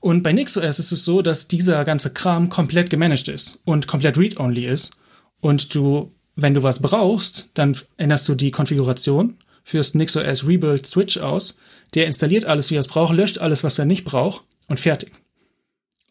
Und 0.00 0.22
bei 0.22 0.32
NixOS 0.32 0.78
ist 0.78 0.92
es 0.92 1.04
so, 1.04 1.22
dass 1.22 1.48
dieser 1.48 1.84
ganze 1.84 2.10
Kram 2.10 2.50
komplett 2.50 2.90
gemanagt 2.90 3.28
ist 3.28 3.62
und 3.64 3.86
komplett 3.86 4.16
read-only 4.16 4.66
ist 4.66 4.92
und 5.40 5.74
du, 5.74 6.12
wenn 6.40 6.54
du 6.54 6.62
was 6.62 6.80
brauchst, 6.80 7.48
dann 7.54 7.76
änderst 7.96 8.28
du 8.28 8.36
die 8.36 8.52
Konfiguration, 8.52 9.38
führst 9.64 9.96
NixOS 9.96 10.46
Rebuild 10.46 10.86
Switch 10.86 11.18
aus, 11.18 11.58
der 11.94 12.06
installiert 12.06 12.44
alles, 12.44 12.70
wie 12.70 12.76
er 12.76 12.80
es 12.80 12.86
braucht, 12.86 13.12
löscht 13.12 13.38
alles, 13.38 13.64
was 13.64 13.78
er 13.78 13.86
nicht 13.86 14.04
braucht 14.04 14.44
und 14.68 14.78
fertig. 14.78 15.10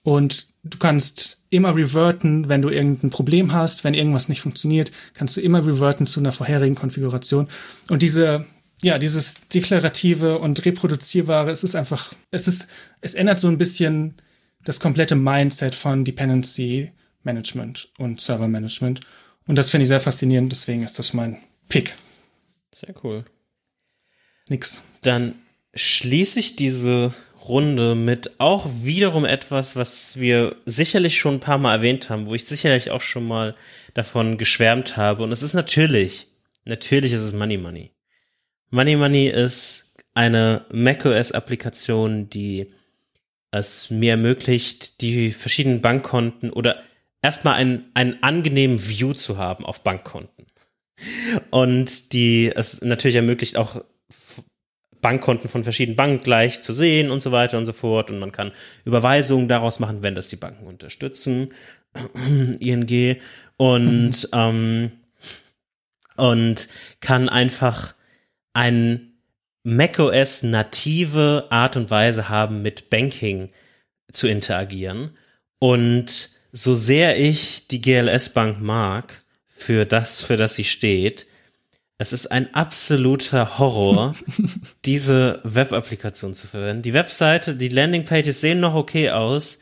Und 0.04 0.48
du 0.64 0.78
kannst 0.78 1.44
immer 1.50 1.74
reverten, 1.74 2.50
wenn 2.50 2.62
du 2.62 2.70
irgendein 2.70 3.10
Problem 3.10 3.54
hast, 3.54 3.86
wenn 3.86 3.94
irgendwas 3.94 4.28
nicht 4.28 4.42
funktioniert, 4.42 4.92
kannst 5.14 5.38
du 5.38 5.42
immer 5.42 5.66
reverten 5.66 6.08
zu 6.08 6.20
einer 6.20 6.34
vorherigen 6.34 6.76
Konfiguration. 6.76 7.48
Und 7.90 8.02
diese, 8.02 8.46
ja, 8.82 8.98
dieses 9.00 9.48
deklarative 9.48 10.40
und 10.40 10.66
reproduzierbare, 10.66 11.52
es 11.52 11.64
ist 11.64 11.76
einfach, 11.76 12.14
es 12.32 12.50
ist, 12.50 12.68
es 13.00 13.16
ändert 13.16 13.40
so 13.40 13.48
ein 13.48 13.58
bisschen 13.58 14.16
das 14.66 14.82
komplette 14.82 15.16
Mindset 15.16 15.74
von 15.74 16.04
Dependency 16.04 16.92
Management 17.24 17.90
und 17.98 18.20
Server 18.20 18.50
Management. 18.50 19.00
Und 19.48 19.56
das 19.56 19.70
finde 19.70 19.84
ich 19.84 19.88
sehr 19.88 20.02
faszinierend, 20.02 20.52
deswegen 20.52 20.84
ist 20.84 21.00
das 21.00 21.14
mein 21.14 21.38
Pick. 21.70 21.96
Sehr 22.72 22.94
cool. 23.04 23.24
Nix. 24.50 24.84
Dann 25.02 25.36
schließe 25.74 26.40
ich 26.40 26.56
diese 26.56 27.14
Runde 27.48 27.96
mit 27.96 28.40
auch 28.40 28.68
wiederum 28.84 29.26
etwas, 29.26 29.76
was 29.76 30.20
wir 30.20 30.58
sicherlich 30.66 31.18
schon 31.18 31.36
ein 31.36 31.40
paar 31.40 31.58
Mal 31.58 31.76
erwähnt 31.76 32.10
haben, 32.10 32.28
wo 32.28 32.36
ich 32.36 32.46
sicherlich 32.46 32.92
auch 32.92 33.02
schon 33.02 33.26
mal 33.26 33.56
davon 33.94 34.38
geschwärmt 34.38 34.98
habe. 34.98 35.24
Und 35.24 35.32
es 35.32 35.44
ist 35.44 35.54
natürlich, 35.54 36.28
natürlich 36.66 37.14
ist 37.14 37.22
es 37.22 37.34
Money 37.34 37.58
Money. 37.58 37.92
Money 38.70 38.98
Money 38.98 39.28
ist 39.30 39.94
eine 40.14 40.66
macOS-Applikation, 40.72 42.30
die 42.30 42.72
es 43.52 43.90
mir 43.90 44.12
ermöglicht, 44.12 45.02
die 45.02 45.32
verschiedenen 45.32 45.82
Bankkonten 45.82 46.52
oder 46.52 46.84
erstmal 47.22 47.56
einen, 47.56 47.92
einen 47.94 48.22
angenehmen 48.24 48.80
View 48.80 49.14
zu 49.14 49.38
haben 49.38 49.66
auf 49.66 49.84
Bankkonten. 49.84 50.46
Und 51.52 52.14
die 52.14 52.52
es 52.54 52.82
natürlich 52.82 53.16
ermöglicht 53.16 53.58
auch 53.58 53.84
Bankkonten 55.02 55.50
von 55.50 55.64
verschiedenen 55.64 55.96
Banken 55.96 56.24
gleich 56.24 56.62
zu 56.62 56.74
sehen 56.74 57.12
und 57.12 57.22
so 57.22 57.32
weiter 57.32 57.58
und 57.58 57.66
so 57.66 57.74
fort. 57.74 58.10
Und 58.10 58.20
man 58.20 58.32
kann 58.32 58.52
Überweisungen 58.84 59.48
daraus 59.48 59.80
machen, 59.80 60.04
wenn 60.04 60.16
das 60.16 60.30
die 60.30 60.36
Banken 60.36 60.66
unterstützen. 60.66 61.54
ING. 62.60 63.18
Und, 63.58 64.10
mhm. 64.10 64.30
ähm, 64.34 64.92
und 66.16 66.68
kann 67.00 67.30
einfach 67.30 67.96
ein 68.54 69.14
macOS 69.64 70.44
native 70.44 71.48
Art 71.50 71.78
und 71.78 71.92
Weise 71.92 72.30
haben, 72.30 72.62
mit 72.62 72.90
Banking 72.90 73.50
zu 74.12 74.28
interagieren. 74.28 75.12
Und 75.60 76.37
so 76.58 76.74
sehr 76.74 77.20
ich 77.20 77.68
die 77.68 77.82
GLS 77.82 78.30
Bank 78.30 78.60
mag, 78.60 79.20
für 79.48 79.86
das, 79.86 80.22
für 80.22 80.38
das 80.38 80.56
sie 80.56 80.64
steht, 80.64 81.28
es 82.00 82.14
ist 82.14 82.28
ein 82.28 82.54
absoluter 82.54 83.58
Horror, 83.58 84.14
diese 84.86 85.40
Web-Applikation 85.44 86.34
zu 86.34 86.48
verwenden. 86.48 86.84
Die 86.84 86.94
Webseite, 86.94 87.56
die 87.56 87.70
Landingpages 87.70 88.42
sehen 88.42 88.60
noch 88.60 88.76
okay 88.76 89.10
aus. 89.12 89.62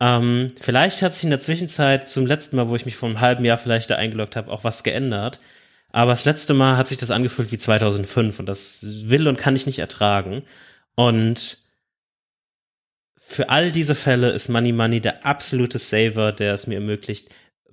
Ähm, 0.00 0.48
vielleicht 0.60 1.02
hat 1.02 1.14
sich 1.14 1.24
in 1.24 1.30
der 1.30 1.40
Zwischenzeit 1.40 2.08
zum 2.08 2.26
letzten 2.26 2.56
Mal, 2.56 2.68
wo 2.68 2.76
ich 2.76 2.84
mich 2.84 2.96
vor 2.96 3.08
einem 3.08 3.20
halben 3.20 3.44
Jahr 3.44 3.58
vielleicht 3.58 3.90
da 3.90 3.96
eingeloggt 3.96 4.36
habe, 4.36 4.50
auch 4.50 4.64
was 4.64 4.84
geändert. 4.84 5.40
Aber 5.90 6.12
das 6.12 6.24
letzte 6.24 6.54
Mal 6.54 6.76
hat 6.76 6.88
sich 6.88 6.98
das 6.98 7.10
angefühlt 7.10 7.52
wie 7.52 7.58
2005 7.58 8.40
und 8.40 8.46
das 8.46 8.84
will 9.08 9.28
und 9.28 9.38
kann 9.38 9.56
ich 9.56 9.66
nicht 9.66 9.78
ertragen. 9.80 10.42
Und 10.94 11.63
für 13.16 13.48
all 13.48 13.72
diese 13.72 13.94
Fälle 13.94 14.30
ist 14.30 14.48
Money 14.48 14.72
Money 14.72 15.00
der 15.00 15.24
absolute 15.24 15.78
Saver, 15.78 16.32
der 16.32 16.54
es 16.54 16.66
mir 16.66 16.76
ermöglicht, 16.76 17.30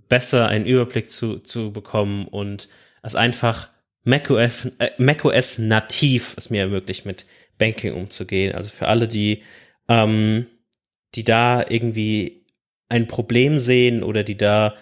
besser 0.08 0.48
einen 0.48 0.66
Überblick 0.66 1.10
zu, 1.10 1.40
zu 1.40 1.72
bekommen 1.72 2.28
und 2.28 2.70
es 3.04 3.16
einfach 3.16 3.70
macOS, 4.04 4.66
äh, 4.80 4.92
macOS 4.98 5.58
nativ 5.58 6.36
es 6.38 6.50
mir 6.50 6.62
ermöglicht, 6.62 7.06
mit 7.06 7.26
Banking 7.58 7.94
umzugehen. 7.94 8.56
Also 8.56 8.70
für 8.70 8.88
alle, 8.88 9.08
die, 9.08 9.44
ähm, 9.88 10.48
die 11.16 11.24
da 11.24 11.66
irgendwie 11.68 12.46
ein 12.90 13.08
Problem 13.08 13.58
sehen 13.58 14.04
oder 14.04 14.24
die 14.24 14.38
da 14.38 14.76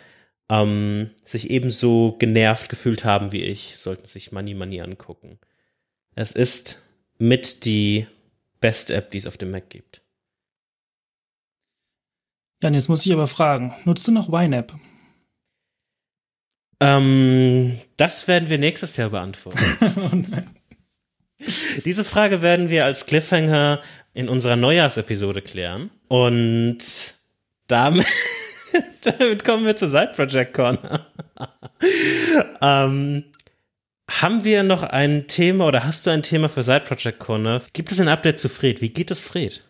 ähm, 0.50 1.12
sich 1.24 1.52
ebenso 1.52 2.16
genervt 2.18 2.70
gefühlt 2.70 3.04
haben 3.04 3.32
wie 3.32 3.44
ich, 3.44 3.78
sollten 3.78 4.06
sich 4.06 4.32
Money 4.32 4.56
Money 4.56 4.82
angucken. 4.82 5.40
Es 6.16 6.32
ist 6.32 6.88
mit 7.18 7.66
die 7.66 8.08
beste 8.60 8.96
App, 8.96 9.12
die 9.12 9.20
es 9.20 9.28
auf 9.28 9.38
dem 9.38 9.52
Mac 9.52 9.70
gibt. 9.70 10.02
Jan, 12.62 12.74
jetzt 12.74 12.90
muss 12.90 13.06
ich 13.06 13.14
aber 13.14 13.28
fragen, 13.28 13.74
nutzt 13.86 14.08
du 14.08 14.12
noch 14.12 14.30
YNAB? 14.30 14.74
Ähm, 16.82 17.80
das 17.98 18.28
werden 18.28 18.50
wir 18.50 18.58
nächstes 18.58 18.98
Jahr 18.98 19.10
beantworten. 19.10 19.60
oh 19.96 20.16
nein. 20.16 20.50
Diese 21.86 22.04
Frage 22.04 22.42
werden 22.42 22.70
wir 22.70 22.84
als 22.84 23.06
Cliffhanger 23.06 23.82
in 24.14 24.28
unserer 24.28 24.58
Neujahrsepisode 24.58 25.42
klären. 25.42 25.90
Und 26.10 26.80
damit, 27.68 28.06
damit 29.02 29.46
kommen 29.46 29.66
wir 29.66 29.78
zur 29.78 29.88
Side 29.88 30.12
Project 30.16 30.54
Corner. 30.54 31.08
ähm, 32.62 33.24
haben 34.10 34.44
wir 34.44 34.64
noch 34.64 34.84
ein 34.84 35.28
Thema 35.28 35.68
oder 35.68 35.86
hast 35.86 36.06
du 36.08 36.10
ein 36.10 36.24
Thema 36.24 36.50
für 36.50 36.64
Side 36.64 36.82
Project 36.82 37.20
Corner? 37.20 37.62
Gibt 37.72 37.92
es 37.92 38.02
ein 38.02 38.10
Update 38.10 38.40
zu 38.40 38.50
Fred? 38.50 38.82
Wie 38.82 38.90
geht 38.90 39.12
es 39.12 39.26
Fred? 39.26 39.64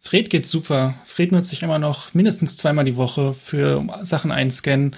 Fred 0.00 0.30
geht 0.30 0.46
super. 0.46 0.94
Fred 1.04 1.32
nutze 1.32 1.54
ich 1.54 1.62
immer 1.62 1.78
noch 1.78 2.14
mindestens 2.14 2.56
zweimal 2.56 2.84
die 2.84 2.96
Woche 2.96 3.34
für 3.34 3.84
Sachen 4.02 4.30
einscannen 4.30 4.94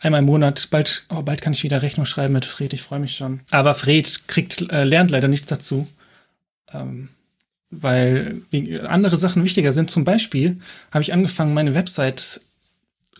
einmal 0.00 0.20
im 0.20 0.26
Monat. 0.26 0.68
Bald, 0.70 1.06
oh, 1.08 1.22
bald 1.22 1.42
kann 1.42 1.52
ich 1.52 1.62
wieder 1.62 1.82
Rechnung 1.82 2.06
schreiben 2.06 2.32
mit 2.32 2.44
Fred. 2.44 2.72
Ich 2.72 2.82
freue 2.82 3.00
mich 3.00 3.16
schon. 3.16 3.40
Aber 3.50 3.74
Fred 3.74 4.28
kriegt, 4.28 4.70
äh, 4.70 4.84
lernt 4.84 5.10
leider 5.10 5.28
nichts 5.28 5.46
dazu. 5.46 5.86
Ähm, 6.72 7.08
weil 7.70 8.42
andere 8.86 9.16
Sachen 9.16 9.44
wichtiger 9.44 9.72
sind. 9.72 9.90
Zum 9.90 10.04
Beispiel 10.04 10.58
habe 10.90 11.02
ich 11.02 11.12
angefangen, 11.12 11.54
meine 11.54 11.74
Website 11.74 12.40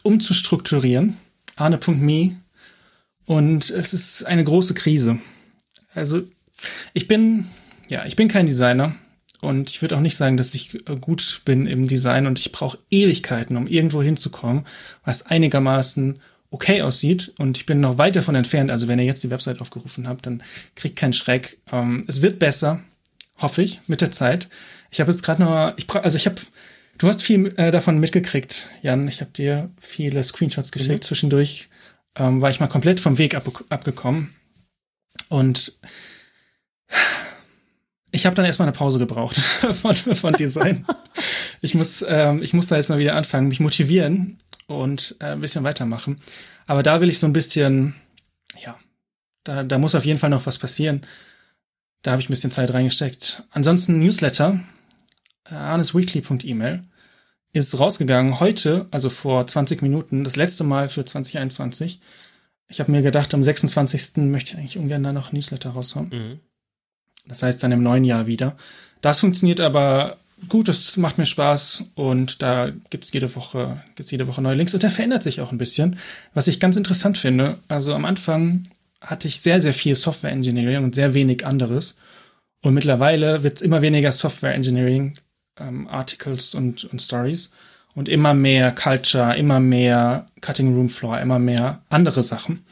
umzustrukturieren. 0.02 1.16
Arne.me. 1.56 2.36
Und 3.26 3.68
es 3.70 3.92
ist 3.92 4.24
eine 4.24 4.44
große 4.44 4.72
Krise. 4.72 5.18
Also, 5.92 6.22
ich 6.94 7.08
bin, 7.08 7.48
ja, 7.88 8.06
ich 8.06 8.16
bin 8.16 8.28
kein 8.28 8.46
Designer. 8.46 8.94
Und 9.40 9.70
ich 9.70 9.82
würde 9.82 9.96
auch 9.96 10.00
nicht 10.00 10.16
sagen, 10.16 10.36
dass 10.36 10.54
ich 10.54 10.74
äh, 10.88 10.96
gut 10.96 11.42
bin 11.44 11.66
im 11.66 11.86
Design 11.86 12.26
und 12.26 12.38
ich 12.38 12.52
brauche 12.52 12.78
Ewigkeiten, 12.90 13.56
um 13.56 13.66
irgendwo 13.66 14.02
hinzukommen, 14.02 14.66
was 15.04 15.26
einigermaßen 15.26 16.20
okay 16.50 16.82
aussieht 16.82 17.32
und 17.38 17.58
ich 17.58 17.66
bin 17.66 17.80
noch 17.80 17.98
weit 17.98 18.16
davon 18.16 18.34
entfernt. 18.34 18.70
Also 18.70 18.88
wenn 18.88 18.98
ihr 18.98 19.04
jetzt 19.04 19.22
die 19.22 19.30
Website 19.30 19.60
aufgerufen 19.60 20.08
habt, 20.08 20.26
dann 20.26 20.42
kriegt 20.74 20.96
keinen 20.96 21.12
Schreck. 21.12 21.58
Ähm, 21.70 22.04
es 22.08 22.22
wird 22.22 22.38
besser, 22.38 22.80
hoffe 23.36 23.62
ich, 23.62 23.80
mit 23.86 24.00
der 24.00 24.10
Zeit. 24.10 24.48
Ich 24.90 25.00
habe 25.00 25.10
jetzt 25.10 25.22
gerade 25.22 25.42
nur, 25.42 25.74
ich 25.76 25.88
also 25.90 26.16
ich 26.16 26.26
habe, 26.26 26.40
du 26.96 27.08
hast 27.08 27.22
viel 27.22 27.52
äh, 27.58 27.70
davon 27.70 27.98
mitgekriegt, 27.98 28.68
Jan. 28.82 29.06
Ich 29.08 29.20
habe 29.20 29.30
dir 29.30 29.70
viele 29.78 30.24
Screenshots 30.24 30.72
geschickt. 30.72 31.04
Mhm. 31.04 31.06
Zwischendurch 31.06 31.68
ähm, 32.16 32.40
war 32.40 32.50
ich 32.50 32.60
mal 32.60 32.66
komplett 32.66 33.00
vom 33.00 33.18
Weg 33.18 33.34
ab, 33.34 33.46
abgekommen 33.68 34.34
und 35.28 35.78
ich 38.10 38.26
habe 38.26 38.34
dann 38.34 38.44
erstmal 38.44 38.68
eine 38.68 38.76
Pause 38.76 38.98
gebraucht 38.98 39.36
von, 39.72 39.94
von 39.94 40.32
Design. 40.34 40.86
ich 41.60 41.74
muss, 41.74 42.04
ähm, 42.06 42.42
ich 42.42 42.52
muss 42.52 42.66
da 42.66 42.76
jetzt 42.76 42.88
mal 42.88 42.98
wieder 42.98 43.16
anfangen, 43.16 43.48
mich 43.48 43.60
motivieren 43.60 44.38
und 44.66 45.16
äh, 45.20 45.32
ein 45.32 45.40
bisschen 45.40 45.64
weitermachen. 45.64 46.20
Aber 46.66 46.82
da 46.82 47.00
will 47.00 47.08
ich 47.08 47.18
so 47.18 47.26
ein 47.26 47.32
bisschen, 47.32 47.94
ja, 48.62 48.78
da, 49.44 49.62
da 49.62 49.78
muss 49.78 49.94
auf 49.94 50.04
jeden 50.04 50.18
Fall 50.18 50.30
noch 50.30 50.46
was 50.46 50.58
passieren. 50.58 51.06
Da 52.02 52.12
habe 52.12 52.22
ich 52.22 52.28
ein 52.28 52.32
bisschen 52.32 52.52
Zeit 52.52 52.72
reingesteckt. 52.72 53.42
Ansonsten 53.50 53.98
Newsletter, 53.98 54.60
äh, 55.50 55.54
arnesweekly.email, 55.54 56.84
ist 57.52 57.78
rausgegangen 57.78 58.40
heute, 58.40 58.86
also 58.90 59.10
vor 59.10 59.46
20 59.46 59.82
Minuten, 59.82 60.22
das 60.22 60.36
letzte 60.36 60.64
Mal 60.64 60.88
für 60.88 61.04
2021. 61.04 62.00
Ich 62.68 62.80
habe 62.80 62.92
mir 62.92 63.02
gedacht, 63.02 63.32
am 63.32 63.42
26. 63.42 64.18
möchte 64.28 64.52
ich 64.52 64.58
eigentlich 64.58 64.78
ungern 64.78 65.02
da 65.02 65.12
noch 65.12 65.32
Newsletter 65.32 65.70
raushauen. 65.70 66.08
Mhm. 66.10 66.40
Das 67.28 67.42
heißt 67.42 67.62
dann 67.62 67.72
im 67.72 67.82
neuen 67.82 68.04
Jahr 68.04 68.26
wieder. 68.26 68.56
Das 69.00 69.20
funktioniert 69.20 69.60
aber 69.60 70.16
gut, 70.48 70.68
das 70.68 70.96
macht 70.96 71.18
mir 71.18 71.26
Spaß 71.26 71.92
und 71.94 72.42
da 72.42 72.68
gibt's 72.90 73.12
jede 73.12 73.34
Woche, 73.34 73.82
gibt's 73.96 74.10
jede 74.10 74.28
Woche 74.28 74.42
neue 74.42 74.54
Links 74.54 74.74
und 74.74 74.82
der 74.82 74.90
verändert 74.90 75.22
sich 75.22 75.40
auch 75.40 75.52
ein 75.52 75.58
bisschen, 75.58 75.98
was 76.34 76.46
ich 76.46 76.60
ganz 76.60 76.76
interessant 76.76 77.18
finde. 77.18 77.58
Also 77.68 77.94
am 77.94 78.04
Anfang 78.04 78.62
hatte 79.00 79.28
ich 79.28 79.40
sehr, 79.40 79.60
sehr 79.60 79.74
viel 79.74 79.94
Software 79.94 80.32
Engineering 80.32 80.84
und 80.84 80.94
sehr 80.94 81.14
wenig 81.14 81.46
anderes. 81.46 81.98
Und 82.62 82.74
mittlerweile 82.74 83.42
wird's 83.42 83.62
immer 83.62 83.82
weniger 83.82 84.10
Software 84.10 84.54
Engineering 84.54 85.14
ähm, 85.58 85.86
Articles 85.88 86.54
und, 86.54 86.84
und 86.84 87.00
Stories 87.00 87.52
und 87.94 88.08
immer 88.08 88.34
mehr 88.34 88.72
Culture, 88.72 89.36
immer 89.36 89.60
mehr 89.60 90.26
Cutting 90.40 90.74
Room 90.74 90.88
Floor, 90.88 91.20
immer 91.20 91.38
mehr 91.38 91.82
andere 91.88 92.22
Sachen. 92.22 92.64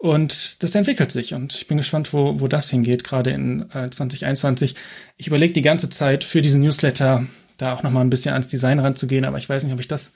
Und 0.00 0.62
das 0.62 0.74
entwickelt 0.74 1.12
sich 1.12 1.34
und 1.34 1.54
ich 1.54 1.66
bin 1.66 1.76
gespannt, 1.76 2.14
wo, 2.14 2.40
wo 2.40 2.48
das 2.48 2.70
hingeht, 2.70 3.04
gerade 3.04 3.32
in 3.32 3.70
äh, 3.74 3.90
2021. 3.90 4.74
Ich 5.18 5.26
überlege 5.26 5.52
die 5.52 5.60
ganze 5.60 5.90
Zeit 5.90 6.24
für 6.24 6.40
diesen 6.40 6.62
Newsletter 6.62 7.26
da 7.58 7.74
auch 7.74 7.82
nochmal 7.82 8.02
ein 8.02 8.08
bisschen 8.08 8.32
ans 8.32 8.48
Design 8.48 8.78
ranzugehen, 8.78 9.26
aber 9.26 9.36
ich 9.36 9.46
weiß 9.46 9.62
nicht, 9.62 9.74
ob 9.74 9.78
ich 9.78 9.88
das 9.88 10.12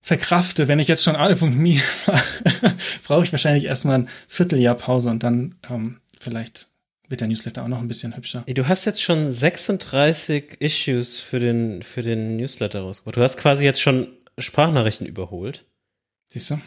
verkrafte, 0.00 0.68
wenn 0.68 0.78
ich 0.78 0.86
jetzt 0.86 1.02
schon 1.02 1.16
alle.me 1.16 1.80
brauche 3.04 3.24
ich 3.24 3.32
wahrscheinlich 3.32 3.64
erstmal 3.64 3.98
ein 3.98 4.08
Vierteljahr 4.28 4.76
Pause 4.76 5.10
und 5.10 5.24
dann 5.24 5.56
ähm, 5.68 5.96
vielleicht 6.20 6.68
wird 7.08 7.20
der 7.20 7.26
Newsletter 7.26 7.64
auch 7.64 7.68
noch 7.68 7.80
ein 7.80 7.88
bisschen 7.88 8.14
hübscher. 8.14 8.44
Du 8.46 8.68
hast 8.68 8.84
jetzt 8.84 9.02
schon 9.02 9.28
36 9.28 10.60
Issues 10.60 11.18
für 11.18 11.40
den, 11.40 11.82
für 11.82 12.02
den 12.02 12.36
Newsletter 12.36 12.82
rausgebracht. 12.82 13.16
Du 13.16 13.22
hast 13.22 13.38
quasi 13.38 13.64
jetzt 13.64 13.80
schon 13.80 14.06
Sprachnachrichten 14.38 15.04
überholt. 15.04 15.64
Siehst 16.30 16.52
du? 16.52 16.60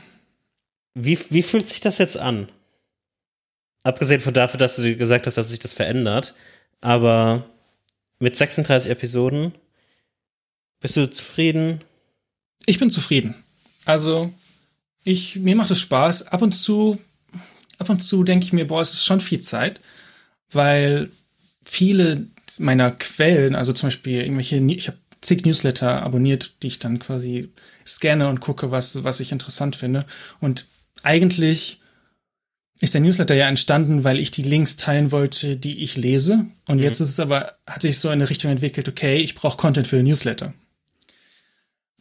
Wie, 0.99 1.19
wie 1.29 1.43
fühlt 1.43 1.67
sich 1.67 1.79
das 1.79 1.99
jetzt 1.99 2.17
an? 2.17 2.49
Abgesehen 3.83 4.19
von 4.19 4.33
dafür, 4.33 4.57
dass 4.57 4.77
du 4.77 4.81
dir 4.81 4.95
gesagt 4.95 5.27
hast, 5.27 5.37
dass 5.37 5.49
sich 5.49 5.59
das 5.59 5.75
verändert. 5.75 6.33
Aber 6.81 7.45
mit 8.17 8.35
36 8.35 8.89
Episoden 8.89 9.53
bist 10.79 10.97
du 10.97 11.07
zufrieden? 11.07 11.83
Ich 12.65 12.79
bin 12.79 12.89
zufrieden. 12.89 13.43
Also, 13.85 14.33
ich, 15.03 15.35
mir 15.35 15.55
macht 15.55 15.69
es 15.69 15.79
Spaß. 15.81 16.29
Ab 16.29 16.41
und 16.41 16.53
zu, 16.53 16.97
ab 17.77 17.89
und 17.91 17.99
zu 17.99 18.23
denke 18.23 18.45
ich 18.45 18.53
mir, 18.53 18.65
boah, 18.65 18.81
es 18.81 18.93
ist 18.93 19.05
schon 19.05 19.21
viel 19.21 19.39
Zeit, 19.39 19.81
weil 20.51 21.11
viele 21.63 22.25
meiner 22.57 22.89
Quellen, 22.89 23.55
also 23.55 23.71
zum 23.71 23.87
Beispiel 23.87 24.21
irgendwelche, 24.23 24.57
ich 24.57 24.87
habe 24.87 24.97
zig 25.21 25.45
Newsletter 25.45 26.01
abonniert, 26.01 26.55
die 26.63 26.67
ich 26.67 26.79
dann 26.79 26.97
quasi 26.97 27.51
scanne 27.85 28.27
und 28.29 28.39
gucke, 28.39 28.71
was, 28.71 29.03
was 29.03 29.19
ich 29.19 29.31
interessant 29.31 29.75
finde. 29.75 30.03
Und 30.39 30.65
eigentlich 31.03 31.79
ist 32.79 32.93
der 32.93 33.01
Newsletter 33.01 33.33
ja 33.33 33.47
entstanden, 33.47 34.03
weil 34.03 34.19
ich 34.19 34.31
die 34.31 34.43
Links 34.43 34.75
teilen 34.75 35.11
wollte, 35.11 35.55
die 35.55 35.83
ich 35.83 35.97
lese. 35.97 36.45
Und 36.67 36.77
mhm. 36.77 36.83
jetzt 36.83 36.99
ist 36.99 37.09
es 37.09 37.19
aber, 37.19 37.53
hat 37.65 37.81
sich 37.81 37.97
so 37.97 38.09
in 38.09 38.13
eine 38.13 38.29
Richtung 38.29 38.51
entwickelt, 38.51 38.87
okay, 38.87 39.17
ich 39.17 39.35
brauche 39.35 39.57
Content 39.57 39.87
für 39.87 39.95
den 39.95 40.05
Newsletter. 40.05 40.53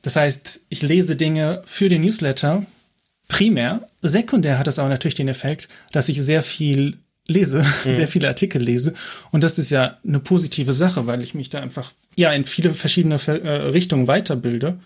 Das 0.02 0.16
heißt, 0.16 0.66
ich 0.68 0.82
lese 0.82 1.16
Dinge 1.16 1.62
für 1.66 1.88
den 1.88 2.02
Newsletter 2.02 2.64
primär. 3.28 3.86
Sekundär 4.02 4.58
hat 4.58 4.66
das 4.66 4.78
aber 4.78 4.88
natürlich 4.88 5.14
den 5.14 5.28
Effekt, 5.28 5.68
dass 5.92 6.08
ich 6.08 6.22
sehr 6.22 6.42
viel 6.42 6.98
lese, 7.26 7.64
mhm. 7.84 7.94
sehr 7.94 8.08
viele 8.08 8.28
Artikel 8.28 8.62
lese. 8.62 8.94
Und 9.32 9.42
das 9.42 9.58
ist 9.58 9.70
ja 9.70 9.98
eine 10.06 10.20
positive 10.20 10.72
Sache, 10.72 11.06
weil 11.06 11.22
ich 11.22 11.34
mich 11.34 11.50
da 11.50 11.60
einfach 11.60 11.92
ja 12.14 12.32
in 12.32 12.44
viele 12.44 12.74
verschiedene 12.74 13.16
äh, 13.26 13.48
Richtungen 13.68 14.06
weiterbilde 14.06 14.78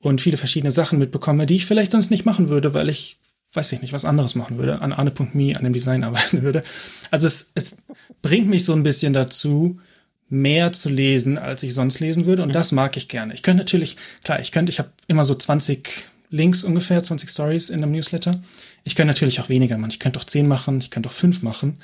und 0.00 0.20
viele 0.20 0.36
verschiedene 0.36 0.72
Sachen 0.72 0.98
mitbekomme, 0.98 1.46
die 1.46 1.56
ich 1.56 1.66
vielleicht 1.66 1.92
sonst 1.92 2.10
nicht 2.10 2.24
machen 2.24 2.48
würde, 2.48 2.74
weil 2.74 2.88
ich 2.88 3.18
weiß 3.56 3.72
ich 3.72 3.82
nicht, 3.82 3.92
was 3.92 4.04
anderes 4.04 4.34
machen 4.34 4.58
würde, 4.58 4.80
an 4.82 4.92
arne.me, 4.92 5.56
an 5.56 5.64
dem 5.64 5.72
Design 5.72 6.04
arbeiten 6.04 6.42
würde. 6.42 6.62
Also 7.10 7.26
es, 7.26 7.50
es 7.54 7.78
bringt 8.22 8.48
mich 8.48 8.64
so 8.64 8.72
ein 8.72 8.82
bisschen 8.82 9.12
dazu, 9.12 9.80
mehr 10.28 10.72
zu 10.72 10.88
lesen, 10.88 11.38
als 11.38 11.62
ich 11.62 11.74
sonst 11.74 12.00
lesen 12.00 12.26
würde. 12.26 12.42
Und 12.42 12.48
mhm. 12.48 12.54
das 12.54 12.72
mag 12.72 12.96
ich 12.96 13.08
gerne. 13.08 13.34
Ich 13.34 13.42
könnte 13.42 13.62
natürlich, 13.62 13.96
klar, 14.24 14.40
ich 14.40 14.52
könnte, 14.52 14.70
ich 14.70 14.78
habe 14.78 14.90
immer 15.06 15.24
so 15.24 15.34
20 15.34 15.88
Links 16.30 16.64
ungefähr, 16.64 17.02
20 17.02 17.30
Stories 17.30 17.70
in 17.70 17.82
einem 17.82 17.92
Newsletter. 17.92 18.42
Ich 18.84 18.96
könnte 18.96 19.12
natürlich 19.12 19.40
auch 19.40 19.48
weniger 19.48 19.78
machen. 19.78 19.90
Ich 19.90 20.00
könnte 20.00 20.18
auch 20.18 20.24
10 20.24 20.48
machen, 20.48 20.78
ich 20.78 20.90
könnte 20.90 21.08
auch 21.08 21.12
5 21.12 21.42
machen. 21.42 21.80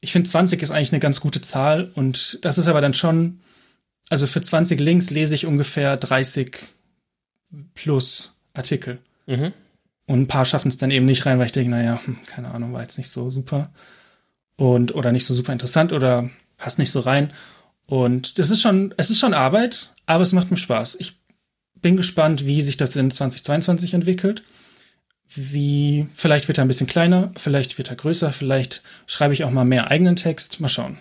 Ich 0.00 0.12
finde 0.12 0.28
20 0.28 0.62
ist 0.62 0.70
eigentlich 0.70 0.92
eine 0.92 1.00
ganz 1.00 1.20
gute 1.20 1.40
Zahl 1.40 1.90
und 1.94 2.38
das 2.42 2.58
ist 2.58 2.68
aber 2.68 2.80
dann 2.80 2.94
schon, 2.94 3.40
also 4.08 4.26
für 4.26 4.40
20 4.40 4.80
Links 4.80 5.10
lese 5.10 5.34
ich 5.34 5.46
ungefähr 5.46 5.96
30 5.96 6.56
plus 7.74 8.40
Artikel. 8.54 8.98
Mhm. 9.26 9.52
Und 10.10 10.22
ein 10.22 10.26
paar 10.26 10.44
schaffen 10.44 10.66
es 10.66 10.76
dann 10.76 10.90
eben 10.90 11.06
nicht 11.06 11.24
rein, 11.24 11.38
weil 11.38 11.46
ich 11.46 11.52
denke, 11.52 11.70
naja, 11.70 12.00
hm, 12.04 12.18
keine 12.26 12.50
Ahnung, 12.50 12.72
war 12.72 12.82
jetzt 12.82 12.98
nicht 12.98 13.10
so 13.10 13.30
super. 13.30 13.70
Und, 14.56 14.92
oder 14.96 15.12
nicht 15.12 15.24
so 15.24 15.34
super 15.34 15.52
interessant 15.52 15.92
oder 15.92 16.28
passt 16.56 16.80
nicht 16.80 16.90
so 16.90 16.98
rein. 16.98 17.32
Und 17.86 18.40
das 18.40 18.50
ist 18.50 18.60
schon, 18.60 18.92
es 18.96 19.10
ist 19.10 19.20
schon 19.20 19.34
Arbeit, 19.34 19.92
aber 20.06 20.24
es 20.24 20.32
macht 20.32 20.50
mir 20.50 20.56
Spaß. 20.56 20.96
Ich 20.98 21.20
bin 21.76 21.96
gespannt, 21.96 22.44
wie 22.44 22.60
sich 22.60 22.76
das 22.76 22.96
in 22.96 23.08
2022 23.08 23.94
entwickelt. 23.94 24.42
Wie, 25.28 26.08
vielleicht 26.16 26.48
wird 26.48 26.58
er 26.58 26.64
ein 26.64 26.68
bisschen 26.68 26.88
kleiner, 26.88 27.32
vielleicht 27.36 27.78
wird 27.78 27.90
er 27.90 27.94
größer, 27.94 28.32
vielleicht 28.32 28.82
schreibe 29.06 29.32
ich 29.32 29.44
auch 29.44 29.52
mal 29.52 29.64
mehr 29.64 29.92
eigenen 29.92 30.16
Text. 30.16 30.58
Mal 30.58 30.68
schauen. 30.68 30.98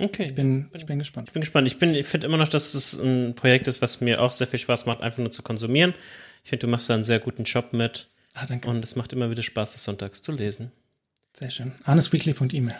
Okay. 0.00 0.24
Ich 0.24 0.34
bin, 0.34 0.70
ich 0.74 0.86
bin 0.86 0.98
gespannt. 0.98 1.28
Ich 1.28 1.34
bin 1.34 1.42
gespannt. 1.42 1.68
Ich 1.68 1.78
bin, 1.78 1.94
ich 1.94 2.06
finde 2.06 2.26
immer 2.26 2.36
noch, 2.36 2.48
dass 2.48 2.74
es 2.74 3.00
ein 3.00 3.36
Projekt 3.36 3.68
ist, 3.68 3.80
was 3.80 4.00
mir 4.00 4.20
auch 4.20 4.32
sehr 4.32 4.48
viel 4.48 4.58
Spaß 4.58 4.86
macht, 4.86 5.02
einfach 5.02 5.18
nur 5.18 5.30
zu 5.30 5.44
konsumieren. 5.44 5.94
Ich 6.42 6.50
finde, 6.50 6.66
du 6.66 6.70
machst 6.72 6.90
da 6.90 6.94
einen 6.94 7.04
sehr 7.04 7.20
guten 7.20 7.44
Job 7.44 7.72
mit. 7.72 8.08
Ah, 8.34 8.46
danke. 8.46 8.68
Und 8.68 8.84
es 8.84 8.96
macht 8.96 9.12
immer 9.12 9.30
wieder 9.30 9.42
Spaß, 9.42 9.72
das 9.72 9.84
sonntags 9.84 10.22
zu 10.22 10.32
lesen. 10.32 10.72
Sehr 11.32 11.50
schön. 11.50 11.72
Arnesweekly.email. 11.84 12.76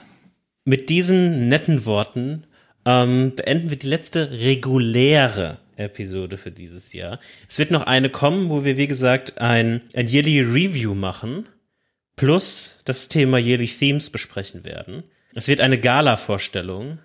Mit 0.64 0.90
diesen 0.90 1.48
netten 1.48 1.84
Worten 1.86 2.44
ähm, 2.84 3.34
beenden 3.34 3.70
wir 3.70 3.78
die 3.78 3.88
letzte 3.88 4.30
reguläre 4.30 5.59
Episode 5.76 6.36
für 6.36 6.51
dieses 6.51 6.92
Jahr. 6.92 7.18
Es 7.48 7.59
wird 7.59 7.70
noch 7.70 7.82
eine 7.82 8.11
kommen, 8.11 8.51
wo 8.51 8.64
wir, 8.64 8.76
wie 8.76 8.86
gesagt, 8.86 9.38
ein, 9.38 9.80
ein 9.94 10.09
Yearly 10.09 10.40
Review 10.40 10.94
machen, 10.94 11.48
plus 12.16 12.78
das 12.84 13.09
Thema 13.09 13.38
Yearly 13.38 13.66
Themes 13.66 14.11
besprechen 14.11 14.64
werden. 14.64 15.05
Es 15.34 15.48
wird 15.48 15.61
eine 15.61 15.78
Gala-Vorstellung 15.78 16.98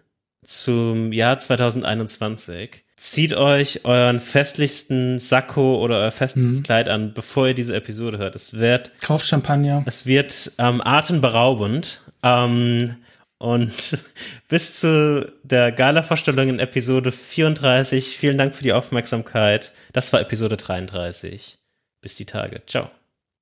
zum 0.43 1.11
Jahr 1.11 1.39
2021. 1.39 2.83
Zieht 3.05 3.35
euch 3.35 3.85
euren 3.85 4.19
festlichsten 4.19 5.19
Sakko 5.19 5.75
oder 5.75 5.99
euer 5.99 6.11
festliches 6.11 6.57
mhm. 6.57 6.63
Kleid 6.63 6.89
an, 6.89 7.13
bevor 7.13 7.49
ihr 7.49 7.53
diese 7.53 7.75
Episode 7.75 8.17
hört. 8.17 8.33
Es 8.33 8.55
wird. 8.57 8.99
Kauft 8.99 9.27
Champagner. 9.27 9.83
Es 9.85 10.07
wird 10.07 10.53
ähm, 10.57 10.81
atemberaubend. 10.83 12.01
Ähm, 12.23 12.95
und 13.37 14.03
bis 14.47 14.79
zu 14.79 15.31
der 15.43 15.71
Gala-Vorstellung 15.71 16.49
in 16.49 16.57
Episode 16.57 17.11
34. 17.11 18.17
Vielen 18.17 18.39
Dank 18.39 18.55
für 18.55 18.63
die 18.63 18.73
Aufmerksamkeit. 18.73 19.73
Das 19.93 20.11
war 20.11 20.19
Episode 20.19 20.57
33. 20.57 21.59
Bis 22.01 22.15
die 22.15 22.25
Tage. 22.25 22.63
Ciao. 22.65 22.89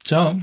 Ciao. 0.03 0.41